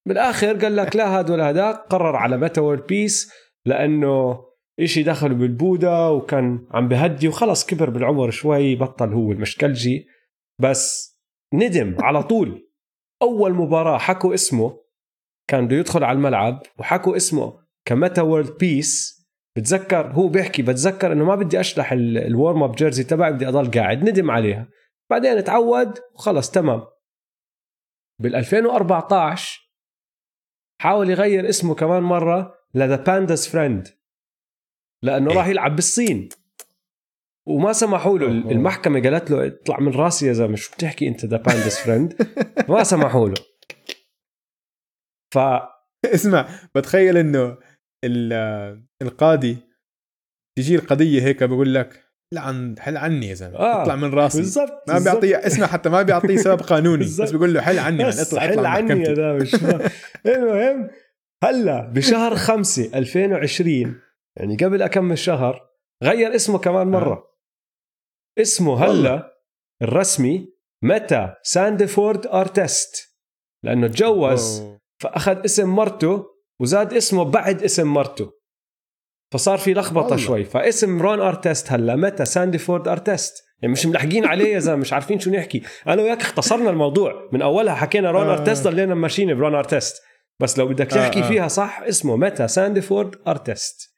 بالآخر 0.06 0.56
قال 0.56 0.76
لك 0.76 0.96
لا 0.96 1.20
هذا 1.20 1.32
ولا 1.32 1.50
هذاك 1.50 1.76
قرر 1.76 2.16
على 2.16 2.36
ميتا 2.36 2.60
وورلد 2.60 2.86
بيس 2.86 3.32
لأنه 3.66 4.44
إشي 4.80 5.02
دخل 5.02 5.34
بالبودا 5.34 6.06
وكان 6.08 6.66
عم 6.70 6.88
بهدي 6.88 7.28
وخلص 7.28 7.66
كبر 7.66 7.90
بالعمر 7.90 8.30
شوي 8.30 8.74
بطل 8.74 9.12
هو 9.12 9.32
المشكلجي. 9.32 10.06
بس 10.60 11.16
ندم 11.54 11.96
على 12.00 12.22
طول. 12.22 12.68
أول 13.22 13.54
مباراة 13.54 13.98
حكوا 13.98 14.34
اسمه 14.34 14.80
كان 15.48 15.66
بده 15.66 15.76
يدخل 15.76 16.04
على 16.04 16.16
الملعب 16.16 16.62
وحكوا 16.78 17.16
اسمه. 17.16 17.58
كميتا 17.84 18.22
وورلد 18.22 18.58
بيس 18.58 19.18
بتذكر 19.56 20.12
هو 20.12 20.28
بيحكي 20.28 20.62
بتذكر 20.62 21.12
إنه 21.12 21.24
ما 21.24 21.34
بدي 21.34 21.60
اشلح 21.60 21.92
ال 21.92 22.06
warm 22.06 22.62
up 22.62 22.74
jersey 22.74 23.04
تبعي 23.04 23.32
بدي 23.32 23.48
أضل 23.48 23.70
قاعد 23.70 24.08
ندم 24.08 24.30
عليها. 24.30 24.68
بعدين 25.10 25.44
تعود 25.44 25.98
وخلص 26.14 26.50
تمام. 26.50 26.82
بال 28.22 28.36
2014 28.36 29.72
حاول 30.80 31.10
يغير 31.10 31.48
اسمه 31.48 31.74
كمان 31.74 32.02
مرة 32.02 32.54
ل 32.74 32.80
The 32.80 32.96
Panda's 32.96 33.48
Friend 33.48 33.88
لأنه 35.02 35.32
راح 35.34 35.46
يلعب 35.46 35.74
بالصين. 35.74 36.28
وما 37.46 37.72
سمحوا 37.72 38.18
له. 38.18 38.26
المحكمة 38.26 39.02
قالت 39.02 39.30
له 39.30 39.46
اطلع 39.46 39.80
من 39.80 39.92
راسي 39.92 40.26
يا 40.26 40.32
زلمة 40.32 40.56
شو 40.56 40.72
بتحكي 40.74 41.08
أنت 41.08 41.24
The 41.24 41.36
Panda's 41.36 41.78
Friend 41.78 42.16
ما 42.68 42.82
سمحوا 42.82 43.28
له. 43.28 43.34
ف 45.34 45.38
اسمع 46.14 46.48
بتخيل 46.74 47.16
إنه 47.16 47.58
ال- 48.04 48.82
القاضي 49.02 49.56
تجي 50.58 50.74
القضية 50.74 51.22
هيك 51.22 51.44
بقول 51.44 51.74
لك 51.74 52.04
لعن 52.34 52.74
حل 52.78 52.96
عني 52.96 53.26
يا 53.28 53.34
زلمة 53.34 53.56
آه، 53.58 53.82
اطلع 53.82 53.96
من 53.96 54.14
راسي 54.14 54.38
بالضبط 54.38 54.88
ما. 54.88 54.98
بيعطيه 54.98 55.36
اسمع 55.46 55.66
حتى 55.66 55.88
ما 55.88 56.02
بيعطيه 56.02 56.36
سبب 56.36 56.60
قانوني. 56.60 57.04
بس 57.04 57.20
بيقول 57.30 57.54
له 57.54 57.60
حل 57.60 57.78
عني 57.78 57.98
يعني 57.98 58.08
بس 58.10 58.20
اطلع 58.28 58.40
حل 58.40 58.52
اطلع 58.52 58.68
عني 58.68 59.02
يا 59.02 59.44
شو- 59.44 59.56
المهم 60.32 60.90
هلأ 61.44 61.80
بشهر 61.80 62.36
خمسة 62.36 62.98
2020 62.98 64.00
يعني 64.38 64.56
قبل 64.56 64.82
أكمل 64.82 65.18
شهر 65.18 65.68
غير 66.02 66.34
اسمه 66.34 66.58
كمان 66.58 66.86
مرة 66.86 67.30
اسمه 68.38 68.84
هلأ 68.84 69.38
الرسمي 69.82 70.52
متى 70.84 71.34
ساندفورد 71.42 72.26
أرتست 72.26 73.18
لأنه 73.64 73.86
تجوز. 73.88 74.62
فأخذ 74.98 75.44
اسم 75.44 75.68
مرته 75.68 76.26
وزاد 76.60 76.94
اسمه 76.94 77.24
بعد 77.24 77.62
اسم 77.62 77.86
مرته 77.86 78.38
فصار 79.32 79.58
في 79.58 79.74
لخبطة. 79.74 80.16
شوي. 80.16 80.44
فاسم 80.44 81.02
رون 81.02 81.20
أرتست 81.20 81.72
هلا 81.72 81.96
ميتا 81.96 82.24
ساندفورد 82.24 82.88
أرتست. 82.88 83.44
يعني 83.62 83.72
مش 83.72 83.86
ملحقين 83.86 84.26
عليه 84.26 84.54
يا 84.54 84.58
زلمة 84.58 84.76
مش 84.76 84.92
عارفين 84.92 85.18
شو 85.18 85.30
نحكي. 85.30 85.62
أنا 85.86 86.02
وياك 86.02 86.20
اختصرنا 86.20 86.70
الموضوع. 86.70 87.28
من 87.32 87.42
أولها 87.42 87.74
حكينا 87.74 88.10
رون 88.10 88.26
آه. 88.26 88.32
أرتست 88.32 88.64
ضلينا 88.64 88.94
ماشيين 88.94 89.34
برون 89.34 89.54
أرتست. 89.54 90.02
بس 90.40 90.58
لو 90.58 90.66
بدك 90.66 90.86
تحكي 90.86 91.20
آه، 91.20 91.24
آه. 91.24 91.28
فيها 91.28 91.48
صح 91.48 91.80
اسمه 91.82 92.16
ميتا 92.16 92.48
ساندفورد 92.48 93.16
أرتست. 93.28 93.94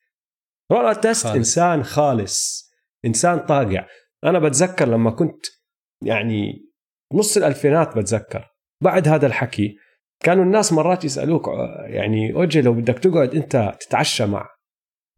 رون 0.72 0.84
أرتست 0.84 1.26
خالص. 1.26 1.36
إنسان 1.36 1.84
خالص. 1.84 2.70
إنسان 3.04 3.38
طاقع. 3.38 3.86
أنا 4.24 4.38
بتذكر 4.38 4.88
لما 4.88 5.10
كنت 5.10 5.46
يعني 6.02 6.70
نص 7.14 7.36
الألفينات 7.36 7.98
بتذكر. 7.98 8.46
بعد 8.82 9.08
هذا 9.08 9.26
الحكي 9.26 9.76
كانوا 10.20 10.44
الناس 10.44 10.72
مرات 10.72 11.04
يسألوك 11.04 11.48
آه، 11.48 11.84
يعني 11.86 12.34
أوجي 12.34 12.62
لو 12.62 12.72
بدك 12.72 12.98
تقعد 12.98 13.34
أنت 13.34 13.74
تتعشى 13.80 14.26
مع 14.26 14.48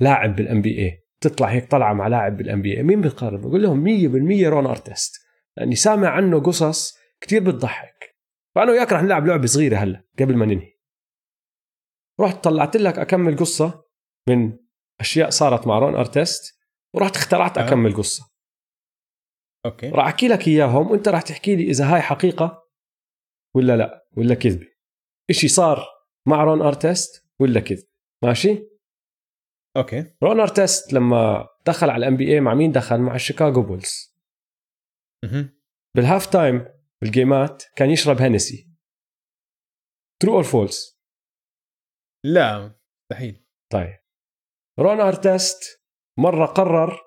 لاعب 0.00 0.36
بال 0.36 0.62
NBA 0.62 0.98
تطلع 1.20 1.48
هيك 1.48 1.70
طلعة 1.70 1.92
مع 1.92 2.06
لاعب 2.06 2.36
بال 2.36 2.62
NBA 2.62 2.82
مين 2.82 3.00
بتقارن 3.00 3.40
بقول 3.40 3.62
لهم 3.62 3.84
100% 3.84 4.48
رون 4.48 4.66
ارتست 4.66 5.22
لأني 5.56 5.74
سامع 5.74 6.08
عنه 6.08 6.40
قصص 6.40 6.98
كتير 7.20 7.42
بتضحك. 7.42 8.16
فأنا 8.54 8.70
وياك 8.72 8.92
رح 8.92 9.02
نلعب 9.02 9.26
لعبة 9.26 9.46
صغيرة 9.46 9.76
هلأ 9.76 10.04
قبل 10.18 10.36
ما 10.36 10.46
ننهي. 10.46 10.72
رحت 12.20 12.44
طلعت 12.44 12.76
لك 12.76 12.98
أكم 12.98 13.36
قصة 13.36 13.84
من 14.28 14.58
أشياء 15.00 15.30
صارت 15.30 15.66
مع 15.66 15.78
رون 15.78 15.94
ارتست 15.94 16.58
ورحت 16.94 17.16
اخترعت 17.16 17.58
آه. 17.58 17.66
أكم 17.66 17.96
قصة. 17.96 18.32
Okay. 19.66 19.88
راح 19.88 20.06
أحكي 20.06 20.28
لك 20.28 20.48
إياهم 20.48 20.90
وأنت 20.90 21.08
راح 21.08 21.22
تحكي 21.22 21.56
لي 21.56 21.62
إذا 21.70 21.94
هاي 21.94 22.00
حقيقة 22.00 22.62
ولا 23.54 23.76
لا 23.76 24.06
ولا 24.16 24.34
كذبة. 24.34 24.71
إشي 25.30 25.48
صار 25.48 25.86
مع 26.28 26.44
رون 26.44 26.62
أرتست؟ 26.62 27.28
ولا 27.40 27.60
كذب. 27.60 27.88
ماشي؟ 28.24 28.68
Okay. 29.76 30.14
رون 30.22 30.40
أرتست 30.40 30.92
لما 30.92 31.48
دخل 31.66 31.90
على 31.90 32.06
ال 32.06 32.16
NBA 32.16 32.40
مع 32.40 32.54
مين 32.54 32.72
دخل؟ 32.72 33.00
مع 33.00 33.14
الشيكاغو 33.14 33.62
بولز. 33.62 34.16
مهم. 35.24 35.62
بال 35.96 36.26
halftime 36.26 36.68
بالجيمات 37.02 37.64
كان 37.76 37.90
يشرب 37.90 38.16
Hennessy. 38.16 38.72
true 40.22 40.34
or 40.34 40.42
false. 40.42 41.02
لا 42.24 42.76
مستحيل. 43.02 43.46
طيب. 43.72 43.98
رون 44.78 45.00
أرتست 45.00 45.82
مرة 46.18 46.46
قرر 46.46 47.00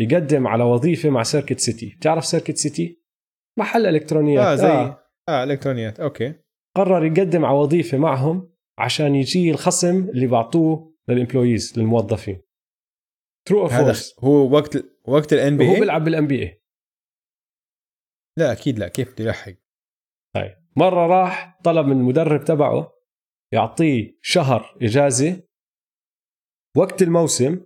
يقدم 0.00 0.46
على 0.46 0.64
وظيفة 0.64 1.10
مع 1.10 1.22
Circuit 1.22 1.58
City. 1.58 1.96
بتعرف 1.96 2.24
Circuit 2.24 2.56
City؟ 2.56 3.04
محل 3.58 3.86
إلكترونيات. 3.86 4.46
آه 4.46 4.54
زي 4.54 4.66
آه, 4.66 5.04
آه 5.28 5.44
إلكترونيات. 5.44 6.00
Okay. 6.00 6.34
قرر 6.76 7.04
يقدم 7.04 7.44
على 7.44 7.58
وظيفه 7.58 7.98
معهم 7.98 8.52
عشان 8.78 9.14
يجي 9.14 9.50
الخصم 9.50 10.08
اللي 10.08 10.26
بعطوه 10.26 10.94
لل 11.08 11.21
employees 11.21 11.78
للموظفين. 11.78 12.42
true 13.48 13.66
هذا 13.66 13.84
false 13.84 14.16
هو 14.20 14.50
وقت 14.50 14.84
وقت 15.04 15.32
ال 15.32 15.56
NBA 15.56 15.80
بيلعب 15.80 16.04
بال 16.04 16.26
NBA 16.26 16.62
لا 18.38 18.52
أكيد 18.52 18.78
لا. 18.78 18.88
كيف 18.88 19.12
بده 19.12 19.24
يلحق 19.24 19.52
طيب. 20.34 20.56
مرة 20.76 21.06
راح 21.06 21.60
طلب 21.64 21.86
من 21.86 21.96
المدرب 21.96 22.44
تبعه 22.44 22.92
يعطيه 23.52 24.18
شهر 24.22 24.76
إجازة 24.82 25.42
وقت 26.76 27.02
الموسم 27.02 27.64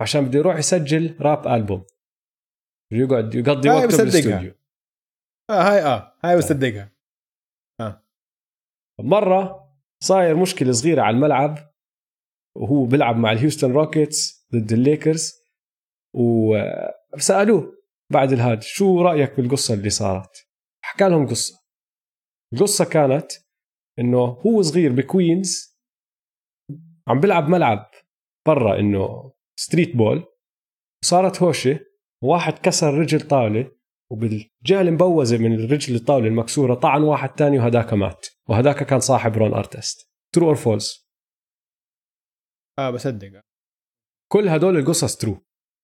عشان 0.00 0.24
بده 0.24 0.38
يروح 0.38 0.56
يسجل 0.56 1.16
rap 1.20 1.48
album 1.48 1.84
يقعد 2.92 3.34
يقضي 3.34 3.68
وقته. 3.68 3.86
بالاستوديو 3.96 4.54
آه 5.50 5.62
هاي 5.62 5.82
آه. 5.84 6.18
هاي 6.24 6.36
بصدقها. 6.36 6.92
مرة 9.02 9.68
صاير 10.02 10.36
مشكلة 10.36 10.72
صغيرة 10.72 11.02
على 11.02 11.16
الملعب 11.16 11.58
وهو 12.56 12.84
بيلعب 12.84 13.16
مع 13.16 13.32
الهيوستن 13.32 13.72
روكيتس 13.72 14.48
ضد 14.54 14.72
الليكرز 14.72 15.32
وسألوه 16.14 17.72
بعد 18.12 18.32
الهاد 18.32 18.62
شو 18.62 19.02
رأيك 19.02 19.36
بالقصة 19.36 19.74
اللي 19.74 19.90
صارت؟ 19.90 20.46
حكى 20.84 21.08
لهم 21.08 21.26
قصة. 21.26 21.54
القصة 22.52 22.84
كانت 22.84 23.32
إنه 23.98 24.18
هو 24.18 24.62
صغير 24.62 24.92
بكوينز 24.92 25.78
عم 27.08 27.20
بيلعب 27.20 27.48
ملعب 27.48 27.90
برا 28.46 28.78
إنه 28.78 29.32
street 29.56 29.96
ball 29.96 30.24
صارت 31.04 31.42
هوشة 31.42 31.80
واحد 32.22 32.58
كسر 32.58 32.94
رجل 32.94 33.20
طاولة 33.20 33.70
وبالجهة 34.10 34.80
المبوزة 34.80 35.38
من 35.38 35.54
الرجل 35.54 35.94
الطاولة 35.94 36.26
المكسورة 36.26 36.74
طعن 36.74 37.02
واحد 37.02 37.28
تاني 37.28 37.58
وهداك 37.58 37.92
مات. 37.92 38.26
وهداك 38.48 38.82
كان 38.82 39.00
صاحب 39.00 39.36
رون 39.36 39.54
ارتست. 39.54 40.10
true 40.34 40.46
or 40.46 40.54
false 40.54 41.08
آه 42.78 42.90
بصدق. 42.90 43.40
كل 44.32 44.48
هدول 44.48 44.76
القصص 44.76 45.16
true 45.16 45.38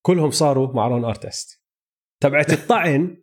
كلهم 0.07 0.31
صاروا 0.31 0.75
مع 0.75 0.89
رون 0.89 1.05
ارتست. 1.05 1.63
تبعت 2.23 2.53
الطعن 2.59 3.23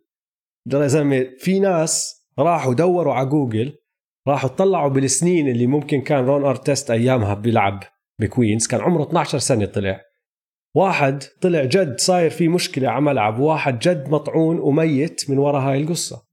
يا 0.72 0.86
زلمة 0.86 1.34
في 1.38 1.60
ناس 1.60 2.24
راحوا 2.38 2.74
دوروا 2.74 3.14
على 3.14 3.28
جوجل 3.28 3.78
راحوا 4.28 4.48
طلعوا 4.48 4.88
بالسنين 4.88 5.48
اللي 5.48 5.66
ممكن 5.66 6.00
كان 6.00 6.24
رون 6.24 6.44
ارتست 6.44 6.90
أيامها 6.90 7.34
بيلعب 7.34 7.82
بكوينز. 8.20 8.66
كان 8.66 8.80
عمره 8.80 9.02
12 9.02 9.38
سنة 9.38 9.66
طلع. 9.66 10.00
واحد 10.76 11.22
طلع 11.42 11.64
جد 11.64 12.00
صاير 12.00 12.30
في 12.30 12.48
مشكلة 12.48 12.88
على 12.88 13.00
ملعب 13.00 13.38
واحد 13.38 13.78
جد 13.78 14.08
مطعون 14.08 14.58
وميت 14.58 15.30
من 15.30 15.38
وراء 15.38 15.62
هاي 15.62 15.80
القصة. 15.80 16.25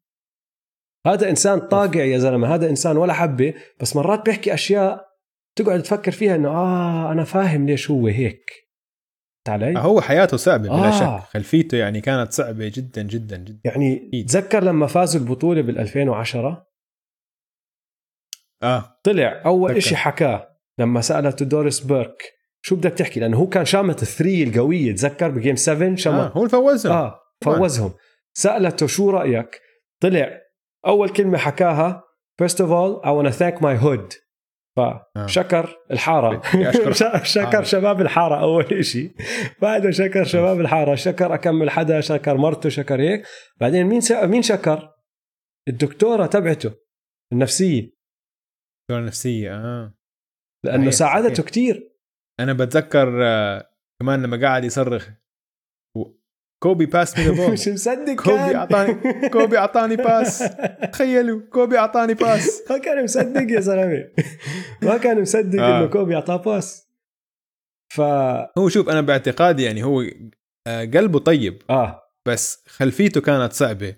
هذا 1.08 1.30
إنسان 1.30 1.60
طاقع 1.60 2.04
يا 2.04 2.18
زلمة 2.18 2.56
هذا 2.56 2.70
إنسان 2.70 2.98
ولا 2.98 3.14
حبة 3.14 3.54
بس 3.82 3.96
مرات 3.96 4.26
بيحكي 4.26 4.54
أشياء 4.54 5.06
تقعد 5.56 5.84
تفكر 5.84 6.12
فيها 6.12 6.36
إنه 6.36 6.50
آه 6.50 7.12
أنا 7.12 7.24
فاهم 7.24 7.66
ليش 7.66 7.92
هو 7.92 8.08
هيك. 8.08 8.64
علي؟ 9.48 9.74
هو 9.80 10.02
حياته 10.02 10.38
صعبة 10.38 10.64
بلا 10.64 10.88
آه. 10.88 11.20
شك. 11.20 11.26
خلفيته 11.28 11.78
يعني 11.78 12.02
كانت 12.02 12.32
صعبة 12.32 12.72
جدا 12.76 13.02
جدا 13.02 13.38
جدا. 13.38 13.60
يعني 13.66 14.08
أكيد. 14.08 14.30
تذكر 14.30 14.64
لما 14.64 14.88
فازوا 14.88 15.22
البطولة 15.22 15.62
بال 15.62 15.80
2010 15.80 16.68
آه. 18.64 19.00
طلع 19.04 19.42
أول 19.46 19.70
تذكر. 19.70 19.78
إشي 19.78 19.96
حكاه 19.96 20.50
لما 20.80 21.02
سألته 21.02 21.46
دوريس 21.46 21.80
بيرك 21.80 22.34
شو 22.62 22.76
بدك 22.76 22.92
تحكي؟ 22.92 23.20
لأنه 23.20 23.38
هو 23.38 23.48
كان 23.48 23.66
شامت 23.66 24.02
الثري 24.02 24.44
القوية 24.44 24.96
تذكر 24.96 25.30
بجيم 25.30 25.56
7 25.56 25.96
شمت 25.96 26.14
آه 26.14 26.28
هو 26.28 26.38
اللي 26.40 26.50
فوزهم. 26.50 26.94
آه. 26.96 27.20
فوزهم. 27.44 27.94
سألته 28.34 28.88
شو 28.88 29.10
رأيك؟ 29.10 29.62
طلع 30.02 30.43
أول 30.86 31.10
كلمة 31.10 31.38
حكاها 31.38 32.04
first 32.42 32.56
of 32.56 32.70
all 32.72 33.02
I 33.04 33.12
want 33.12 33.28
to 33.28 33.40
thank 33.40 33.62
my 33.62 33.76
hood. 33.84 34.24
فشكر 34.78 35.78
الحارة. 35.92 36.42
شكر. 36.72 36.88
الحارة. 36.92 37.64
شباب 37.64 38.02
الحارة 38.02 38.42
أول 38.42 38.66
إشي. 38.66 39.16
بعده 39.62 39.92
شكر 39.92 40.24
شباب 40.24 40.60
الحارة. 40.60 40.96
شكر 40.96 41.34
اكمل 41.34 41.70
حدا 41.70 42.02
شكر 42.02 42.38
مرته 42.38 42.70
شكر 42.70 43.02
هيك. 43.02 43.26
بعدين 43.60 43.86
مين. 43.86 44.02
مين 44.24 44.42
شكر؟ 44.42 44.90
الدكتورة 45.68 46.26
تبعته. 46.26 46.74
النفسية. 47.34 47.82
الدكتورة 47.82 49.00
النفسية 49.00 49.56
آه. 49.56 49.94
لأنه 50.66 50.92
ساعدته. 50.92 51.44
كتير. 51.44 51.94
أنا 52.40 52.54
بتذكر 52.54 53.26
آه 53.26 53.70
كمان 54.02 54.24
لما 54.24 54.42
قاعد 54.42 54.64
يصرخ 54.64 55.10
Kobe 56.64 56.86
pass 56.86 57.20
the 57.20 57.32
ball 57.32 57.52
مش 57.52 57.68
مصدق 57.68 58.14
كوبي 58.16 58.56
اعطاني 58.56 59.30
كوبي 59.30 59.58
اعطاني 59.58 59.96
pass 59.96 60.44
تخيلوا 60.94 61.42
كوبي 61.52 61.78
اعطاني 61.78 62.14
pass 62.14 62.64
ما 62.70 62.78
كان 62.78 63.04
مصدق 63.04 63.52
يا 63.52 63.60
زلمه 63.60 64.08
ما 64.82 64.98
كان 64.98 65.22
مصدق 65.22 65.62
آه. 65.62 65.78
انه 65.78 65.88
كوبي 65.88 66.16
اعطاه 66.16 66.38
pass 66.38 66.88
ف 67.94 68.02
هو 68.58 68.70
شوف 68.70 68.90
أنا 68.90 69.02
باعتقادي 69.02 69.64
يعني 69.64 69.84
هو 69.84 70.04
آه، 70.68 70.86
قلبه 70.86 71.20
طيب. 71.20 71.62
آه. 71.70 72.02
بس 72.28 72.64
خلفيته 72.68 73.22
كانت 73.22 73.54
صعبة. 73.54 73.96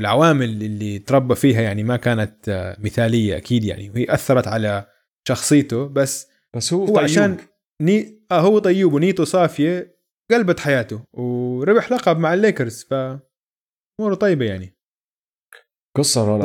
العوامل 0.00 0.44
اللي 0.44 0.98
تربى 0.98 1.34
فيها 1.34 1.60
يعني 1.60 1.82
ما 1.82 1.96
كانت 1.96 2.48
آه، 2.48 2.76
مثالية 2.80 3.36
أكيد 3.36 3.64
يعني. 3.64 3.90
وهي 3.90 4.06
أثرت 4.14 4.48
على 4.48 4.86
شخصيته 5.28 5.88
بس 5.88 6.28
بس 6.54 6.72
هو, 6.72 6.80
هو 6.80 6.86
طيوب. 6.86 6.98
عشان 6.98 7.36
ني... 7.80 8.22
آه 8.30 8.40
هو 8.40 8.58
طيب 8.58 8.92
ونيته 8.92 9.24
صافية 9.24 9.91
قلبت 10.32 10.60
حياته 10.60 11.04
وربح 11.12 11.92
لقب 11.92 12.18
مع 12.18 12.34
الليكرز 12.34 12.84
ف 12.84 12.94
أموره 14.00 14.14
طيبة 14.14 14.44
يعني. 14.44 14.76
قصة 15.96 16.26
رون 16.28 16.40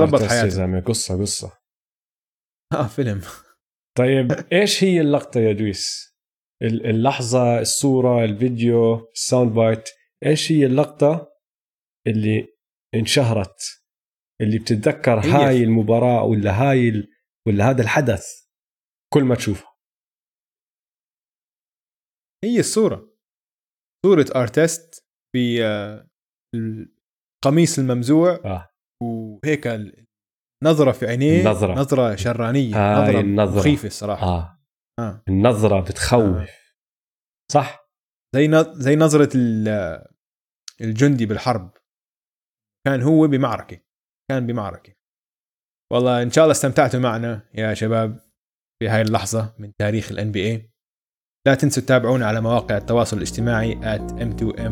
يا. 0.46 0.50
زلمة 0.50 0.80
قصة 0.82 1.22
قصة. 1.22 1.60
آه 2.74 2.88
فيلم. 2.88 3.22
طيب 3.98 4.32
إيش 4.54 4.84
هي 4.84 5.02
اللقطة 5.02 5.40
يا 5.40 5.54
دويس؟ 5.54 6.16
ال- 6.62 6.86
اللحظة 6.86 7.60
الصورة 7.60 8.26
الفيديو 8.26 9.10
ال 9.12 9.19
sound 9.19 9.54
bite 9.54 9.90
إيش 10.26 10.52
هي 10.52 10.66
اللقطة 10.66 11.34
اللي 12.08 12.48
انشهرت؟ 12.96 13.58
اللي 14.42 14.60
بتتذكر 14.60 15.20
هي. 15.20 15.30
هاي 15.32 15.64
المباراة 15.64 16.24
ولا 16.24 16.52
هاي 16.52 16.90
ال... 16.90 17.08
ولا 17.48 17.70
هذا 17.70 17.82
الحدث؟ 17.82 18.26
كل 19.14 19.24
ما 19.24 19.36
تشوفه. 19.36 19.68
هي 22.44 22.60
الصورة. 22.60 23.07
صورة 24.06 24.26
ارتست 24.36 25.06
في 25.36 25.66
آه، 25.66 26.08
القميص 26.56 27.80
الممزوع. 27.80 28.32
آه. 28.46 28.70
وهيك 29.04 29.68
نظرة 30.64 30.92
في 30.92 31.06
عينيه 31.08 31.42
النظرة. 31.42 31.74
نظرة 31.74 32.16
شرانية 32.16 32.76
هاي 32.76 33.10
نظرة 33.10 33.20
النظرة. 33.22 33.60
مخيفة 33.60 33.88
الصراحة. 33.88 34.28
آه. 34.28 34.60
آه. 35.00 35.24
النظرة 35.28 35.82
بتخوف. 35.82 36.50
صح؟ 37.52 37.88
زي 38.36 38.50
زي 38.74 38.96
نظرة 38.96 39.30
ال- 39.36 40.06
الجندي 40.82 41.26
بالحرب. 41.26 41.72
كان 42.88 43.02
هو 43.02 43.28
بمعركة. 43.28 43.80
كان 44.32 44.46
بمعركة. 44.48 44.94
والله 45.94 46.22
إن 46.24 46.32
شاء 46.32 46.44
الله 46.44 46.52
استمتعتوا 46.52 47.00
معنا 47.00 47.50
يا 47.54 47.74
شباب 47.74 48.20
في 48.80 48.88
هاي 48.90 49.02
اللحظة 49.02 49.56
من 49.60 49.74
تاريخ 49.76 50.12
الان 50.12 50.32
بي 50.32 50.48
اي 50.52 50.72
لا 51.48 51.56
تنسوا 51.56 51.84
تتابعونا 51.84 52.26
على 52.26 52.42
مواقع 52.42 52.78
التواصل 52.78 53.18
الاجتماعي 53.18 53.78
at 53.98 54.12
m2m 54.12 54.72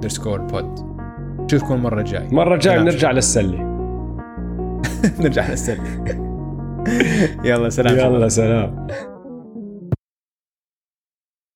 underscore 0.00 0.52
pod. 0.52 0.82
نشوفكم 1.40 1.74
المره 1.74 2.00
الجايه 2.00 2.28
المره 2.28 2.54
الجايه 2.54 2.74
سلام. 2.74 2.84
بنرجع 2.84 3.10
للسلة. 3.10 3.58
نرجع 5.20 5.52
نسلم 5.52 6.04
يلا 7.44 7.68
سلام. 7.68 7.96
يلا 8.14 8.28
سلام. 8.28 8.86